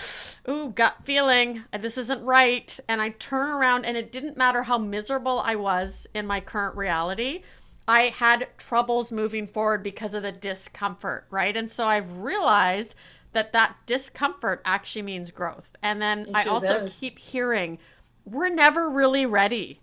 ooh, 0.49 0.69
gut 0.69 0.95
feeling, 1.03 1.63
this 1.79 1.97
isn't 1.97 2.23
right. 2.23 2.79
And 2.87 3.01
I 3.01 3.09
turn 3.09 3.49
around, 3.49 3.85
and 3.85 3.97
it 3.97 4.11
didn't 4.11 4.37
matter 4.37 4.63
how 4.63 4.77
miserable 4.77 5.39
I 5.39 5.55
was 5.55 6.07
in 6.13 6.25
my 6.25 6.39
current 6.39 6.75
reality. 6.75 7.43
I 7.87 8.03
had 8.03 8.47
troubles 8.57 9.11
moving 9.11 9.47
forward 9.47 9.83
because 9.83 10.13
of 10.13 10.23
the 10.23 10.31
discomfort, 10.31 11.25
right? 11.29 11.55
And 11.55 11.69
so 11.69 11.85
I've 11.85 12.19
realized 12.19 12.95
that 13.33 13.51
that 13.51 13.75
discomfort 13.85 14.61
actually 14.63 15.01
means 15.01 15.31
growth. 15.31 15.75
And 15.81 16.01
then 16.01 16.29
I 16.33 16.45
also 16.45 16.81
does. 16.81 16.99
keep 16.99 17.19
hearing, 17.19 17.79
we're 18.25 18.49
never 18.49 18.89
really 18.89 19.25
ready. 19.25 19.81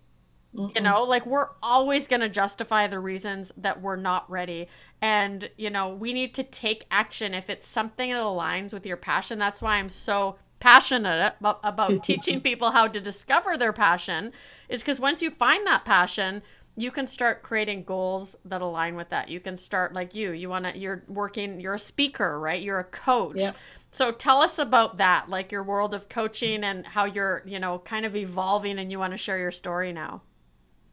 Mm-mm. 0.55 0.75
You 0.75 0.81
know, 0.81 1.03
like 1.03 1.25
we're 1.25 1.49
always 1.63 2.07
going 2.07 2.19
to 2.19 2.29
justify 2.29 2.87
the 2.87 2.99
reasons 2.99 3.53
that 3.55 3.81
we're 3.81 3.95
not 3.95 4.29
ready. 4.29 4.67
And, 5.01 5.49
you 5.57 5.69
know, 5.69 5.89
we 5.93 6.11
need 6.11 6.33
to 6.35 6.43
take 6.43 6.85
action 6.91 7.33
if 7.33 7.49
it's 7.49 7.65
something 7.65 8.11
that 8.11 8.19
aligns 8.19 8.73
with 8.73 8.85
your 8.85 8.97
passion. 8.97 9.39
That's 9.39 9.61
why 9.61 9.77
I'm 9.77 9.89
so 9.89 10.37
passionate 10.59 11.35
about, 11.39 11.59
about 11.63 12.03
teaching 12.03 12.41
people 12.41 12.71
how 12.71 12.87
to 12.87 12.99
discover 12.99 13.57
their 13.57 13.73
passion, 13.73 14.33
is 14.67 14.81
because 14.81 14.99
once 14.99 15.21
you 15.21 15.31
find 15.31 15.65
that 15.65 15.85
passion, 15.85 16.43
you 16.75 16.91
can 16.91 17.07
start 17.07 17.43
creating 17.43 17.83
goals 17.83 18.35
that 18.45 18.61
align 18.61 18.95
with 18.95 19.09
that. 19.09 19.29
You 19.29 19.39
can 19.39 19.57
start 19.57 19.93
like 19.93 20.13
you, 20.13 20.31
you 20.31 20.49
want 20.49 20.65
to, 20.65 20.77
you're 20.77 21.03
working, 21.07 21.59
you're 21.59 21.73
a 21.73 21.79
speaker, 21.79 22.39
right? 22.39 22.61
You're 22.61 22.79
a 22.79 22.83
coach. 22.83 23.37
Yeah. 23.37 23.53
So 23.91 24.11
tell 24.11 24.41
us 24.41 24.59
about 24.59 24.97
that, 24.97 25.29
like 25.29 25.51
your 25.51 25.63
world 25.63 25.93
of 25.93 26.09
coaching 26.09 26.63
and 26.63 26.85
how 26.85 27.05
you're, 27.05 27.41
you 27.45 27.59
know, 27.59 27.79
kind 27.79 28.05
of 28.05 28.15
evolving 28.15 28.79
and 28.79 28.91
you 28.91 28.99
want 28.99 29.13
to 29.13 29.17
share 29.17 29.37
your 29.37 29.51
story 29.51 29.91
now. 29.91 30.21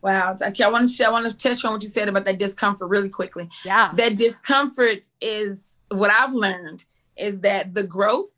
Wow. 0.01 0.37
Okay, 0.41 0.65
I 0.65 0.69
want 0.69 0.91
to 0.91 1.07
I 1.07 1.11
want 1.11 1.29
to 1.29 1.37
touch 1.37 1.65
on 1.65 1.73
what 1.73 1.83
you 1.83 1.89
said 1.89 2.09
about 2.09 2.25
that 2.25 2.39
discomfort 2.39 2.89
really 2.89 3.09
quickly. 3.09 3.49
Yeah. 3.65 3.93
That 3.95 4.17
discomfort 4.17 5.09
is 5.21 5.77
what 5.91 6.11
I've 6.11 6.33
learned 6.33 6.85
is 7.17 7.41
that 7.41 7.75
the 7.75 7.83
growth 7.83 8.33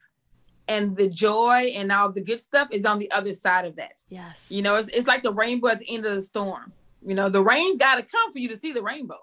and 0.69 0.97
the 0.97 1.09
joy 1.09 1.73
and 1.75 1.93
all 1.93 2.11
the 2.11 2.23
good 2.23 2.41
stuff 2.41 2.69
is 2.71 2.85
on 2.85 2.99
the 2.99 3.11
other 3.11 3.33
side 3.33 3.67
of 3.67 3.77
that. 3.77 4.03
Yes. 4.09 4.47
You 4.49 4.63
know, 4.63 4.77
it's, 4.77 4.89
it's 4.89 5.07
like 5.07 5.23
the 5.23 5.33
rainbow 5.33 5.69
at 5.69 5.81
the 5.81 5.95
end 5.95 6.07
of 6.07 6.15
the 6.15 6.23
storm. 6.23 6.73
You 7.05 7.15
know, 7.15 7.29
the 7.29 7.43
rain's 7.43 7.77
got 7.77 7.97
to 7.97 8.03
come 8.03 8.33
for 8.33 8.39
you 8.39 8.49
to 8.49 8.57
see 8.57 8.73
the 8.73 8.83
rainbow. 8.83 9.19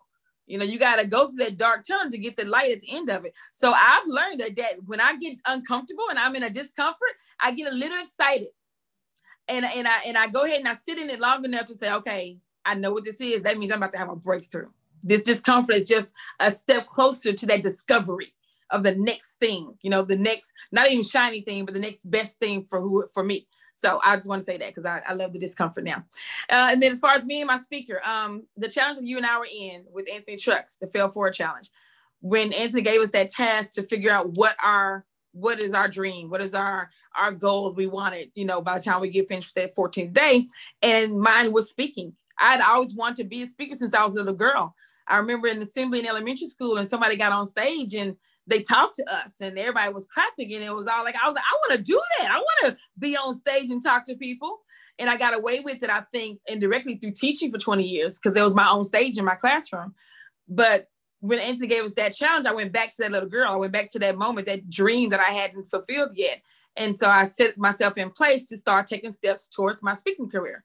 You 0.46 0.58
know, 0.58 0.66
you 0.66 0.80
got 0.80 1.00
to 1.00 1.08
go 1.08 1.28
through 1.28 1.44
that 1.46 1.58
dark 1.58 1.84
tunnel 1.86 2.12
to 2.12 2.18
get 2.18 2.38
the 2.38 2.46
light 2.46 2.72
at 2.72 2.82
the 2.82 2.96
end 2.96 3.10
of 3.10 3.26
it. 3.26 3.34
So 3.52 3.74
I've 3.74 4.08
learned 4.08 4.40
that 4.40 4.56
that 4.56 4.84
when 4.86 5.02
I 5.02 5.16
get 5.18 5.40
uncomfortable 5.46 6.06
and 6.10 6.18
I'm 6.18 6.36
in 6.36 6.44
a 6.44 6.50
discomfort, 6.50 7.10
I 7.40 7.52
get 7.52 7.72
a 7.72 7.76
little 7.76 8.02
excited 8.02 8.48
and 9.48 9.66
and 9.66 9.88
I 9.88 10.02
and 10.06 10.18
I 10.18 10.28
go 10.28 10.44
ahead 10.44 10.60
and 10.60 10.68
I 10.68 10.74
sit 10.74 10.98
in 10.98 11.10
it 11.10 11.20
long 11.20 11.46
enough 11.46 11.66
to 11.68 11.76
say, 11.76 11.92
okay, 11.94 12.38
I 12.66 12.76
know 12.76 12.92
what 12.92 13.06
this 13.06 13.22
is. 13.22 13.42
That 13.44 13.58
means 13.58 13.72
I'm 13.72 13.78
about 13.78 13.92
to 13.92 13.98
have 13.98 14.10
a 14.10 14.16
breakthrough. 14.16 14.70
This 15.04 15.24
discomfort 15.24 15.76
is 15.76 15.88
just 15.88 16.14
a 16.40 16.52
step 16.52 16.88
closer 16.88 17.32
to 17.32 17.46
that 17.46 17.64
discovery 17.64 18.34
of 18.70 18.84
the 18.84 18.96
next 18.96 19.36
thing, 19.36 19.76
you 19.82 19.90
know, 19.90 20.02
the 20.02 20.18
next, 20.18 20.52
not 20.72 20.90
even 20.90 21.04
shiny 21.04 21.42
thing, 21.42 21.66
but 21.66 21.74
the 21.74 21.80
next 21.80 22.10
best 22.10 22.40
thing 22.40 22.64
for 22.64 22.82
who 22.82 23.06
for 23.14 23.24
me. 23.24 23.48
So 23.76 24.00
I 24.04 24.16
just 24.16 24.28
want 24.28 24.42
to 24.42 24.44
say 24.44 24.58
that 24.58 24.68
because 24.70 24.86
I, 24.86 25.02
I 25.08 25.14
love 25.14 25.34
the 25.34 25.40
discomfort 25.40 25.84
now. 25.84 26.04
Uh, 26.50 26.70
and 26.72 26.82
then 26.82 26.92
as 26.92 27.00
far 27.00 27.12
as 27.12 27.24
me 27.26 27.42
and 27.42 27.48
my 27.48 27.58
speaker, 27.58 28.02
um, 28.06 28.44
the 28.58 28.68
challenge 28.68 28.98
that 28.98 29.06
you 29.06 29.18
and 29.18 29.26
I 29.26 29.38
were 29.38 29.48
in 29.50 29.86
with 29.92 30.10
Anthony 30.12 30.36
Trucks, 30.36 30.76
the 30.76 30.88
Fail 30.88 31.10
Forward 31.10 31.36
Challenge, 31.36 31.70
when 32.20 32.52
Anthony 32.54 32.82
gave 32.82 33.00
us 33.00 33.12
that 33.12 33.30
task 33.30 33.74
to 33.74 33.84
figure 33.84 34.12
out 34.12 34.32
what 34.32 34.56
our 34.64 35.06
what 35.38 35.60
is 35.60 35.74
our 35.74 35.88
dream? 35.88 36.30
What 36.30 36.42
is 36.42 36.54
our 36.54 36.90
our 37.18 37.32
goal 37.32 37.74
we 37.74 37.88
wanted 37.88 38.32
you 38.36 38.46
know 38.46 38.62
by 38.62 38.78
the 38.78 38.84
time 38.84 39.02
we 39.02 39.10
get 39.10 39.28
finished 39.28 39.56
that 39.56 39.76
14th 39.76 40.14
day. 40.14 40.48
And 40.82 41.20
mine 41.20 41.52
was 41.52 41.70
speaking. 41.70 42.14
I'd 42.40 42.62
always 42.62 42.94
wanted 42.94 43.18
to 43.18 43.24
be 43.24 43.42
a 43.42 43.48
speaker 43.48 43.76
since 43.76 43.94
i 43.94 44.04
was 44.04 44.16
a 44.16 44.20
little 44.20 44.34
girl. 44.34 44.76
I 45.08 45.18
remember 45.18 45.48
in 45.48 45.60
the 45.60 45.66
assembly 45.66 46.00
in 46.00 46.08
elementary 46.08 46.48
school 46.48 46.78
and 46.78 46.88
somebody 46.88 47.16
got 47.16 47.32
on 47.32 47.46
stage 47.46 47.96
and 47.96 48.16
they 48.46 48.62
talked 48.62 48.96
to 48.96 49.14
us 49.14 49.36
and 49.42 49.58
everybody 49.58 49.92
was 49.92 50.06
clapping 50.06 50.54
and 50.54 50.64
it 50.64 50.74
was 50.74 50.88
all 50.88 51.04
like 51.04 51.16
i 51.22 51.28
was 51.28 51.36
like 51.36 51.44
i 51.44 51.56
want 51.56 51.80
to 51.80 51.84
do 51.84 52.02
that. 52.20 52.32
I 52.32 52.38
want 52.38 52.66
to 52.66 52.78
be 53.00 53.16
on 53.16 53.34
stage 53.34 53.70
and 53.70 53.84
talk 53.84 54.06
to 54.06 54.16
people. 54.16 54.60
And 55.00 55.10
i 55.10 55.18
got 55.18 55.38
away 55.38 55.60
with 55.60 55.84
it 55.84 55.90
i 55.90 56.02
think 56.12 56.40
indirectly 56.48 56.96
through 56.96 57.12
teaching 57.12 57.52
for 57.52 57.58
20 57.58 57.84
years 57.84 58.18
because 58.18 58.34
there 58.34 58.44
was 58.44 58.56
my 58.56 58.70
own 58.70 58.84
stage 58.84 59.18
in 59.18 59.26
my 59.26 59.36
classroom. 59.36 59.94
But 60.50 60.88
when 61.20 61.40
Anthony 61.40 61.68
gave 61.68 61.84
us 61.84 61.94
that 61.94 62.16
challenge, 62.16 62.46
I 62.46 62.54
went 62.54 62.72
back 62.72 62.92
to 62.92 63.04
that 63.04 63.12
little 63.12 63.30
girl. 63.30 63.52
I 63.52 63.56
went 63.56 63.74
back 63.74 63.90
to 63.92 64.00
that 64.00 64.18
moment, 64.18 64.48
that 64.48 64.70
dream 64.70 65.10
that 65.10 65.20
I 65.20 65.32
hadn't 65.32 65.70
fulfilled 65.70 66.12
yet. 66.16 66.42
And 66.76 66.96
so 66.96 67.10
I 67.10 67.26
set 67.26 67.58
myself 67.58 67.98
in 67.98 68.12
place 68.12 68.48
to 68.50 68.58
start 68.58 68.88
taking 68.88 69.12
steps 69.12 69.48
towards 69.48 69.82
my 69.82 69.94
speaking 69.96 70.30
career. 70.30 70.64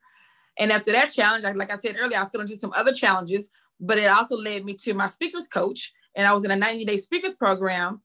And 0.59 0.71
after 0.71 0.91
that 0.91 1.11
challenge, 1.11 1.43
like 1.55 1.71
I 1.71 1.77
said 1.77 1.95
earlier, 1.99 2.19
I 2.19 2.27
fell 2.27 2.41
into 2.41 2.55
some 2.55 2.71
other 2.75 2.93
challenges, 2.93 3.49
but 3.79 3.97
it 3.97 4.05
also 4.05 4.37
led 4.37 4.63
me 4.63 4.75
to 4.75 4.93
my 4.93 5.07
speakers 5.07 5.47
coach. 5.47 5.91
And 6.15 6.27
I 6.27 6.33
was 6.33 6.45
in 6.45 6.51
a 6.51 6.55
90 6.55 6.85
day 6.85 6.97
speakers 6.97 7.33
program. 7.33 8.01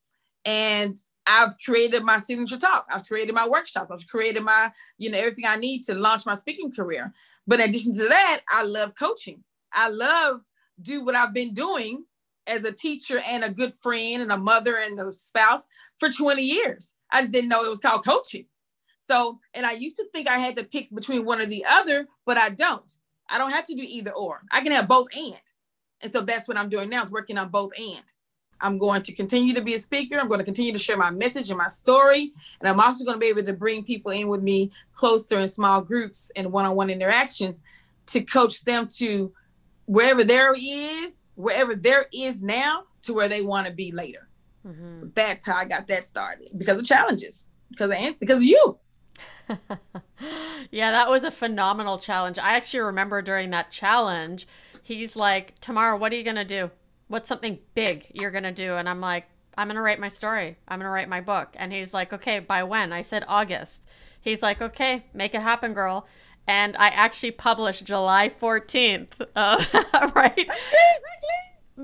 And 0.47 0.97
I've 1.27 1.59
created 1.63 2.03
my 2.03 2.19
signature 2.19 2.57
talk. 2.57 2.87
I've 2.91 3.07
created 3.07 3.35
my 3.35 3.47
workshops. 3.47 3.91
I've 3.91 4.07
created 4.07 4.43
my, 4.43 4.73
you 4.97 5.11
know, 5.11 5.19
everything 5.19 5.45
I 5.45 5.57
need 5.57 5.83
to 5.85 5.95
launch 5.95 6.25
my 6.25 6.35
speaking 6.35 6.73
career. 6.73 7.13
But 7.47 7.61
in 7.61 7.69
addition 7.69 7.93
to 7.93 8.09
that, 8.09 8.41
I 8.51 8.65
love 8.65 8.95
coaching. 8.99 9.45
I 9.71 9.91
love 9.91 10.41
do 10.81 11.05
what 11.05 11.15
I've 11.15 11.35
been 11.35 11.53
doing 11.53 12.05
as 12.49 12.65
a 12.65 12.73
teacher 12.73 13.21
and 13.21 13.45
a 13.45 13.51
good 13.51 13.73
friend 13.75 14.23
and 14.23 14.33
a 14.33 14.39
mother 14.39 14.77
and 14.77 14.99
a 14.99 15.13
spouse 15.13 15.67
for 15.99 16.11
20 16.11 16.43
years. 16.43 16.95
I 17.11 17.21
just 17.21 17.33
didn't 17.33 17.51
know 17.51 17.65
it 17.65 17.71
was 17.71 17.81
called 17.81 18.05
coaching. 18.05 18.47
So, 18.99 19.39
and 19.55 19.65
I 19.65 19.73
used 19.73 19.97
to 19.97 20.05
think 20.13 20.29
I 20.29 20.39
had 20.39 20.57
to 20.57 20.65
pick 20.65 20.95
between 20.95 21.25
one 21.25 21.41
or 21.41 21.47
the 21.47 21.65
other, 21.69 22.07
but 22.27 22.37
I 22.37 22.51
don't. 22.51 22.93
I 23.31 23.39
don't 23.39 23.53
have 23.53 23.65
to 23.67 23.75
do 23.75 23.85
either 23.87 24.13
or. 24.13 24.43
I 24.51 24.61
can 24.61 24.73
have 24.73 24.89
both 24.89 25.09
and. 25.17 25.35
And 26.01 26.13
so 26.13 26.23
that's 26.23 26.49
what 26.49 26.57
I'm 26.57 26.69
doing 26.69 26.89
now 26.89 27.03
is 27.03 27.11
working 27.11 27.39
on 27.39 27.49
both 27.49 27.73
and. 27.79 28.03
I'm 28.61 28.79
going 28.79 29.03
to 29.03 29.13
continue 29.13 29.55
to 29.55 29.63
be 29.63 29.75
a 29.75 29.79
speaker. 29.79 30.19
I'm 30.19 30.29
going 30.29 30.39
to 30.39 30.45
continue 30.45 30.73
to 30.73 30.79
share 30.79 30.97
my 30.97 31.11
message 31.11 31.49
and 31.49 31.59
my 31.59 31.69
story. 31.69 32.33
And 32.61 32.69
I'm 32.69 32.81
also 32.81 33.05
going 33.05 33.15
to 33.15 33.21
be 33.21 33.27
able 33.27 33.45
to 33.45 33.53
bring 33.53 33.85
people 33.85 34.11
in 34.11 34.29
with 34.29 34.43
me 34.43 34.73
closer 34.93 35.39
in 35.39 35.47
small 35.47 35.81
groups 35.81 36.33
and 36.35 36.51
one 36.53 36.67
on 36.67 36.75
one 36.75 36.91
interactions 36.91 37.63
to 38.07 38.21
coach 38.23 38.65
them 38.65 38.87
to 38.97 39.33
wherever 39.87 40.25
there 40.25 40.55
is, 40.55 41.18
wherever 41.39 41.77
there 41.77 42.07
is 42.13 42.43
now 42.43 42.83
to 43.01 43.15
where 43.15 43.29
they 43.29 43.43
want 43.43 43.65
to 43.65 43.73
be 43.73 43.93
later. 43.93 44.29
Mm-hmm. 44.67 45.01
So 45.01 45.11
that's 45.15 45.47
how 45.47 45.55
I 45.55 45.65
got 45.65 45.87
that 45.87 46.05
started 46.05 46.51
because 46.59 46.79
of 46.79 46.85
challenges, 46.85 47.47
because 47.71 47.91
of, 47.91 48.19
because 48.19 48.39
of 48.39 48.43
you. 48.43 48.77
yeah, 50.73 50.91
that 50.91 51.09
was 51.09 51.23
a 51.23 51.31
phenomenal 51.31 51.97
challenge. 51.97 52.41
I 52.41 52.57
actually 52.57 52.81
remember 52.81 53.23
during 53.23 53.51
that 53.51 53.71
challenge, 53.71 54.49
he's 54.83 55.15
like, 55.15 55.55
Tamar, 55.61 55.97
what 55.97 56.13
are 56.13 56.17
you 56.17 56.25
going 56.25 56.37
to 56.37 56.45
do? 56.45 56.73
What's 57.07 57.29
something 57.29 57.61
big 57.75 58.09
you're 58.13 58.33
going 58.33 58.43
to 58.43 58.53
do? 58.53 58.75
And 58.75 58.89
I'm 58.89 59.01
like, 59.01 59.27
I'm 59.57 59.69
going 59.69 59.77
to 59.77 59.83
write 59.83 60.01
my 60.01 60.09
story. 60.09 60.57
I'm 60.67 60.81
going 60.81 60.87
to 60.87 60.91
write 60.91 61.09
my 61.09 61.21
book. 61.21 61.55
And 61.55 61.73
he's 61.73 61.95
like, 61.95 62.13
okay, 62.13 62.41
by 62.41 62.65
when? 62.65 62.93
I 62.93 63.03
said 63.03 63.25
August. 63.29 63.85
He's 64.21 64.43
like, 64.43 64.61
okay, 64.61 65.05
make 65.15 65.35
it 65.35 65.43
happen, 65.43 65.73
girl. 65.73 66.09
And 66.49 66.77
I 66.79 66.89
actually 66.89 67.33
published 67.33 67.85
July 67.85 68.33
14th, 68.41 69.09
uh, 69.37 70.11
right? 70.15 70.49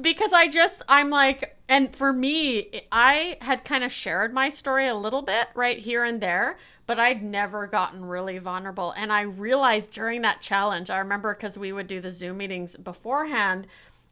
because 0.01 0.33
I 0.33 0.49
just, 0.49 0.83
I'm 0.89 1.11
like, 1.11 1.57
and 1.69 1.95
for 1.95 2.13
me, 2.13 2.83
I 2.91 3.37
had 3.41 3.65
kind 3.65 3.85
of 3.85 3.93
shared 3.93 4.35
my 4.35 4.49
story 4.49 4.89
a 4.89 4.95
little 4.95 5.23
bit 5.23 5.49
right 5.55 5.79
here 5.79 6.03
and 6.03 6.21
there, 6.21 6.59
but 6.87 6.99
I'd 6.99 7.23
never 7.23 7.67
gotten 7.67 8.05
really 8.05 8.39
vulnerable. 8.39 8.93
And 8.97 9.13
I 9.13 9.23
realized 9.23 9.93
during 9.93 10.23
that 10.23 10.41
challenge, 10.41 10.91
I 10.91 10.99
remember 10.99 11.35
because 11.35 11.57
we 11.57 11.73
would 11.73 11.87
do 11.87 12.01
the 12.01 12.11
Zoom 12.11 12.39
meetings 12.39 12.77
beforehand 12.77 13.67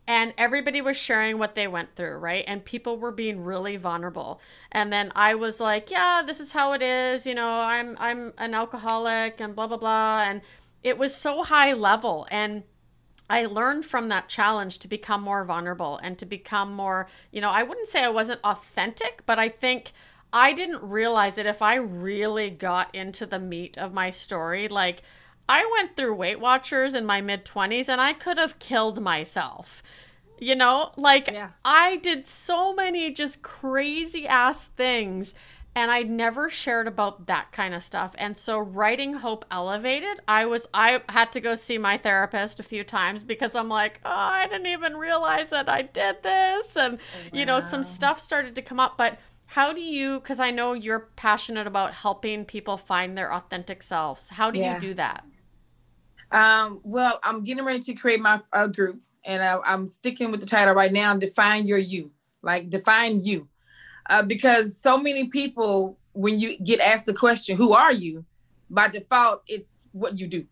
and 0.07 0.35
everybody 0.37 0.81
was 0.81 0.97
sharing 0.97 1.39
what 1.39 1.55
they 1.55 1.69
went 1.69 1.95
through, 1.95 2.17
right? 2.17 2.45
And 2.47 2.65
people 2.65 2.99
were 2.99 3.13
being 3.13 3.45
really 3.45 3.77
vulnerable. 3.77 4.41
And 4.71 4.93
then 4.93 5.13
I 5.15 5.35
was 5.35 5.61
like, 5.61 5.91
yeah, 5.91 6.23
this 6.27 6.41
is 6.41 6.53
how 6.53 6.73
it 6.73 6.83
is, 6.83 7.27
you 7.27 7.35
know, 7.35 7.49
I'm 7.49 7.97
I'm 7.99 8.33
an 8.39 8.55
alcoholic 8.55 9.41
and 9.41 9.55
blah 9.55 9.69
blah 9.69 9.77
blah 9.77 10.25
and 10.27 10.41
it 10.83 10.99
was 10.99 11.15
so 11.15 11.45
high 11.45 11.73
level 11.73 12.27
and 12.31 12.65
I 13.31 13.47
learned 13.47 13.87
from 13.87 14.09
that 14.09 14.29
challenge 14.29 14.79
to 14.81 14.89
become 14.89 15.23
more 15.23 15.45
vulnerable 15.45 15.99
and 16.03 16.19
to 16.19 16.27
become 16.27 16.75
more, 16.75 17.09
you 17.31 17.41
know, 17.41 17.49
I 17.49 17.63
wouldn't 17.63 17.89
say 17.89 18.03
I 18.03 18.11
wasn't 18.11 18.41
authentic, 18.45 19.23
but 19.25 19.39
I 19.39 19.49
think 19.49 19.93
I 20.33 20.53
didn't 20.53 20.83
realize 20.83 21.37
that 21.37 21.47
if 21.47 21.63
I 21.63 21.77
really 21.77 22.51
got 22.51 22.95
into 22.95 23.25
the 23.25 23.39
meat 23.39 23.79
of 23.79 23.95
my 23.95 24.11
story, 24.11 24.69
like 24.69 25.03
I 25.49 25.69
went 25.77 25.97
through 25.97 26.15
Weight 26.15 26.41
Watchers 26.41 26.95
in 26.95 27.05
my 27.05 27.21
mid 27.21 27.45
20s 27.45 27.89
and 27.89 28.01
I 28.01 28.13
could 28.13 28.39
have 28.39 28.59
killed 28.59 29.01
myself. 29.01 29.83
You 30.39 30.57
know, 30.57 30.91
like 30.97 31.31
yeah. 31.31 31.51
I 31.65 31.97
did 31.97 32.27
so 32.27 32.75
many 32.75 33.13
just 33.13 33.43
crazy 33.43 34.27
ass 34.27 34.65
things 34.65 35.35
and 35.75 35.91
I'd 35.91 36.11
never 36.11 36.51
shared 36.51 36.87
about 36.87 37.27
that 37.27 37.51
kind 37.53 37.75
of 37.75 37.83
stuff. 37.83 38.13
And 38.19 38.37
so 38.37 38.59
writing 38.59 39.15
Hope 39.15 39.45
Elevated, 39.51 40.21
I 40.27 40.47
was 40.47 40.67
I 40.75 41.03
had 41.09 41.33
to 41.33 41.41
go 41.41 41.55
see 41.55 41.79
my 41.79 41.97
therapist 41.97 42.61
a 42.61 42.65
few 42.65 42.85
times 42.85 43.23
because 43.23 43.55
I'm 43.55 43.69
like, 43.69 44.01
oh, 44.05 44.11
I 44.11 44.49
didn't 44.49 44.67
even 44.67 44.97
realize 44.97 45.51
that 45.51 45.69
I 45.69 45.83
did 45.83 46.23
this 46.23 46.77
and 46.77 46.95
wow. 46.95 47.01
you 47.33 47.47
know, 47.47 47.61
some 47.61 47.85
stuff 47.85 48.21
started 48.21 48.55
to 48.57 48.63
come 48.63 48.81
up, 48.81 48.97
but 48.97 49.19
how 49.53 49.71
do 49.71 49.83
you 49.83 50.15
because 50.15 50.41
i 50.41 50.51
know 50.51 50.73
you're 50.73 51.11
passionate 51.15 51.67
about 51.67 51.93
helping 51.93 52.43
people 52.43 52.79
find 52.79 53.19
their 53.19 53.31
authentic 53.35 53.83
selves 53.83 54.31
how 54.31 54.51
do 54.51 54.59
yeah. 54.59 54.75
you 54.75 54.81
do 54.81 54.95
that 54.95 55.27
um, 56.33 56.81
well 56.83 57.21
i'm 57.23 57.45
getting 57.45 57.65
ready 57.65 57.81
to 57.81 57.95
create 57.95 58.21
my 58.21 58.41
uh, 58.53 58.67
group 58.67 59.01
and 59.25 59.43
I, 59.43 59.59
i'm 59.65 59.87
sticking 59.87 60.31
with 60.31 60.41
the 60.41 60.47
title 60.47 60.75
right 60.75 60.93
now 60.93 61.15
define 61.17 61.67
your 61.67 61.79
you 61.79 62.11
like 62.43 62.71
define 62.71 63.21
you. 63.25 63.49
Uh, 64.11 64.23
because 64.23 64.77
so 64.77 64.99
many 64.99 65.29
people 65.29 65.97
when 66.13 66.39
you 66.39 66.59
get 66.59 66.81
asked 66.81 67.07
the 67.07 67.15
question 67.15 67.57
who 67.57 67.73
are 67.73 67.93
you? 67.93 68.25
by 68.69 68.89
default 68.89 69.43
it's 69.47 69.87
what 69.93 70.19
you 70.19 70.27
do. 70.27 70.45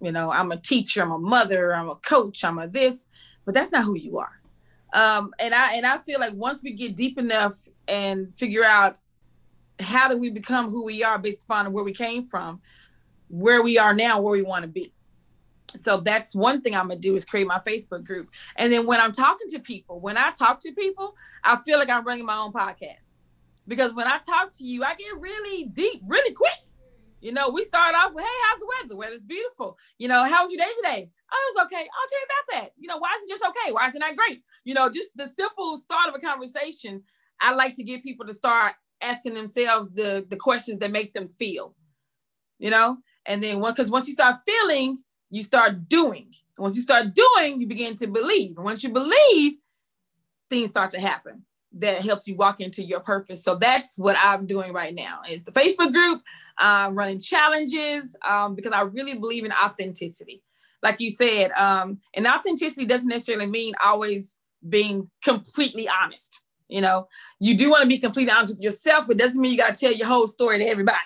You 0.00 0.12
know 0.12 0.30
i'm 0.30 0.52
a 0.52 0.56
teacher 0.56 1.02
i'm 1.02 1.12
a 1.12 1.18
mother 1.18 1.74
i'm 1.74 1.88
a 1.88 1.96
coach 1.96 2.44
i'm 2.44 2.58
a 2.58 2.68
this 2.68 3.08
but 3.48 3.54
that's 3.54 3.72
not 3.72 3.84
who 3.84 3.96
you 3.96 4.18
are. 4.18 4.42
Um, 4.92 5.32
and 5.38 5.54
I 5.54 5.76
and 5.76 5.86
I 5.86 5.96
feel 5.96 6.20
like 6.20 6.34
once 6.34 6.62
we 6.62 6.72
get 6.72 6.94
deep 6.94 7.16
enough 7.16 7.54
and 7.88 8.30
figure 8.36 8.62
out 8.62 9.00
how 9.80 10.06
do 10.06 10.18
we 10.18 10.28
become 10.28 10.68
who 10.70 10.84
we 10.84 11.02
are 11.02 11.18
based 11.18 11.44
upon 11.44 11.72
where 11.72 11.82
we 11.82 11.94
came 11.94 12.26
from, 12.26 12.60
where 13.28 13.62
we 13.62 13.78
are 13.78 13.94
now, 13.94 14.20
where 14.20 14.32
we 14.32 14.42
want 14.42 14.64
to 14.64 14.68
be. 14.68 14.92
So 15.76 16.00
that's 16.00 16.34
one 16.34 16.60
thing 16.60 16.74
I'm 16.74 16.88
gonna 16.88 17.00
do 17.00 17.14
is 17.14 17.24
create 17.24 17.46
my 17.46 17.58
Facebook 17.58 18.04
group. 18.04 18.30
And 18.56 18.72
then 18.72 18.86
when 18.86 19.00
I'm 19.00 19.12
talking 19.12 19.48
to 19.50 19.58
people, 19.58 20.00
when 20.00 20.16
I 20.16 20.30
talk 20.30 20.60
to 20.60 20.72
people, 20.72 21.14
I 21.44 21.58
feel 21.64 21.78
like 21.78 21.90
I'm 21.90 22.04
running 22.04 22.24
my 22.24 22.36
own 22.36 22.52
podcast. 22.52 23.18
Because 23.66 23.92
when 23.92 24.06
I 24.06 24.18
talk 24.18 24.50
to 24.52 24.64
you, 24.64 24.82
I 24.82 24.94
get 24.94 25.18
really 25.18 25.66
deep, 25.66 26.00
really 26.06 26.32
quick. 26.32 26.52
You 27.20 27.32
know, 27.32 27.50
we 27.50 27.64
start 27.64 27.94
off 27.94 28.14
with, 28.14 28.24
hey, 28.24 28.30
how's 28.48 28.60
the 28.60 28.66
weather? 28.66 28.88
The 28.88 28.96
weather's 28.96 29.26
beautiful. 29.26 29.76
You 29.98 30.08
know, 30.08 30.24
how 30.24 30.42
was 30.42 30.52
your 30.52 30.60
day 30.60 30.70
today? 30.76 31.10
Oh, 31.32 31.52
it's 31.52 31.64
okay. 31.64 31.82
I'll 31.82 32.08
tell 32.08 32.18
you 32.18 32.26
about 32.26 32.62
that. 32.62 32.70
You 32.78 32.88
know, 32.88 32.98
why 32.98 33.10
is 33.18 33.28
it 33.28 33.32
just 33.32 33.44
okay? 33.44 33.72
Why 33.72 33.88
is 33.88 33.94
it 33.94 33.98
not 33.98 34.16
great? 34.16 34.40
You 34.64 34.74
know, 34.74 34.88
just 34.88 35.16
the 35.16 35.28
simple 35.28 35.76
start 35.76 36.08
of 36.08 36.14
a 36.14 36.20
conversation. 36.20 37.02
I 37.40 37.54
like 37.54 37.74
to 37.74 37.84
get 37.84 38.02
people 38.02 38.26
to 38.26 38.34
start 38.34 38.74
asking 39.00 39.34
themselves 39.34 39.90
the 39.90 40.26
the 40.28 40.36
questions 40.36 40.78
that 40.78 40.92
make 40.92 41.12
them 41.12 41.28
feel. 41.38 41.74
You 42.58 42.70
know, 42.70 42.98
and 43.26 43.42
then 43.42 43.60
because 43.60 43.90
once 43.90 44.06
you 44.06 44.12
start 44.12 44.36
feeling, 44.46 44.96
you 45.30 45.42
start 45.42 45.88
doing. 45.88 46.32
Once 46.58 46.76
you 46.76 46.82
start 46.82 47.06
doing, 47.14 47.60
you 47.60 47.66
begin 47.66 47.94
to 47.96 48.06
believe. 48.06 48.56
And 48.56 48.64
once 48.64 48.82
you 48.82 48.90
believe, 48.90 49.54
things 50.50 50.70
start 50.70 50.90
to 50.92 51.00
happen 51.00 51.44
that 51.72 52.02
helps 52.02 52.26
you 52.26 52.34
walk 52.34 52.60
into 52.60 52.82
your 52.82 53.00
purpose. 53.00 53.44
So 53.44 53.54
that's 53.54 53.98
what 53.98 54.16
I'm 54.18 54.46
doing 54.46 54.72
right 54.72 54.94
now. 54.94 55.20
Is 55.28 55.44
the 55.44 55.52
Facebook 55.52 55.92
group, 55.92 56.22
I'm 56.56 56.94
running 56.94 57.20
challenges 57.20 58.16
um, 58.28 58.54
because 58.54 58.72
I 58.72 58.82
really 58.82 59.18
believe 59.18 59.44
in 59.44 59.52
authenticity 59.52 60.42
like 60.82 61.00
you 61.00 61.10
said, 61.10 61.50
um, 61.52 61.98
and 62.14 62.26
authenticity 62.26 62.86
doesn't 62.86 63.08
necessarily 63.08 63.46
mean 63.46 63.74
always 63.84 64.40
being 64.68 65.10
completely 65.22 65.88
honest. 65.88 66.42
You 66.68 66.82
know, 66.82 67.08
you 67.40 67.56
do 67.56 67.70
want 67.70 67.82
to 67.82 67.88
be 67.88 67.98
completely 67.98 68.32
honest 68.32 68.52
with 68.54 68.62
yourself, 68.62 69.06
but 69.08 69.16
doesn't 69.16 69.40
mean 69.40 69.52
you 69.52 69.58
got 69.58 69.74
to 69.74 69.80
tell 69.80 69.92
your 69.92 70.06
whole 70.06 70.26
story 70.26 70.58
to 70.58 70.64
everybody. 70.64 70.98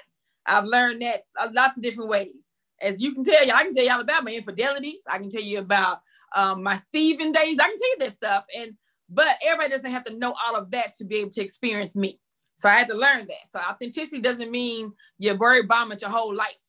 I've 0.44 0.64
learned 0.64 1.02
that 1.02 1.22
lots 1.52 1.76
of 1.76 1.84
different 1.84 2.10
ways. 2.10 2.48
As 2.82 3.00
you 3.00 3.14
can 3.14 3.24
tell 3.24 3.44
you, 3.44 3.52
I 3.52 3.62
can 3.62 3.72
tell 3.72 3.84
you 3.84 3.92
all 3.92 4.00
about 4.00 4.24
my 4.24 4.32
infidelities. 4.32 5.02
I 5.08 5.18
can 5.18 5.30
tell 5.30 5.42
you 5.42 5.60
about 5.60 6.00
um, 6.34 6.62
my 6.62 6.80
thieving 6.92 7.32
days. 7.32 7.58
I 7.58 7.68
can 7.68 7.76
tell 7.78 7.90
you 7.90 7.96
that 8.00 8.12
stuff. 8.12 8.44
And 8.56 8.74
but 9.08 9.36
everybody 9.44 9.70
doesn't 9.70 9.90
have 9.90 10.04
to 10.04 10.16
know 10.16 10.34
all 10.46 10.56
of 10.56 10.70
that 10.70 10.94
to 10.94 11.04
be 11.04 11.16
able 11.16 11.30
to 11.30 11.42
experience 11.42 11.94
me. 11.94 12.18
So 12.54 12.68
I 12.68 12.72
had 12.72 12.88
to 12.88 12.96
learn 12.96 13.26
that. 13.26 13.48
So 13.48 13.58
authenticity 13.58 14.20
doesn't 14.20 14.50
mean 14.50 14.92
you're 15.18 15.36
buried 15.36 15.68
bombing 15.68 15.98
your 16.00 16.10
whole 16.10 16.34
life 16.34 16.62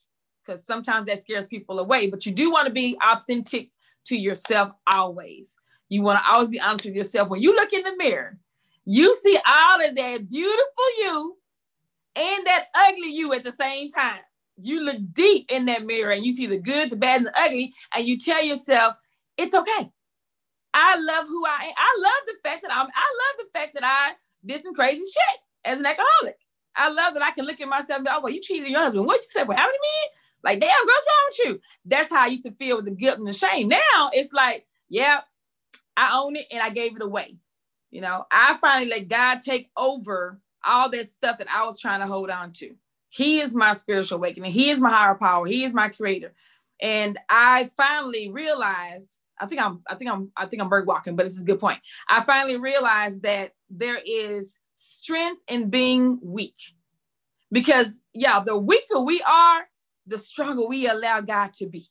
because 0.45 0.66
sometimes 0.66 1.05
that 1.05 1.22
scares 1.22 1.47
people 1.47 1.80
away. 1.80 2.09
But 2.09 2.26
you 2.26 2.32
do 2.32 2.51
want 2.51 2.68
to 2.68 2.74
be 2.74 2.97
authentic 3.01 3.70
to 4.05 4.18
yourself 4.18 4.72
always. 4.91 5.55
You 5.89 6.01
want 6.01 6.20
to 6.20 6.32
always 6.32 6.49
be 6.49 6.59
honest 6.59 6.86
with 6.86 6.95
yourself. 6.95 7.30
When 7.30 7.41
you 7.41 7.55
look 7.55 7.72
in 7.72 7.84
the 7.84 7.95
mirror, 7.95 8.38
you 8.86 9.16
see 9.16 9.38
all 9.47 9.86
of 9.86 9.95
that 9.95 10.30
beautiful 10.30 10.86
you 10.99 11.38
and 12.16 12.45
that 12.45 12.66
ugly 12.76 13.14
you 13.14 13.34
at 13.34 13.43
the 13.43 13.51
same 13.51 13.89
time. 13.89 14.22
You 14.58 14.84
look 14.84 14.97
deep 15.14 15.45
in 15.49 15.66
that 15.66 15.86
mirror 15.86 16.12
and 16.12 16.26
you 16.26 16.32
see 16.32 16.45
the 16.47 16.58
good, 16.58 16.89
the 16.89 16.95
bad, 16.95 17.18
and 17.18 17.28
the 17.28 17.39
ugly, 17.39 17.74
and 17.95 18.06
you 18.06 18.18
tell 18.18 18.43
yourself, 18.43 18.95
it's 19.38 19.54
okay. 19.54 19.89
I 20.74 20.95
love 20.99 21.28
who 21.28 21.45
I 21.45 21.66
am. 21.66 21.74
I 21.78 21.99
love 22.01 22.28
the 22.28 22.36
fact 22.43 22.64
that 22.64 22.72
I'm, 22.72 22.88
I 22.88 22.88
love 22.88 23.45
the 23.45 23.60
fact 23.60 23.74
that 23.76 23.84
I 23.84 24.14
did 24.45 24.64
some 24.64 24.74
crazy 24.74 25.04
shit 25.04 25.39
as 25.66 25.80
an 25.80 25.86
alcoholic. 25.86 26.38
I 26.76 26.89
love 26.89 27.14
that 27.14 27.24
I 27.24 27.32
can 27.32 27.45
look 27.45 27.62
at 27.62 27.68
myself 27.68 27.97
and 27.97 28.06
be, 28.06 28.12
oh, 28.12 28.22
well, 28.22 28.34
you 28.34 28.41
cheated 28.41 28.70
your 28.70 28.80
husband. 28.80 29.06
What 29.06 29.22
you 29.22 29.26
said? 29.26 29.47
Well, 29.47 29.58
how 29.58 29.66
many 29.66 29.78
men? 29.78 30.10
Like, 30.43 30.60
damn, 30.60 30.70
girl, 30.70 30.86
what's 30.86 31.08
wrong 31.08 31.28
with 31.30 31.39
you? 31.45 31.62
That's 31.86 32.10
how 32.12 32.24
I 32.24 32.28
used 32.28 32.43
to 32.43 32.51
feel 32.51 32.76
with 32.76 32.86
the 32.86 32.91
guilt 32.91 33.18
and 33.18 33.28
the 33.28 33.34
shame. 33.34 33.70
Now 33.70 34.10
it's 34.12 34.34
like, 34.34 34.66
yeah, 34.89 35.22
I 35.95 36.20
own 36.22 36.36
it 36.36 36.47
and 36.51 36.62
I 36.62 36.70
gave 36.70 36.95
it 36.95 37.01
away. 37.01 37.38
You 37.91 38.01
know, 38.01 38.26
I 38.32 38.58
finally 38.60 38.89
let 38.89 39.08
God 39.08 39.39
take 39.39 39.70
over 39.78 40.39
all 40.66 40.89
that 40.89 41.08
stuff 41.08 41.38
that 41.38 41.49
I 41.49 41.66
was 41.66 41.80
trying 41.80 42.01
to 42.01 42.08
hold 42.08 42.30
on 42.30 42.51
to. 42.54 42.76
He 43.14 43.41
is 43.41 43.53
my 43.53 43.76
spiritual 43.76 44.18
awakening. 44.18 44.51
He 44.51 44.72
is 44.72 44.82
my 44.82 44.89
higher 44.89 45.14
power. 45.14 45.45
He 45.45 45.66
is 45.66 45.72
my 45.72 45.88
creator. 45.88 46.34
And 46.82 47.16
I 47.30 47.70
finally 47.78 48.32
realized, 48.32 49.20
I 49.39 49.45
think 49.45 49.61
I'm, 49.61 49.84
I 49.88 49.93
think 49.93 50.09
I'm, 50.09 50.32
I 50.36 50.47
think 50.47 50.64
I'm 50.64 50.70
bird 50.70 50.88
walking, 50.88 51.16
but 51.16 51.28
this 51.28 51.36
is 51.36 51.43
a 51.43 51.45
good 51.45 51.59
point. 51.59 51.78
I 52.09 52.24
finally 52.24 52.57
realized 52.57 53.22
that 53.22 53.51
there 53.70 53.99
is 54.03 54.57
strength 54.74 55.43
in 55.47 55.70
being 55.70 56.18
weak. 56.24 56.55
Because 57.51 58.01
yeah, 58.16 58.39
the 58.39 58.57
weaker 58.57 58.99
we 59.01 59.22
are, 59.22 59.68
the 60.07 60.18
stronger 60.18 60.66
we 60.66 60.88
allow 60.88 61.22
God 61.22 61.53
to 61.53 61.68
be. 61.68 61.86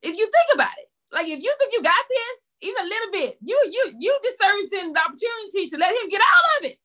If 0.00 0.16
you 0.16 0.24
think 0.24 0.54
about 0.54 0.72
it, 0.78 0.88
like 1.12 1.28
if 1.28 1.42
you 1.42 1.54
think 1.58 1.74
you 1.74 1.82
got 1.82 2.04
this, 2.08 2.52
even 2.62 2.82
a 2.82 2.88
little 2.88 3.10
bit. 3.12 3.36
You 3.44 3.60
you 3.70 3.94
you 3.98 4.18
disservicing 4.24 4.94
the 4.94 5.00
opportunity 5.00 5.68
to 5.68 5.76
let 5.76 5.90
him 5.90 6.08
get 6.08 6.22
all 6.22 6.58
of 6.58 6.70
it. 6.70 6.78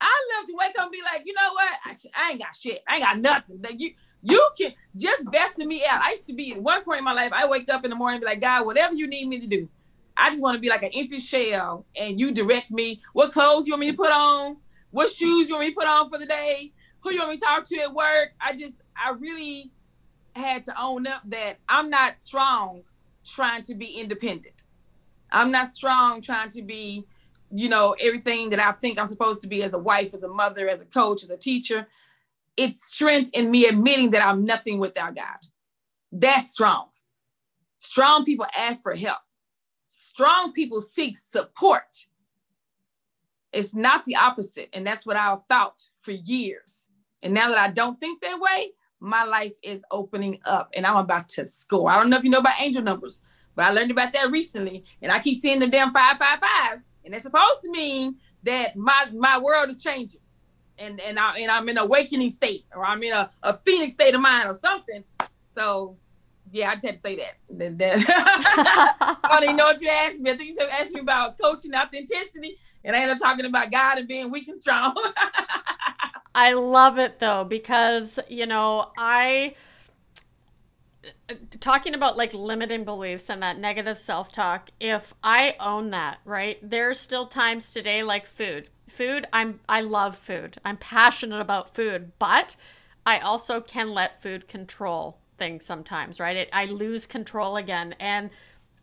I 0.00 0.36
love 0.36 0.46
to 0.46 0.54
wake 0.58 0.78
up 0.78 0.84
and 0.84 0.92
be 0.92 1.02
like, 1.02 1.22
you 1.26 1.34
know 1.34 1.52
what? 1.52 1.72
I, 1.84 1.94
I 2.14 2.30
ain't 2.30 2.40
got 2.40 2.56
shit. 2.56 2.80
I 2.88 2.94
ain't 2.94 3.04
got 3.04 3.18
nothing. 3.18 3.60
Like 3.62 3.80
you 3.80 3.92
you 4.22 4.50
can 4.58 4.72
just 4.96 5.30
vesting 5.32 5.68
me 5.68 5.84
out. 5.88 6.02
I 6.02 6.10
used 6.10 6.26
to 6.26 6.34
be 6.34 6.52
at 6.52 6.62
one 6.62 6.84
point 6.84 6.98
in 6.98 7.04
my 7.04 7.12
life, 7.12 7.32
I 7.32 7.46
wake 7.46 7.72
up 7.72 7.84
in 7.84 7.90
the 7.90 7.96
morning 7.96 8.16
and 8.16 8.22
be 8.22 8.26
like, 8.26 8.40
God, 8.40 8.66
whatever 8.66 8.94
you 8.94 9.06
need 9.06 9.28
me 9.28 9.40
to 9.40 9.46
do. 9.46 9.68
I 10.16 10.28
just 10.28 10.42
want 10.42 10.56
to 10.56 10.60
be 10.60 10.68
like 10.68 10.82
an 10.82 10.90
empty 10.94 11.18
shell 11.18 11.86
and 11.96 12.20
you 12.20 12.30
direct 12.30 12.70
me 12.70 13.00
what 13.14 13.32
clothes 13.32 13.66
you 13.66 13.72
want 13.72 13.80
me 13.80 13.90
to 13.90 13.96
put 13.96 14.12
on, 14.12 14.58
what 14.90 15.10
shoes 15.10 15.48
you 15.48 15.54
want 15.54 15.66
me 15.66 15.70
to 15.70 15.76
put 15.78 15.88
on 15.88 16.10
for 16.10 16.18
the 16.18 16.26
day, 16.26 16.72
who 17.00 17.10
you 17.10 17.18
want 17.18 17.30
me 17.30 17.36
to 17.38 17.44
talk 17.44 17.64
to 17.64 17.78
at 17.78 17.94
work. 17.94 18.32
I 18.40 18.54
just, 18.54 18.82
I 18.94 19.12
really 19.18 19.70
had 20.36 20.64
to 20.64 20.74
own 20.78 21.06
up 21.06 21.22
that 21.26 21.58
I'm 21.68 21.88
not 21.88 22.18
strong 22.18 22.82
trying 23.24 23.62
to 23.62 23.74
be 23.74 23.86
independent. 23.86 24.64
I'm 25.32 25.50
not 25.50 25.68
strong 25.68 26.20
trying 26.20 26.50
to 26.50 26.62
be, 26.62 27.06
you 27.50 27.68
know, 27.68 27.94
everything 28.00 28.50
that 28.50 28.60
I 28.60 28.72
think 28.72 28.98
I'm 28.98 29.06
supposed 29.06 29.42
to 29.42 29.48
be 29.48 29.62
as 29.62 29.72
a 29.72 29.78
wife, 29.78 30.14
as 30.14 30.22
a 30.22 30.28
mother, 30.28 30.68
as 30.68 30.80
a 30.80 30.86
coach, 30.86 31.22
as 31.22 31.30
a 31.30 31.36
teacher. 31.36 31.86
It's 32.56 32.84
strength 32.84 33.30
in 33.34 33.50
me 33.50 33.66
admitting 33.66 34.10
that 34.10 34.26
I'm 34.26 34.44
nothing 34.44 34.78
without 34.78 35.16
God. 35.16 35.38
That's 36.12 36.52
strong. 36.52 36.88
Strong 37.78 38.24
people 38.24 38.46
ask 38.56 38.82
for 38.82 38.94
help. 38.94 39.20
Strong 39.88 40.52
people 40.52 40.80
seek 40.80 41.16
support. 41.16 42.06
It's 43.52 43.74
not 43.74 44.04
the 44.04 44.16
opposite. 44.16 44.68
And 44.72 44.86
that's 44.86 45.06
what 45.06 45.16
I 45.16 45.34
thought 45.48 45.88
for 46.02 46.12
years. 46.12 46.88
And 47.22 47.34
now 47.34 47.48
that 47.48 47.58
I 47.58 47.68
don't 47.72 47.98
think 47.98 48.20
that 48.22 48.38
way, 48.40 48.72
my 49.00 49.24
life 49.24 49.54
is 49.62 49.82
opening 49.90 50.40
up 50.44 50.70
and 50.74 50.86
I'm 50.86 50.96
about 50.96 51.28
to 51.30 51.46
score. 51.46 51.90
I 51.90 51.96
don't 51.96 52.10
know 52.10 52.18
if 52.18 52.24
you 52.24 52.30
know 52.30 52.38
about 52.38 52.60
angel 52.60 52.82
numbers, 52.82 53.22
but 53.56 53.64
I 53.64 53.70
learned 53.70 53.90
about 53.90 54.12
that 54.12 54.30
recently. 54.30 54.84
And 55.00 55.10
I 55.10 55.18
keep 55.18 55.38
seeing 55.38 55.58
the 55.58 55.66
damn 55.66 55.92
five. 55.92 56.18
And 57.04 57.14
it's 57.14 57.24
supposed 57.24 57.62
to 57.62 57.70
mean 57.70 58.16
that 58.42 58.76
my 58.76 59.06
my 59.12 59.38
world 59.38 59.68
is 59.68 59.82
changing. 59.82 60.20
And 60.78 61.00
and 61.00 61.18
I 61.18 61.38
and 61.38 61.50
I'm 61.50 61.68
in 61.68 61.76
an 61.76 61.84
awakening 61.84 62.30
state 62.30 62.64
or 62.74 62.84
I'm 62.84 63.02
in 63.02 63.12
a, 63.12 63.30
a 63.42 63.56
phoenix 63.58 63.94
state 63.94 64.14
of 64.14 64.20
mind 64.20 64.48
or 64.48 64.54
something. 64.54 65.04
So 65.48 65.96
yeah, 66.52 66.70
I 66.70 66.74
just 66.74 66.86
had 66.86 66.94
to 66.94 67.00
say 67.00 67.16
that. 67.16 67.36
I 69.00 69.16
don't 69.28 69.44
even 69.44 69.56
know 69.56 69.66
what 69.66 69.80
you 69.80 69.88
asked 69.88 70.20
me. 70.20 70.30
I 70.30 70.36
think 70.36 70.50
you 70.50 70.68
asked 70.72 70.94
me 70.94 71.00
about 71.00 71.38
coaching 71.38 71.74
authenticity, 71.74 72.58
and 72.84 72.96
I 72.96 73.00
ended 73.00 73.16
up 73.16 73.22
talking 73.22 73.44
about 73.44 73.70
God 73.70 73.98
and 73.98 74.08
being 74.08 74.30
weak 74.30 74.48
and 74.48 74.58
strong. 74.58 74.94
I 76.34 76.52
love 76.52 76.98
it 76.98 77.18
though 77.18 77.44
because 77.44 78.18
you 78.28 78.46
know 78.46 78.90
I 78.96 79.54
talking 81.60 81.94
about 81.94 82.16
like 82.16 82.34
limiting 82.34 82.84
beliefs 82.84 83.30
and 83.30 83.42
that 83.42 83.58
negative 83.58 83.98
self-talk 83.98 84.70
if 84.80 85.14
i 85.22 85.56
own 85.58 85.90
that 85.90 86.18
right 86.24 86.58
there's 86.62 87.00
still 87.00 87.26
times 87.26 87.70
today 87.70 88.02
like 88.02 88.26
food. 88.26 88.68
Food 88.88 89.26
i'm 89.32 89.60
i 89.68 89.80
love 89.80 90.18
food. 90.18 90.58
I'm 90.64 90.76
passionate 90.76 91.40
about 91.40 91.74
food 91.74 92.12
but 92.18 92.56
i 93.06 93.18
also 93.18 93.60
can 93.60 93.90
let 93.90 94.22
food 94.22 94.48
control 94.48 95.18
things 95.38 95.64
sometimes 95.64 96.20
right? 96.20 96.36
It, 96.36 96.48
i 96.52 96.66
lose 96.66 97.06
control 97.06 97.56
again 97.56 97.94
and 97.98 98.30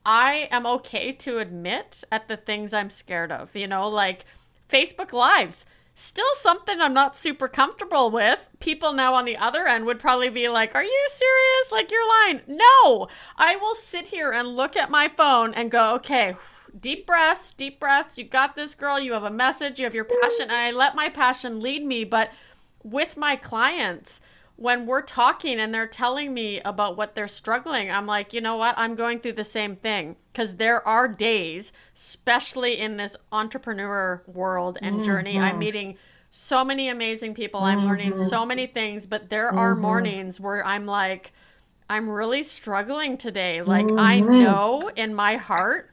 i 0.05 0.47
am 0.49 0.65
okay 0.65 1.11
to 1.11 1.37
admit 1.37 2.03
at 2.11 2.27
the 2.27 2.37
things 2.37 2.73
i'm 2.73 2.89
scared 2.89 3.31
of 3.31 3.55
you 3.55 3.67
know? 3.67 3.87
Like 3.87 4.25
facebook 4.69 5.13
lives 5.13 5.65
still 5.97 6.35
something 6.35 6.79
I'm 6.79 6.93
not 6.93 7.17
super 7.17 7.47
comfortable 7.47 8.11
with. 8.11 8.47
People 8.59 8.93
now 8.93 9.15
on 9.15 9.25
the 9.25 9.35
other 9.35 9.65
end 9.65 9.85
would 9.87 9.99
probably 9.99 10.29
be 10.29 10.47
like, 10.47 10.75
Are 10.75 10.83
you 10.83 11.07
serious? 11.09 11.71
Like, 11.71 11.91
you're 11.91 12.07
lying. 12.07 12.41
No, 12.47 13.07
I 13.35 13.55
will 13.55 13.73
sit 13.73 14.07
here 14.07 14.31
and 14.31 14.55
look 14.55 14.77
at 14.77 14.91
my 14.91 15.07
phone 15.07 15.55
and 15.55 15.71
go, 15.71 15.95
Okay, 15.95 16.37
deep 16.79 17.07
breaths, 17.07 17.51
deep 17.51 17.79
breaths. 17.79 18.17
You 18.17 18.25
got 18.25 18.55
this, 18.55 18.75
girl. 18.75 18.99
You 18.99 19.13
have 19.13 19.23
a 19.23 19.31
message, 19.31 19.79
you 19.79 19.85
have 19.85 19.95
your 19.95 20.05
passion. 20.05 20.43
And 20.43 20.51
I 20.51 20.69
let 20.69 20.95
my 20.95 21.09
passion 21.09 21.59
lead 21.59 21.83
me. 21.83 22.03
But 22.03 22.29
with 22.83 23.17
my 23.17 23.35
clients, 23.35 24.21
when 24.57 24.87
we're 24.87 25.03
talking 25.03 25.59
and 25.59 25.73
they're 25.73 25.87
telling 25.87 26.33
me 26.33 26.59
about 26.61 26.97
what 26.97 27.13
they're 27.13 27.27
struggling, 27.27 27.91
I'm 27.91 28.07
like, 28.07 28.33
you 28.33 28.41
know 28.41 28.57
what? 28.57 28.73
I'm 28.77 28.95
going 28.95 29.19
through 29.19 29.33
the 29.33 29.43
same 29.43 29.75
thing 29.75 30.15
because 30.33 30.55
there 30.55 30.85
are 30.85 31.07
days, 31.07 31.71
especially 31.95 32.79
in 32.79 32.97
this 32.97 33.15
entrepreneur 33.31 34.23
world 34.25 34.79
and 34.81 34.97
mm-hmm. 34.97 35.05
journey, 35.05 35.39
I'm 35.39 35.59
meeting 35.59 35.97
so 36.31 36.65
many 36.65 36.89
amazing 36.89 37.35
people. 37.35 37.61
Mm-hmm. 37.61 37.79
I'm 37.79 37.85
learning 37.87 38.11
mm-hmm. 38.13 38.25
so 38.25 38.45
many 38.47 38.65
things, 38.65 39.05
but 39.05 39.29
there 39.29 39.49
mm-hmm. 39.49 39.59
are 39.59 39.75
mornings 39.75 40.39
where 40.39 40.65
I'm 40.65 40.87
like, 40.87 41.31
I'm 41.87 42.09
really 42.09 42.41
struggling 42.41 43.17
today. 43.17 43.61
Like, 43.61 43.85
I 43.85 44.19
mm-hmm. 44.19 44.43
know 44.43 44.81
in 44.95 45.13
my 45.13 45.37
heart, 45.37 45.91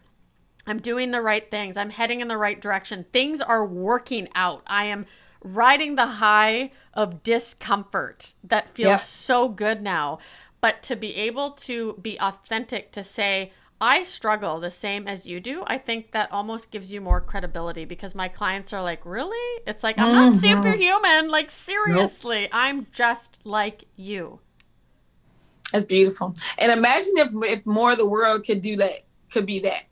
I'm 0.66 0.78
doing 0.78 1.10
the 1.10 1.20
right 1.20 1.48
things. 1.50 1.76
I'm 1.76 1.90
heading 1.90 2.20
in 2.20 2.28
the 2.28 2.38
right 2.38 2.58
direction. 2.58 3.04
Things 3.12 3.42
are 3.42 3.64
working 3.64 4.28
out. 4.34 4.62
I 4.66 4.86
am 4.86 5.04
riding 5.44 5.94
the 5.94 6.06
high 6.06 6.72
of 6.94 7.22
discomfort 7.22 8.34
that 8.42 8.74
feels 8.74 8.88
yep. 8.88 9.00
so 9.00 9.48
good 9.48 9.82
now. 9.82 10.18
But 10.60 10.82
to 10.84 10.96
be 10.96 11.14
able 11.14 11.50
to 11.50 11.98
be 12.00 12.18
authentic 12.18 12.90
to 12.92 13.04
say, 13.04 13.52
I 13.80 14.02
struggle 14.02 14.60
the 14.60 14.70
same 14.70 15.06
as 15.06 15.26
you 15.26 15.40
do, 15.40 15.62
I 15.66 15.76
think 15.76 16.12
that 16.12 16.32
almost 16.32 16.70
gives 16.70 16.90
you 16.90 17.02
more 17.02 17.20
credibility 17.20 17.84
because 17.84 18.14
my 18.14 18.28
clients 18.28 18.72
are 18.72 18.82
like, 18.82 19.04
Really? 19.04 19.62
It's 19.66 19.82
like, 19.82 19.98
I'm 19.98 20.12
not 20.12 20.32
mm-hmm. 20.32 20.38
superhuman. 20.38 21.28
Like, 21.28 21.50
seriously, 21.50 22.42
nope. 22.42 22.50
I'm 22.52 22.86
just 22.92 23.40
like 23.44 23.84
you. 23.94 24.40
That's 25.70 25.84
beautiful. 25.84 26.34
And 26.56 26.72
imagine 26.72 27.12
if 27.16 27.28
if 27.50 27.66
more 27.66 27.92
of 27.92 27.98
the 27.98 28.08
world 28.08 28.46
could 28.46 28.62
do 28.62 28.76
that, 28.76 29.04
could 29.30 29.44
be 29.44 29.58
that, 29.60 29.82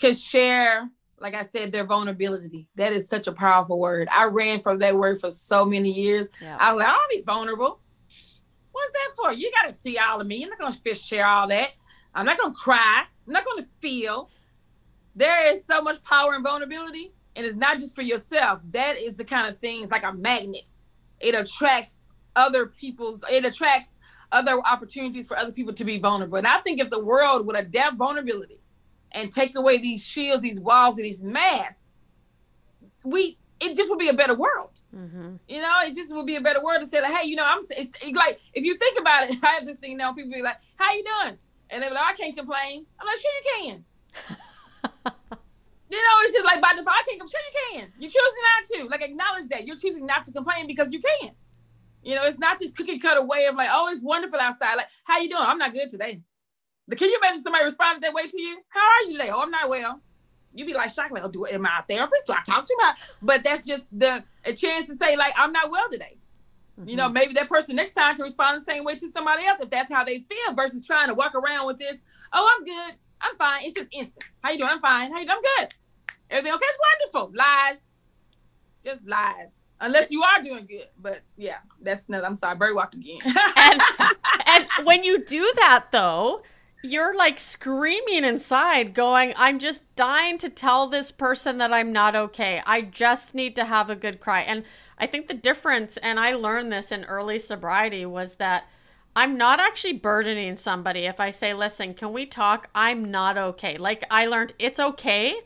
could 0.00 0.16
share 0.16 0.88
like 1.24 1.34
I 1.34 1.42
said, 1.42 1.72
their 1.72 1.84
vulnerability. 1.84 2.68
That 2.74 2.92
is 2.92 3.08
such 3.08 3.26
a 3.28 3.32
powerful 3.32 3.80
word. 3.80 4.08
I 4.12 4.26
ran 4.26 4.60
from 4.60 4.78
that 4.80 4.94
word 4.94 5.22
for 5.22 5.30
so 5.30 5.64
many 5.64 5.90
years. 5.90 6.28
Yeah. 6.38 6.58
I 6.60 6.74
was 6.74 6.82
like, 6.82 6.90
I 6.90 6.92
don't 6.92 7.10
be 7.10 7.22
vulnerable. 7.22 7.80
What's 8.72 8.92
that 8.92 9.08
for? 9.16 9.32
You 9.32 9.50
got 9.50 9.66
to 9.66 9.72
see 9.72 9.96
all 9.96 10.20
of 10.20 10.26
me. 10.26 10.42
I'm 10.42 10.50
not 10.50 10.58
going 10.58 10.70
to 10.70 10.94
share 10.94 11.26
all 11.26 11.48
that. 11.48 11.70
I'm 12.14 12.26
not 12.26 12.36
going 12.36 12.52
to 12.52 12.58
cry. 12.58 13.04
I'm 13.26 13.32
not 13.32 13.46
going 13.46 13.62
to 13.62 13.68
feel. 13.80 14.28
There 15.16 15.50
is 15.50 15.64
so 15.64 15.80
much 15.80 16.02
power 16.02 16.34
in 16.34 16.42
vulnerability. 16.42 17.14
And 17.36 17.46
it's 17.46 17.56
not 17.56 17.78
just 17.78 17.94
for 17.94 18.02
yourself. 18.02 18.60
That 18.72 18.98
is 18.98 19.16
the 19.16 19.24
kind 19.24 19.50
of 19.50 19.58
things 19.58 19.90
like 19.90 20.04
a 20.04 20.12
magnet. 20.12 20.72
It 21.20 21.34
attracts 21.34 22.12
other 22.36 22.66
people's, 22.66 23.24
it 23.30 23.46
attracts 23.46 23.96
other 24.30 24.60
opportunities 24.66 25.26
for 25.26 25.38
other 25.38 25.52
people 25.52 25.72
to 25.72 25.84
be 25.84 25.98
vulnerable. 25.98 26.36
And 26.36 26.46
I 26.46 26.60
think 26.60 26.82
if 26.82 26.90
the 26.90 27.02
world 27.02 27.46
would 27.46 27.56
adapt 27.56 27.96
vulnerability 27.96 28.58
and 29.14 29.32
take 29.32 29.56
away 29.56 29.78
these 29.78 30.04
shields, 30.04 30.42
these 30.42 30.60
walls, 30.60 30.98
and 30.98 31.06
these 31.06 31.22
masks, 31.22 31.86
we 33.04 33.38
it 33.60 33.76
just 33.76 33.88
would 33.88 33.98
be 33.98 34.08
a 34.08 34.14
better 34.14 34.34
world. 34.34 34.80
Mm-hmm. 34.94 35.36
You 35.48 35.62
know, 35.62 35.78
it 35.84 35.94
just 35.94 36.14
would 36.14 36.26
be 36.26 36.36
a 36.36 36.40
better 36.40 36.62
world 36.62 36.80
to 36.80 36.86
say 36.86 37.00
like, 37.00 37.14
hey, 37.14 37.26
you 37.26 37.36
know, 37.36 37.44
I'm 37.46 37.58
it's, 37.58 37.70
it's 38.02 38.16
like 38.16 38.40
if 38.52 38.64
you 38.64 38.76
think 38.76 38.98
about 38.98 39.30
it, 39.30 39.36
I 39.42 39.52
have 39.52 39.66
this 39.66 39.78
thing 39.78 39.96
now. 39.96 40.12
People 40.12 40.32
be 40.32 40.42
like, 40.42 40.58
how 40.76 40.92
you 40.92 41.04
doing? 41.04 41.38
And 41.70 41.82
they're 41.82 41.90
like, 41.90 42.06
I 42.06 42.12
can't 42.12 42.36
complain. 42.36 42.84
I'm 43.00 43.06
like, 43.06 43.16
sure 43.16 43.32
you 43.32 43.70
can. 43.70 43.84
you 45.90 46.02
know, 46.02 46.14
it's 46.22 46.34
just 46.34 46.44
like 46.44 46.60
by 46.60 46.72
default, 46.72 46.88
I 46.88 47.02
can't. 47.08 47.22
I'm 47.22 47.28
sure 47.28 47.40
you 47.40 47.78
can. 47.78 47.92
You're 47.98 48.10
choosing 48.10 48.44
not 48.56 48.66
to. 48.66 48.90
Like 48.90 49.02
acknowledge 49.02 49.48
that 49.48 49.66
you're 49.66 49.78
choosing 49.78 50.04
not 50.04 50.24
to 50.26 50.32
complain 50.32 50.66
because 50.66 50.92
you 50.92 51.00
can. 51.00 51.30
You 52.02 52.16
know, 52.16 52.24
it's 52.24 52.38
not 52.38 52.58
this 52.58 52.70
cookie 52.70 52.98
cutter 52.98 53.24
way 53.24 53.46
of 53.46 53.54
like, 53.54 53.70
oh, 53.72 53.88
it's 53.90 54.02
wonderful 54.02 54.38
outside. 54.38 54.74
Like, 54.74 54.88
how 55.04 55.18
you 55.20 55.28
doing? 55.28 55.42
I'm 55.42 55.56
not 55.56 55.72
good 55.72 55.88
today. 55.90 56.20
Can 56.90 57.08
you 57.08 57.18
imagine 57.22 57.42
somebody 57.42 57.64
responded 57.64 58.02
that 58.02 58.12
way 58.12 58.28
to 58.28 58.40
you? 58.40 58.58
How 58.68 58.80
are 58.80 59.02
you 59.04 59.18
today? 59.18 59.30
Oh, 59.32 59.40
I'm 59.42 59.50
not 59.50 59.68
well. 59.68 60.00
You'd 60.54 60.66
be 60.66 60.74
like 60.74 60.94
shocked, 60.94 61.12
like, 61.12 61.24
oh, 61.24 61.28
do 61.28 61.46
am 61.46 61.66
I 61.66 61.80
a 61.80 61.82
therapist? 61.82 62.26
Do 62.26 62.34
I 62.34 62.42
talk 62.46 62.64
to 62.64 62.76
my? 62.78 62.94
But 63.22 63.42
that's 63.42 63.66
just 63.66 63.86
the 63.90 64.22
a 64.44 64.52
chance 64.52 64.86
to 64.86 64.94
say, 64.94 65.16
like, 65.16 65.34
I'm 65.36 65.52
not 65.52 65.70
well 65.70 65.88
today. 65.90 66.18
Mm-hmm. 66.78 66.88
You 66.88 66.96
know, 66.96 67.04
mm-hmm. 67.04 67.14
maybe 67.14 67.32
that 67.34 67.48
person 67.48 67.76
next 67.76 67.94
time 67.94 68.14
can 68.16 68.24
respond 68.24 68.60
the 68.60 68.64
same 68.64 68.84
way 68.84 68.94
to 68.96 69.08
somebody 69.08 69.46
else 69.46 69.60
if 69.60 69.70
that's 69.70 69.92
how 69.92 70.04
they 70.04 70.18
feel, 70.18 70.54
versus 70.54 70.86
trying 70.86 71.08
to 71.08 71.14
walk 71.14 71.34
around 71.34 71.66
with 71.66 71.78
this. 71.78 72.00
Oh, 72.32 72.54
I'm 72.56 72.64
good. 72.64 72.94
I'm 73.20 73.36
fine. 73.36 73.64
It's 73.64 73.74
just 73.74 73.88
instant. 73.92 74.28
How 74.42 74.50
you 74.50 74.58
doing? 74.58 74.72
I'm 74.72 74.80
fine. 74.80 75.10
How 75.10 75.20
you 75.20 75.26
doing? 75.26 75.38
I'm 75.38 75.64
good. 75.64 75.74
Everything 76.30 76.54
okay? 76.54 76.66
It's 76.68 77.12
wonderful. 77.12 77.36
Lies. 77.36 77.90
Just 78.84 79.06
lies. 79.06 79.64
Unless 79.80 80.10
you 80.10 80.22
are 80.22 80.42
doing 80.42 80.66
good. 80.66 80.88
But 81.00 81.20
yeah, 81.36 81.58
that's 81.80 82.08
another. 82.08 82.26
I'm 82.26 82.36
sorry. 82.36 82.56
Bird 82.56 82.74
walked 82.74 82.94
again. 82.94 83.18
and, 83.56 83.80
and 84.46 84.66
when 84.84 85.04
you 85.04 85.24
do 85.24 85.50
that, 85.56 85.86
though, 85.90 86.42
you're 86.84 87.16
like 87.16 87.40
screaming 87.40 88.24
inside, 88.24 88.92
going, 88.94 89.32
I'm 89.36 89.58
just 89.58 89.82
dying 89.96 90.36
to 90.38 90.50
tell 90.50 90.86
this 90.86 91.10
person 91.10 91.58
that 91.58 91.72
I'm 91.72 91.92
not 91.92 92.14
okay. 92.14 92.62
I 92.66 92.82
just 92.82 93.34
need 93.34 93.56
to 93.56 93.64
have 93.64 93.88
a 93.88 93.96
good 93.96 94.20
cry. 94.20 94.42
And 94.42 94.64
I 94.98 95.06
think 95.06 95.26
the 95.26 95.34
difference, 95.34 95.96
and 95.96 96.20
I 96.20 96.34
learned 96.34 96.70
this 96.70 96.92
in 96.92 97.04
early 97.04 97.38
sobriety, 97.38 98.04
was 98.04 98.34
that 98.34 98.64
I'm 99.16 99.38
not 99.38 99.60
actually 99.60 99.94
burdening 99.94 100.56
somebody 100.56 101.06
if 101.06 101.20
I 101.20 101.30
say, 101.30 101.54
listen, 101.54 101.94
can 101.94 102.12
we 102.12 102.26
talk? 102.26 102.68
I'm 102.74 103.10
not 103.10 103.38
okay. 103.38 103.78
Like 103.78 104.04
I 104.10 104.26
learned 104.26 104.52
it's 104.58 104.80
okay 104.80 105.36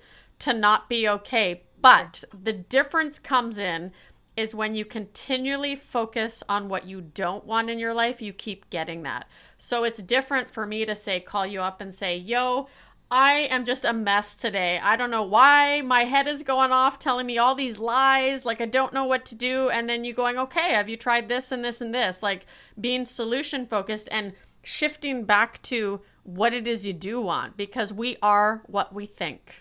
to 0.40 0.52
not 0.52 0.88
be 0.88 1.08
okay. 1.08 1.62
But 1.80 2.20
yes. 2.22 2.24
the 2.42 2.52
difference 2.52 3.20
comes 3.20 3.58
in 3.58 3.92
is 4.38 4.54
when 4.54 4.76
you 4.76 4.84
continually 4.84 5.74
focus 5.74 6.44
on 6.48 6.68
what 6.68 6.86
you 6.86 7.00
don't 7.00 7.44
want 7.44 7.68
in 7.68 7.78
your 7.80 7.92
life, 7.92 8.22
you 8.22 8.32
keep 8.32 8.70
getting 8.70 9.02
that. 9.02 9.26
So 9.56 9.82
it's 9.82 10.00
different 10.00 10.52
for 10.52 10.64
me 10.64 10.86
to 10.86 10.94
say, 10.94 11.18
call 11.18 11.44
you 11.44 11.60
up 11.60 11.80
and 11.80 11.92
say, 11.92 12.16
yo, 12.16 12.68
I 13.10 13.48
am 13.50 13.64
just 13.64 13.84
a 13.84 13.92
mess 13.92 14.36
today. 14.36 14.78
I 14.80 14.94
don't 14.94 15.10
know 15.10 15.24
why 15.24 15.80
my 15.80 16.04
head 16.04 16.28
is 16.28 16.44
going 16.44 16.70
off 16.70 17.00
telling 17.00 17.26
me 17.26 17.36
all 17.36 17.56
these 17.56 17.80
lies. 17.80 18.44
Like, 18.44 18.60
I 18.60 18.66
don't 18.66 18.94
know 18.94 19.06
what 19.06 19.24
to 19.26 19.34
do. 19.34 19.70
And 19.70 19.88
then 19.88 20.04
you 20.04 20.14
going, 20.14 20.38
okay, 20.38 20.70
have 20.72 20.88
you 20.88 20.96
tried 20.96 21.28
this 21.28 21.50
and 21.50 21.64
this 21.64 21.80
and 21.80 21.92
this? 21.92 22.22
Like, 22.22 22.46
being 22.80 23.06
solution 23.06 23.66
focused 23.66 24.08
and 24.12 24.34
shifting 24.62 25.24
back 25.24 25.60
to 25.62 26.00
what 26.22 26.54
it 26.54 26.68
is 26.68 26.86
you 26.86 26.92
do 26.92 27.20
want 27.20 27.56
because 27.56 27.92
we 27.92 28.18
are 28.22 28.62
what 28.66 28.94
we 28.94 29.06
think. 29.06 29.56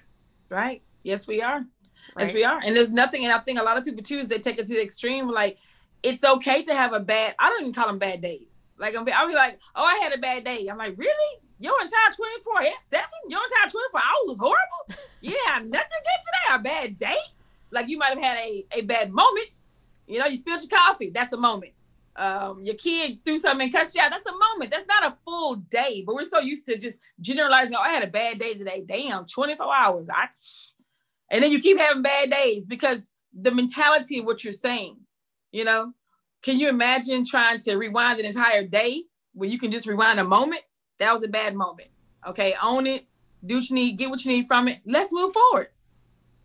Right. 0.50 0.84
Yes, 1.04 1.26
we 1.26 1.42
are. 1.42 1.66
Right? 2.16 2.26
Yes, 2.26 2.34
we 2.34 2.43
are. 2.43 2.60
And 2.64 2.76
there's 2.76 2.91
nothing, 2.91 3.26
and 3.26 3.34
I 3.34 3.39
think 3.39 3.60
a 3.60 3.64
lot 3.64 3.78
of 3.78 3.86
people 3.86 4.04
too, 4.04 4.20
is 4.20 4.30
they 4.30 4.39
take 4.39 4.58
it 4.58 4.64
to 4.64 4.74
the 4.74 4.82
extreme. 4.82 5.30
Like, 5.30 5.58
it's 6.04 6.24
okay 6.24 6.64
to 6.64 6.74
have 6.74 6.93
a 6.93 7.00
bad, 7.00 7.36
I 7.39 7.50
don't 7.50 7.62
even 7.62 7.74
call 7.74 7.88
them 7.88 8.00
bad 8.00 8.22
days. 8.22 8.62
Like, 8.78 8.95
I'll 8.95 9.04
be, 9.04 9.12
I'll 9.12 9.28
be 9.28 9.34
like, 9.34 9.60
oh, 9.76 9.84
I 9.84 10.00
had 10.04 10.14
a 10.14 10.18
bad 10.18 10.43
day. 10.43 10.68
I'm 10.68 10.78
like, 10.78 10.98
really? 10.98 11.41
Your 11.60 11.74
entire 11.82 12.14
24 12.16 12.62
7? 12.80 13.06
Your 13.30 13.41
entire 13.43 13.70
24 13.70 14.00
hours 14.00 14.28
was 14.28 14.39
horrible? 14.39 15.04
Yeah, 15.22 15.34
nothing 15.56 15.70
good 15.70 15.80
today. 15.80 16.56
A 16.56 16.60
bad 16.60 16.98
day? 16.98 17.18
Like, 17.72 17.89
you 17.89 17.98
might 17.98 18.10
have 18.10 18.22
had 18.22 18.38
a, 18.38 18.66
a 18.72 18.82
bad 18.82 19.12
moment. 19.12 19.64
You 20.08 20.20
know, 20.20 20.28
you 20.28 20.38
spilled 20.38 20.62
your 20.62 20.80
coffee. 20.80 21.10
That's 21.10 21.34
a 21.34 21.38
moment. 21.38 21.74
Um, 22.16 22.64
your 22.64 22.76
kid 22.76 23.20
threw 23.24 23.38
something 23.38 23.66
and 23.66 23.74
cussed 23.74 23.95
you 23.95 24.02
out. 24.02 24.10
That's 24.10 24.26
a 24.26 24.32
moment. 24.32 24.72
That's 24.72 24.88
not 24.88 25.06
a 25.06 25.18
full 25.24 25.56
day. 25.56 26.04
But 26.06 26.16
we're 26.16 26.24
so 26.24 26.39
used 26.39 26.66
to 26.68 26.78
just 26.78 27.00
generalizing. 27.22 27.76
Oh, 27.78 27.82
I 27.82 27.89
had 27.89 28.04
a 28.04 28.08
bad 28.08 28.39
day 28.39 28.54
today. 28.54 28.84
Damn, 28.88 29.26
24 29.26 29.76
hours. 29.76 30.10
I 30.10 30.28
and 31.30 31.44
then 31.44 31.52
you 31.52 31.60
keep 31.60 31.78
having 31.78 32.02
bad 32.02 32.32
days 32.32 32.68
because 32.68 33.12
the 33.34 33.52
mentality 33.52 34.20
of 34.20 34.26
what 34.26 34.44
you're 34.44 34.54
saying, 34.54 34.98
you 35.52 35.64
know, 35.64 35.94
can 36.42 36.60
you 36.60 36.70
imagine 36.70 37.26
trying 37.26 37.60
to 37.60 37.76
rewind 37.76 38.20
an 38.20 38.26
entire 38.26 38.64
day 38.64 39.04
when 39.34 39.50
you 39.50 39.60
can 39.60 39.72
just 39.72 39.88
rewind 39.88 40.20
a 40.20 40.24
moment? 40.24 40.62
That 41.00 41.14
was 41.14 41.24
a 41.24 41.28
bad 41.28 41.56
moment. 41.56 41.90
Okay, 42.28 42.56
own 42.62 42.88
it, 42.88 43.06
do 43.46 43.56
what 43.56 43.70
you 43.70 43.76
need, 43.76 43.98
get 43.98 44.10
what 44.10 44.24
you 44.24 44.32
need 44.32 44.48
from 44.48 44.68
it. 44.68 44.80
Let's 44.86 45.12
move 45.12 45.34
forward. 45.34 45.68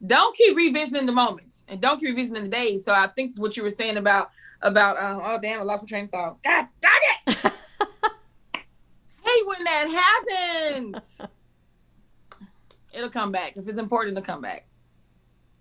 Don't 0.04 0.36
keep 0.36 0.56
revisiting 0.56 1.06
the 1.06 1.12
moments 1.12 1.64
and 1.68 1.80
don't 1.80 1.98
keep 2.00 2.08
revisiting 2.08 2.42
the 2.42 2.48
days. 2.48 2.84
So 2.84 2.92
I 2.92 3.06
think 3.06 3.30
it's 3.30 3.40
what 3.40 3.56
you 3.56 3.62
were 3.62 3.70
saying 3.70 3.96
about 3.96 4.30
about 4.62 5.00
um, 5.00 5.20
oh 5.24 5.38
damn, 5.40 5.60
I 5.60 5.62
lost 5.62 5.84
my 5.84 5.86
train 5.86 6.04
of 6.04 6.10
thought. 6.10 6.42
God 6.42 6.66
dang 6.80 6.92
it. 7.26 7.52
hey, 9.24 9.42
when 9.46 9.64
that 9.64 10.24
happens. 10.28 11.20
It'll 12.92 13.08
come 13.08 13.32
back. 13.32 13.56
If 13.56 13.66
it's 13.68 13.78
important, 13.78 14.18
it'll 14.18 14.26
come 14.26 14.42
back. 14.42 14.66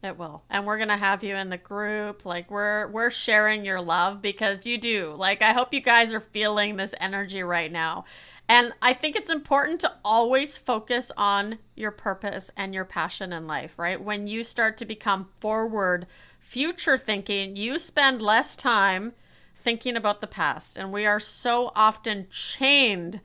It 0.04 0.18
will. 0.18 0.44
And 0.50 0.66
we're 0.66 0.78
going 0.78 0.90
to 0.90 0.98
have 0.98 1.24
you 1.24 1.36
in 1.36 1.50
the 1.50 1.58
group. 1.58 2.26
Like 2.26 2.50
we're 2.50 2.88
we're 2.88 3.12
sharing 3.12 3.64
your 3.64 3.82
love 3.82 4.22
because 4.22 4.66
you 4.66 4.78
do. 4.80 5.14
Like 5.16 5.42
I 5.44 5.54
hope 5.54 5.74
you 5.74 5.82
guys 5.82 6.12
are 6.14 6.20
feeling 6.20 6.76
this 6.76 6.96
energy 7.00 7.44
right 7.44 7.72
now. 7.72 8.06
And 8.50 8.74
I 8.82 8.94
think 8.94 9.16
it's 9.16 9.32
important 9.32 9.80
to 9.82 9.94
always 10.04 10.58
focus 10.58 11.12
on 11.16 11.60
your 11.76 11.92
purpose 11.92 12.50
and 12.58 12.74
your 12.74 12.84
passion 12.84 13.32
in 13.32 13.48
life, 13.48 13.78
right? 13.78 14.02
When 14.02 14.28
you 14.28 14.44
start 14.44 14.78
to 14.78 14.86
become 14.86 15.30
forward, 15.40 16.08
future 16.40 16.98
thinking, 16.98 17.56
you 17.56 17.80
spend 17.80 18.22
less 18.22 18.56
time 18.56 19.14
thinking 19.56 19.96
about 19.96 20.20
the 20.20 20.28
past. 20.28 20.76
And 20.76 20.92
we 20.92 21.06
are 21.06 21.20
so 21.20 21.72
often 21.76 22.28
chained 22.30 23.22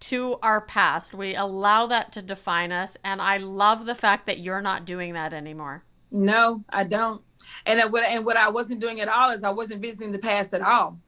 to 0.00 0.38
our 0.42 0.60
past. 0.62 1.12
We 1.12 1.34
allow 1.34 1.86
that 1.88 2.12
to 2.12 2.22
define 2.22 2.72
us. 2.72 2.96
And 3.04 3.20
I 3.20 3.36
love 3.36 3.84
the 3.84 3.94
fact 3.94 4.24
that 4.26 4.38
you're 4.38 4.62
not 4.62 4.86
doing 4.86 5.12
that 5.12 5.34
anymore. 5.34 5.84
No, 6.10 6.62
I 6.68 6.84
don't. 6.84 7.22
And 7.66 7.80
what 7.92 8.04
and 8.04 8.24
what 8.24 8.36
I 8.36 8.48
wasn't 8.48 8.80
doing 8.80 9.00
at 9.00 9.08
all 9.08 9.30
is 9.30 9.44
I 9.44 9.50
wasn't 9.50 9.82
visiting 9.82 10.12
the 10.12 10.18
past 10.18 10.54
at 10.54 10.62
all, 10.62 10.98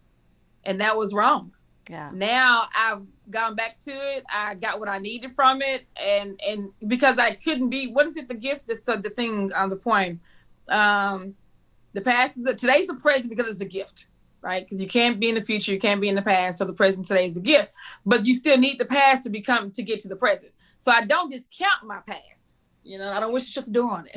and 0.64 0.80
that 0.80 0.96
was 0.96 1.12
wrong. 1.12 1.52
Yeah. 1.88 2.10
Now 2.12 2.68
I've 2.74 3.02
gone 3.30 3.54
back 3.54 3.78
to 3.80 3.90
it. 3.90 4.24
I 4.32 4.54
got 4.54 4.78
what 4.78 4.88
I 4.88 4.98
needed 4.98 5.34
from 5.34 5.62
it, 5.62 5.86
and 6.00 6.40
and 6.46 6.70
because 6.86 7.18
I 7.18 7.32
couldn't 7.32 7.70
be. 7.70 7.88
What 7.88 8.06
is 8.06 8.16
it? 8.16 8.28
The 8.28 8.34
gift. 8.34 8.70
Uh, 8.70 8.96
the 8.96 9.10
thing 9.10 9.52
on 9.52 9.68
the 9.68 9.76
point. 9.76 10.20
Um, 10.68 11.34
the 11.92 12.00
past 12.00 12.38
is 12.38 12.44
the 12.44 12.54
today's 12.54 12.86
the 12.86 12.94
present 12.94 13.30
because 13.30 13.50
it's 13.50 13.60
a 13.60 13.66
gift, 13.66 14.06
right? 14.40 14.64
Because 14.64 14.80
you 14.80 14.86
can't 14.86 15.20
be 15.20 15.28
in 15.28 15.34
the 15.34 15.42
future, 15.42 15.72
you 15.72 15.78
can't 15.78 16.00
be 16.00 16.08
in 16.08 16.14
the 16.14 16.22
past. 16.22 16.58
So 16.58 16.64
the 16.64 16.72
present 16.72 17.04
today 17.06 17.26
is 17.26 17.36
a 17.36 17.40
gift, 17.40 17.70
but 18.06 18.24
you 18.24 18.34
still 18.34 18.58
need 18.58 18.78
the 18.78 18.84
past 18.84 19.24
to 19.24 19.30
become 19.30 19.70
to 19.72 19.82
get 19.82 20.00
to 20.00 20.08
the 20.08 20.16
present. 20.16 20.52
So 20.78 20.90
I 20.90 21.04
don't 21.04 21.30
discount 21.30 21.84
my 21.84 22.00
past. 22.06 22.31
You 22.84 22.98
know, 22.98 23.12
I 23.12 23.20
don't 23.20 23.32
wish 23.32 23.44
to 23.44 23.50
shut 23.50 23.66
the 23.66 23.70
door 23.70 23.92
on 23.92 24.06
it. 24.06 24.12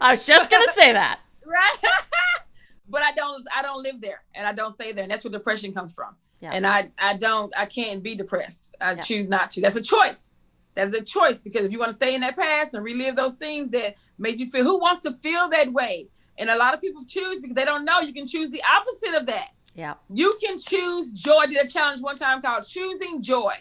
I 0.00 0.12
was 0.12 0.24
just 0.26 0.50
gonna 0.50 0.72
say 0.72 0.92
that. 0.92 1.20
Right. 1.46 1.76
but 2.88 3.02
I 3.02 3.12
don't 3.12 3.46
I 3.54 3.60
don't 3.60 3.82
live 3.82 4.00
there 4.00 4.22
and 4.34 4.46
I 4.46 4.52
don't 4.52 4.72
stay 4.72 4.92
there. 4.92 5.02
And 5.02 5.12
that's 5.12 5.24
where 5.24 5.30
depression 5.30 5.74
comes 5.74 5.92
from. 5.92 6.16
Yeah. 6.40 6.52
And 6.54 6.66
I 6.66 6.90
I 6.98 7.14
don't 7.14 7.52
I 7.54 7.66
can't 7.66 8.02
be 8.02 8.14
depressed. 8.14 8.74
I 8.80 8.92
yeah. 8.94 9.00
choose 9.02 9.28
not 9.28 9.50
to. 9.52 9.60
That's 9.60 9.76
a 9.76 9.82
choice. 9.82 10.36
That 10.74 10.88
is 10.88 10.94
a 10.94 11.02
choice 11.02 11.40
because 11.40 11.66
if 11.66 11.70
you 11.70 11.78
want 11.78 11.90
to 11.90 11.94
stay 11.94 12.14
in 12.14 12.22
that 12.22 12.34
past 12.34 12.72
and 12.72 12.82
relive 12.82 13.14
those 13.14 13.34
things 13.34 13.68
that 13.70 13.96
made 14.16 14.40
you 14.40 14.48
feel 14.48 14.64
who 14.64 14.80
wants 14.80 15.00
to 15.00 15.18
feel 15.22 15.50
that 15.50 15.70
way? 15.70 16.08
And 16.38 16.48
a 16.48 16.56
lot 16.56 16.72
of 16.72 16.80
people 16.80 17.04
choose 17.04 17.42
because 17.42 17.54
they 17.54 17.66
don't 17.66 17.84
know 17.84 18.00
you 18.00 18.14
can 18.14 18.26
choose 18.26 18.48
the 18.48 18.62
opposite 18.74 19.14
of 19.14 19.26
that. 19.26 19.50
Yeah. 19.74 19.94
You 20.08 20.34
can 20.42 20.56
choose 20.56 21.12
joy. 21.12 21.40
I 21.40 21.46
did 21.46 21.62
a 21.62 21.68
challenge 21.68 22.00
one 22.00 22.16
time 22.16 22.40
called 22.40 22.66
choosing 22.66 23.20
joy. 23.20 23.54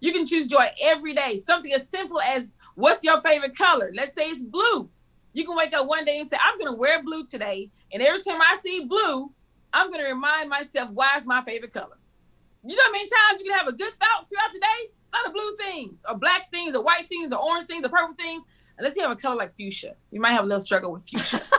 You 0.00 0.12
can 0.12 0.24
choose 0.24 0.46
joy 0.46 0.66
every 0.82 1.14
day. 1.14 1.36
Something 1.38 1.72
as 1.72 1.88
simple 1.88 2.20
as 2.20 2.56
what's 2.74 3.02
your 3.02 3.20
favorite 3.20 3.56
color? 3.56 3.92
Let's 3.94 4.14
say 4.14 4.22
it's 4.22 4.42
blue. 4.42 4.88
You 5.32 5.44
can 5.44 5.56
wake 5.56 5.74
up 5.74 5.86
one 5.86 6.04
day 6.04 6.18
and 6.18 6.28
say, 6.28 6.36
I'm 6.42 6.58
going 6.58 6.72
to 6.72 6.78
wear 6.78 7.02
blue 7.02 7.24
today. 7.24 7.70
And 7.92 8.02
every 8.02 8.20
time 8.20 8.40
I 8.40 8.56
see 8.62 8.84
blue, 8.84 9.32
I'm 9.72 9.90
going 9.90 10.02
to 10.02 10.10
remind 10.10 10.48
myself 10.48 10.90
why 10.90 11.14
it's 11.16 11.26
my 11.26 11.42
favorite 11.42 11.72
color. 11.72 11.96
You 12.64 12.76
know 12.76 12.82
how 12.84 12.92
many 12.92 13.04
times 13.04 13.40
you 13.40 13.50
can 13.50 13.58
have 13.58 13.68
a 13.68 13.72
good 13.72 13.92
thought 14.00 14.28
throughout 14.28 14.52
the 14.52 14.60
day? 14.60 14.90
It's 15.02 15.12
not 15.12 15.26
a 15.26 15.30
blue 15.30 15.56
things 15.56 16.02
or 16.08 16.16
black 16.16 16.50
things 16.50 16.74
or 16.74 16.82
white 16.82 17.08
things 17.08 17.32
or 17.32 17.38
orange 17.38 17.66
things 17.66 17.86
or 17.86 17.88
purple 17.88 18.14
things. 18.14 18.42
Unless 18.78 18.96
you 18.96 19.02
have 19.02 19.10
a 19.10 19.16
color 19.16 19.36
like 19.36 19.56
fuchsia, 19.56 19.94
you 20.10 20.20
might 20.20 20.32
have 20.32 20.44
a 20.44 20.46
little 20.46 20.60
struggle 20.60 20.92
with 20.92 21.08
fuchsia. 21.08 21.42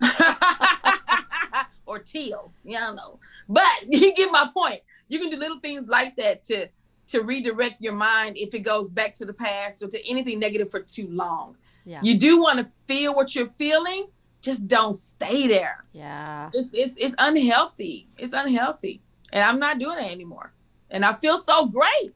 or 1.86 1.98
teal. 1.98 2.52
Yeah, 2.64 2.78
I 2.78 2.86
don't 2.86 2.96
know. 2.96 3.18
But 3.48 3.66
you 3.88 4.14
get 4.14 4.30
my 4.32 4.48
point. 4.52 4.80
You 5.08 5.18
can 5.18 5.30
do 5.30 5.36
little 5.36 5.60
things 5.60 5.88
like 5.88 6.16
that 6.16 6.42
to 6.44 6.68
to 7.08 7.22
redirect 7.22 7.80
your 7.80 7.94
mind 7.94 8.36
if 8.36 8.54
it 8.54 8.60
goes 8.60 8.90
back 8.90 9.14
to 9.14 9.24
the 9.24 9.32
past 9.32 9.82
or 9.82 9.88
to 9.88 10.08
anything 10.08 10.38
negative 10.38 10.70
for 10.70 10.80
too 10.80 11.08
long. 11.10 11.56
Yeah. 11.84 12.00
You 12.02 12.18
do 12.18 12.40
want 12.40 12.58
to 12.58 12.64
feel 12.86 13.14
what 13.14 13.34
you're 13.34 13.50
feeling, 13.50 14.06
just 14.40 14.68
don't 14.68 14.96
stay 14.96 15.46
there. 15.46 15.84
Yeah. 15.92 16.50
It's 16.52 16.72
it's 16.74 16.96
it's 16.96 17.14
unhealthy. 17.18 18.08
It's 18.18 18.32
unhealthy. 18.32 19.00
And 19.32 19.42
I'm 19.42 19.58
not 19.58 19.78
doing 19.78 19.98
it 19.98 20.12
anymore. 20.12 20.52
And 20.90 21.04
I 21.04 21.14
feel 21.14 21.38
so 21.38 21.66
great. 21.66 22.14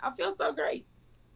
I 0.00 0.10
feel 0.12 0.32
so 0.32 0.52
great. 0.52 0.86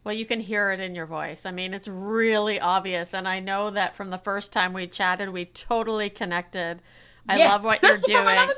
Well, 0.03 0.15
you 0.15 0.25
can 0.25 0.39
hear 0.39 0.71
it 0.71 0.79
in 0.79 0.95
your 0.95 1.05
voice. 1.05 1.45
I 1.45 1.51
mean, 1.51 1.75
it's 1.75 1.87
really 1.87 2.59
obvious. 2.59 3.13
And 3.13 3.27
I 3.27 3.39
know 3.39 3.69
that 3.69 3.95
from 3.95 4.09
the 4.09 4.17
first 4.17 4.51
time 4.51 4.73
we 4.73 4.87
chatted, 4.87 5.29
we 5.29 5.45
totally 5.45 6.09
connected. 6.09 6.81
I 7.29 7.37
yes, 7.37 7.51
love 7.51 7.63
what 7.63 7.83
you're 7.83 7.97
doing. 7.97 8.49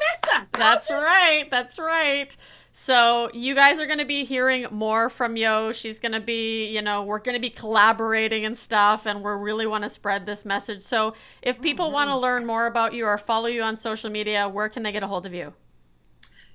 That's 0.54 0.90
right. 0.90 1.48
That's 1.52 1.78
right. 1.78 2.36
So 2.76 3.30
you 3.34 3.54
guys 3.54 3.80
are 3.80 3.86
going 3.86 4.00
to 4.00 4.06
be 4.06 4.26
hearing 4.26 4.66
more 4.72 5.08
from 5.08 5.38
Yo. 5.38 5.72
She's 5.74 6.00
going 6.00 6.14
to 6.14 6.20
be, 6.20 6.66
you 6.74 6.82
know, 6.82 7.04
we're 7.04 7.20
going 7.20 7.36
to 7.36 7.42
be 7.42 7.52
collaborating 7.52 8.46
and 8.46 8.58
stuff, 8.58 9.06
and 9.06 9.24
we 9.24 9.30
really 9.30 9.68
want 9.68 9.84
to 9.84 9.90
spread 9.90 10.26
this 10.26 10.44
message. 10.44 10.82
So 10.82 11.14
if 11.44 11.62
people 11.62 11.86
mm-hmm. 11.86 11.94
want 11.94 12.10
to 12.10 12.18
learn 12.18 12.48
more 12.48 12.66
about 12.66 12.96
you 12.96 13.06
or 13.06 13.16
follow 13.20 13.46
you 13.46 13.62
on 13.62 13.78
social 13.78 14.10
media, 14.10 14.50
where 14.50 14.70
can 14.70 14.82
they 14.82 14.92
get 14.92 15.04
a 15.04 15.08
hold 15.08 15.28
of 15.28 15.36
you? 15.36 15.54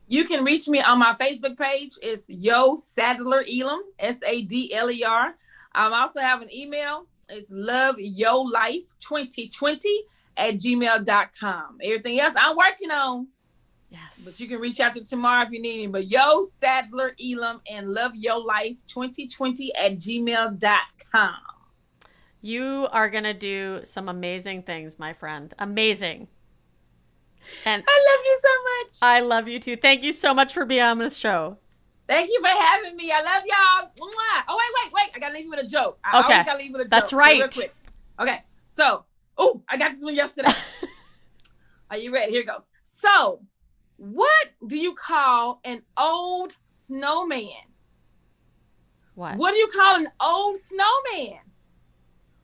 You 0.09 0.25
can 0.25 0.43
reach 0.43 0.67
me 0.67 0.81
on 0.81 0.99
my 0.99 1.13
Facebook 1.13 1.57
page. 1.57 1.93
It's 2.03 2.29
Yo 2.29 2.75
Sadler 2.75 3.45
Elam, 3.49 3.83
S 4.01 4.21
A 4.27 4.43
D 4.43 4.75
L 4.75 4.91
E 4.91 5.05
R. 5.05 5.37
I 5.73 5.89
also 5.89 6.19
have 6.19 6.43
an 6.43 6.53
email. 6.53 7.07
It's 7.29 7.49
love 7.53 7.95
yo 7.99 8.41
life 8.41 8.83
2020 9.01 10.03
at 10.37 10.55
gmail.com. 10.55 11.79
Everything 11.81 12.19
else 12.19 12.35
I'm 12.37 12.57
working 12.57 12.91
on. 12.91 13.29
Yes. 13.91 14.21
But 14.25 14.39
you 14.39 14.49
can 14.49 14.61
reach 14.61 14.81
out 14.81 14.93
to 14.95 15.05
Tamar 15.05 15.45
if 15.45 15.51
you 15.51 15.61
need 15.61 15.79
me. 15.79 15.87
But 15.87 16.07
Yo 16.09 16.43
Sadler 16.43 17.15
Elam 17.23 17.61
and 17.71 17.91
Love 17.93 18.13
Yo 18.15 18.39
Life 18.39 18.77
2020 18.87 19.75
at 19.75 19.93
gmail.com. 19.93 21.35
You 22.41 22.87
are 22.93 23.11
going 23.11 23.25
to 23.25 23.35
do 23.35 23.81
some 23.85 24.09
amazing 24.09 24.63
things, 24.63 24.99
my 24.99 25.13
friend. 25.13 25.53
Amazing. 25.59 26.29
And 27.65 27.83
I 27.87 28.17
love 28.17 28.25
you 28.25 28.39
so 28.41 28.49
much. 28.63 28.99
I 29.03 29.21
love 29.21 29.49
you 29.49 29.59
too. 29.59 29.77
Thank 29.77 30.03
you 30.03 30.13
so 30.13 30.35
much 30.35 30.53
for 30.53 30.65
being 30.65 30.83
on 30.83 30.99
the 30.99 31.11
show. 31.11 31.59
Thank 32.07 32.31
you 32.31 32.41
for 32.41 32.49
having 32.49 32.97
me. 32.97 33.11
I 33.13 33.21
love 33.21 33.43
y'all. 33.47 33.91
Oh, 34.49 34.57
wait, 34.59 34.85
wait, 34.85 34.93
wait. 34.93 35.11
I 35.15 35.19
got 35.19 35.29
to 35.29 35.35
leave 35.35 35.45
you 35.45 35.51
with 35.51 35.61
a 35.61 35.67
joke. 35.67 35.99
I 36.05 36.21
okay. 36.21 36.45
got 36.45 36.53
to 36.53 36.59
leave 36.59 36.73
with 36.73 36.83
a 36.83 36.85
joke. 36.85 36.91
That's 36.91 37.13
right. 37.13 37.39
Real 37.39 37.49
quick. 37.49 37.75
Okay. 38.19 38.43
So, 38.67 39.05
oh, 39.37 39.63
I 39.69 39.77
got 39.77 39.93
this 39.93 40.03
one 40.03 40.15
yesterday. 40.15 40.53
are 41.91 41.99
you 41.99 42.13
ready? 42.13 42.33
Here 42.33 42.45
goes. 42.45 42.71
So, 42.83 43.43
what 43.99 44.49
do 44.67 44.79
you 44.79 44.95
call 44.95 45.61
an 45.65 45.83
old 45.97 46.55
snowman? 46.67 47.51
What? 49.15 49.37
What 49.37 49.51
do 49.51 49.59
you 49.59 49.69
call 49.69 49.97
an 49.97 50.09
old 50.21 50.57
snowman? 50.57 51.41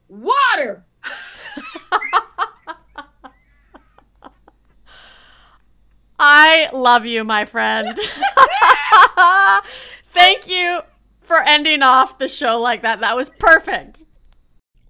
Water. 0.07 0.85
I 6.19 6.69
love 6.73 7.05
you, 7.05 7.23
my 7.23 7.45
friend. 7.45 7.97
Thank 10.13 10.49
you 10.49 10.81
for 11.21 11.41
ending 11.41 11.81
off 11.81 12.19
the 12.19 12.27
show 12.27 12.59
like 12.59 12.81
that. 12.81 12.99
That 12.99 13.15
was 13.15 13.29
perfect. 13.29 14.03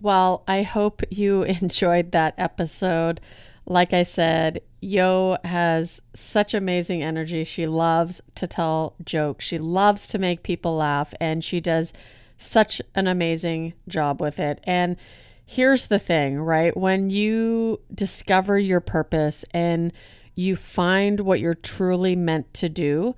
Well, 0.02 0.44
I 0.48 0.64
hope 0.64 1.04
you 1.10 1.44
enjoyed 1.44 2.12
that 2.12 2.34
episode. 2.38 3.22
Like 3.66 3.94
I 3.94 4.04
said, 4.04 4.62
Yo 4.80 5.38
has 5.44 6.02
such 6.14 6.54
amazing 6.54 7.02
energy. 7.02 7.44
She 7.44 7.66
loves 7.66 8.22
to 8.36 8.46
tell 8.46 8.96
jokes, 9.04 9.46
she 9.46 9.58
loves 9.58 10.08
to 10.10 10.20
make 10.20 10.44
people 10.44 10.76
laugh, 10.76 11.14
and 11.20 11.44
she 11.44 11.60
does 11.60 11.92
such 12.38 12.82
an 12.94 13.08
amazing 13.08 13.74
job 13.88 14.22
with 14.22 14.40
it. 14.40 14.60
And 14.66 14.98
here's 15.46 15.88
the 15.88 16.00
thing, 16.00 16.40
right? 16.40 16.76
When 16.76 17.10
you 17.10 17.82
discover 17.94 18.60
your 18.60 18.80
purpose 18.80 19.44
and 19.52 19.92
you 20.36 20.56
find 20.56 21.22
what 21.22 21.40
you're 21.40 21.54
truly 21.54 22.16
meant 22.16 22.54
to 22.56 22.70
do, 22.70 23.16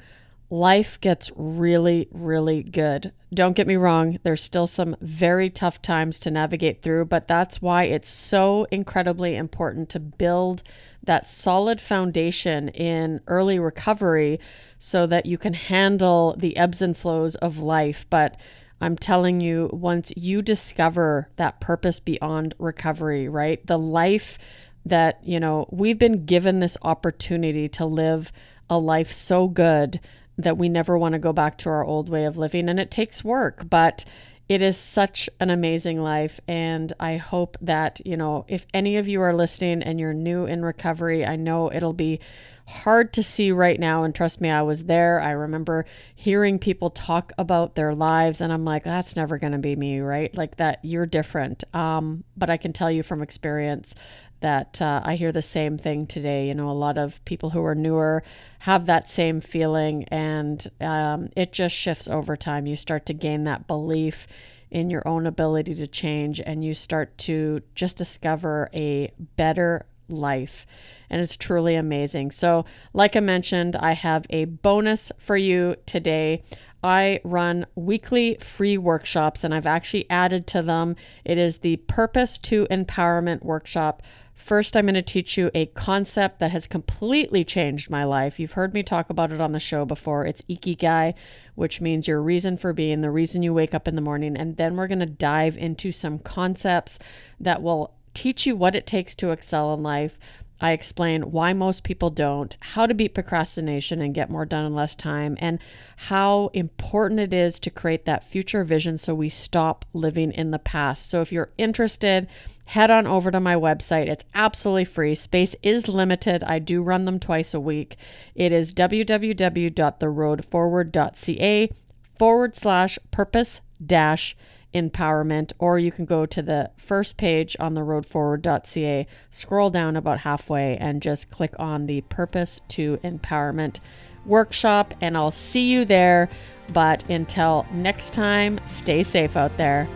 life 0.49 0.99
gets 1.01 1.31
really, 1.35 2.07
really 2.11 2.63
good. 2.63 3.11
Don't 3.33 3.55
get 3.55 3.67
me 3.67 3.75
wrong, 3.75 4.19
there's 4.23 4.41
still 4.41 4.67
some 4.67 4.95
very 5.01 5.49
tough 5.49 5.81
times 5.81 6.17
to 6.19 6.31
navigate 6.31 6.81
through, 6.81 7.05
but 7.05 7.27
that's 7.27 7.61
why 7.61 7.83
it's 7.83 8.09
so 8.09 8.65
incredibly 8.71 9.35
important 9.35 9.89
to 9.89 9.99
build 9.99 10.63
that 11.03 11.27
solid 11.27 11.81
foundation 11.81 12.69
in 12.69 13.19
early 13.27 13.59
recovery 13.59 14.39
so 14.77 15.05
that 15.07 15.25
you 15.25 15.37
can 15.37 15.53
handle 15.53 16.35
the 16.37 16.55
ebbs 16.55 16.81
and 16.81 16.95
flows 16.95 17.35
of 17.35 17.57
life. 17.57 18.05
But 18.09 18.39
I'm 18.79 18.95
telling 18.95 19.41
you, 19.41 19.69
once 19.73 20.13
you 20.15 20.41
discover 20.41 21.29
that 21.35 21.59
purpose 21.59 21.99
beyond 21.99 22.53
recovery, 22.59 23.27
right? 23.27 23.65
The 23.65 23.79
life 23.79 24.37
that, 24.85 25.19
you 25.23 25.39
know, 25.39 25.67
we've 25.71 25.99
been 25.99 26.25
given 26.25 26.59
this 26.59 26.77
opportunity 26.81 27.67
to 27.69 27.85
live 27.85 28.31
a 28.69 28.77
life 28.77 29.11
so 29.11 29.47
good 29.47 29.99
that 30.37 30.57
we 30.57 30.69
never 30.69 30.97
want 30.97 31.13
to 31.13 31.19
go 31.19 31.33
back 31.33 31.57
to 31.59 31.69
our 31.69 31.83
old 31.83 32.09
way 32.09 32.25
of 32.25 32.37
living. 32.37 32.69
And 32.69 32.79
it 32.79 32.91
takes 32.91 33.23
work, 33.23 33.69
but 33.69 34.05
it 34.47 34.61
is 34.61 34.77
such 34.77 35.29
an 35.39 35.49
amazing 35.49 36.01
life. 36.01 36.39
And 36.47 36.93
I 36.99 37.17
hope 37.17 37.57
that, 37.59 37.99
you 38.05 38.15
know, 38.15 38.45
if 38.47 38.65
any 38.73 38.95
of 38.95 39.07
you 39.07 39.21
are 39.21 39.33
listening 39.33 39.83
and 39.83 39.99
you're 39.99 40.13
new 40.13 40.45
in 40.45 40.63
recovery, 40.63 41.25
I 41.25 41.35
know 41.35 41.71
it'll 41.71 41.93
be 41.93 42.19
hard 42.67 43.13
to 43.13 43.23
see 43.23 43.51
right 43.51 43.79
now. 43.79 44.03
And 44.03 44.13
trust 44.13 44.41
me, 44.41 44.49
I 44.49 44.61
was 44.61 44.85
there. 44.85 45.21
I 45.21 45.31
remember 45.31 45.85
hearing 46.13 46.59
people 46.59 46.89
talk 46.89 47.31
about 47.37 47.75
their 47.75 47.95
lives, 47.95 48.41
and 48.41 48.51
I'm 48.51 48.65
like, 48.65 48.83
that's 48.83 49.15
never 49.15 49.37
going 49.37 49.53
to 49.53 49.57
be 49.57 49.75
me, 49.75 49.99
right? 49.99 50.35
Like 50.35 50.57
that, 50.57 50.79
you're 50.83 51.05
different. 51.05 51.63
Um, 51.73 52.25
but 52.35 52.49
I 52.49 52.57
can 52.57 52.73
tell 52.73 52.91
you 52.91 53.03
from 53.03 53.21
experience 53.21 53.95
that 54.39 54.81
uh, 54.81 55.01
I 55.03 55.15
hear 55.15 55.31
the 55.31 55.41
same 55.41 55.77
thing 55.77 56.05
today. 56.05 56.47
You 56.47 56.55
know, 56.55 56.69
a 56.69 56.71
lot 56.71 56.97
of 56.97 57.23
people 57.25 57.51
who 57.51 57.63
are 57.65 57.75
newer 57.75 58.23
have 58.59 58.85
that 58.85 59.09
same 59.09 59.39
feeling, 59.39 60.05
and 60.05 60.65
um, 60.79 61.29
it 61.35 61.51
just 61.51 61.75
shifts 61.75 62.07
over 62.07 62.35
time. 62.35 62.67
You 62.67 62.75
start 62.75 63.05
to 63.07 63.13
gain 63.13 63.43
that 63.45 63.67
belief 63.67 64.27
in 64.69 64.89
your 64.89 65.07
own 65.07 65.25
ability 65.25 65.75
to 65.75 65.87
change, 65.87 66.39
and 66.39 66.63
you 66.63 66.73
start 66.73 67.17
to 67.19 67.61
just 67.75 67.97
discover 67.97 68.69
a 68.73 69.11
better 69.35 69.85
life. 70.09 70.65
And 71.09 71.21
it's 71.21 71.37
truly 71.37 71.75
amazing. 71.75 72.31
So, 72.31 72.65
like 72.93 73.15
I 73.15 73.21
mentioned, 73.21 73.75
I 73.75 73.93
have 73.93 74.25
a 74.29 74.45
bonus 74.45 75.11
for 75.17 75.37
you 75.37 75.75
today. 75.85 76.43
I 76.83 77.21
run 77.23 77.65
weekly 77.75 78.37
free 78.39 78.77
workshops, 78.77 79.43
and 79.43 79.53
I've 79.53 79.65
actually 79.65 80.09
added 80.09 80.47
to 80.47 80.61
them. 80.61 80.95
It 81.25 81.37
is 81.37 81.59
the 81.59 81.77
Purpose 81.77 82.37
to 82.39 82.67
Empowerment 82.69 83.43
workshop 83.43 84.03
First, 84.47 84.77
I'm 84.77 84.85
going 84.85 84.95
to 84.95 85.01
teach 85.01 85.37
you 85.37 85.51
a 85.53 85.65
concept 85.65 86.39
that 86.39 86.51
has 86.51 86.67
completely 86.67 87.43
changed 87.43 87.89
my 87.89 88.05
life. 88.05 88.39
You've 88.39 88.53
heard 88.53 88.73
me 88.73 88.81
talk 88.81 89.09
about 89.09 89.33
it 89.33 89.41
on 89.41 89.51
the 89.51 89.59
show 89.59 89.83
before. 89.83 90.25
It's 90.25 90.41
Ikigai, 90.43 91.15
which 91.55 91.81
means 91.81 92.07
your 92.07 92.21
reason 92.21 92.55
for 92.55 92.71
being, 92.71 93.01
the 93.01 93.11
reason 93.11 93.43
you 93.43 93.53
wake 93.53 93.73
up 93.73 93.89
in 93.89 93.95
the 93.95 94.01
morning. 94.01 94.37
And 94.37 94.55
then 94.55 94.77
we're 94.77 94.87
going 94.87 94.99
to 94.99 95.05
dive 95.05 95.57
into 95.57 95.91
some 95.91 96.17
concepts 96.17 96.97
that 97.41 97.61
will 97.61 97.93
teach 98.13 98.45
you 98.45 98.55
what 98.55 98.73
it 98.73 98.87
takes 98.87 99.15
to 99.15 99.31
excel 99.31 99.73
in 99.73 99.83
life, 99.83 100.17
I 100.59 100.71
explain 100.71 101.31
why 101.31 101.53
most 101.53 101.83
people 101.83 102.09
don't, 102.09 102.57
how 102.59 102.87
to 102.87 102.93
beat 102.93 103.13
procrastination 103.13 104.01
and 104.01 104.13
get 104.13 104.29
more 104.29 104.45
done 104.45 104.65
in 104.65 104.73
less 104.73 104.95
time, 104.95 105.37
and 105.39 105.59
how 105.97 106.49
important 106.53 107.19
it 107.19 107.33
is 107.33 107.59
to 107.59 107.69
create 107.69 108.05
that 108.05 108.23
future 108.23 108.63
vision 108.63 108.97
so 108.97 109.13
we 109.13 109.27
stop 109.29 109.85
living 109.93 110.31
in 110.31 110.51
the 110.51 110.59
past. 110.59 111.09
So, 111.09 111.21
if 111.21 111.31
you're 111.31 111.51
interested, 111.57 112.27
head 112.65 112.91
on 112.91 113.07
over 113.07 113.31
to 113.31 113.39
my 113.39 113.55
website. 113.55 114.07
It's 114.07 114.25
absolutely 114.33 114.85
free. 114.85 115.15
Space 115.15 115.55
is 115.61 115.87
limited. 115.87 116.43
I 116.43 116.59
do 116.59 116.81
run 116.81 117.05
them 117.05 117.19
twice 117.19 117.53
a 117.53 117.59
week. 117.59 117.95
It 118.35 118.51
is 118.51 118.73
www.theroadforward.ca 118.73 121.71
forward 122.17 122.55
slash 122.55 122.99
purpose 123.11 123.61
dash 123.85 124.35
empowerment, 124.73 125.53
or 125.59 125.79
you 125.79 125.91
can 125.91 126.05
go 126.05 126.25
to 126.25 126.41
the 126.41 126.71
first 126.77 127.17
page 127.17 127.55
on 127.59 127.73
the 127.73 127.81
roadforward.ca, 127.81 129.07
scroll 129.29 129.69
down 129.69 129.95
about 129.95 130.19
halfway, 130.19 130.77
and 130.77 131.01
just 131.01 131.29
click 131.29 131.53
on 131.59 131.85
the 131.85 132.01
Purpose 132.01 132.59
to 132.69 132.97
Empowerment 133.03 133.79
workshop, 134.25 134.93
and 135.01 135.17
I'll 135.17 135.31
see 135.31 135.71
you 135.71 135.85
there. 135.85 136.29
But 136.73 137.09
until 137.09 137.65
next 137.71 138.13
time, 138.13 138.59
stay 138.67 139.03
safe 139.03 139.37
out 139.37 139.55
there. 139.57 139.87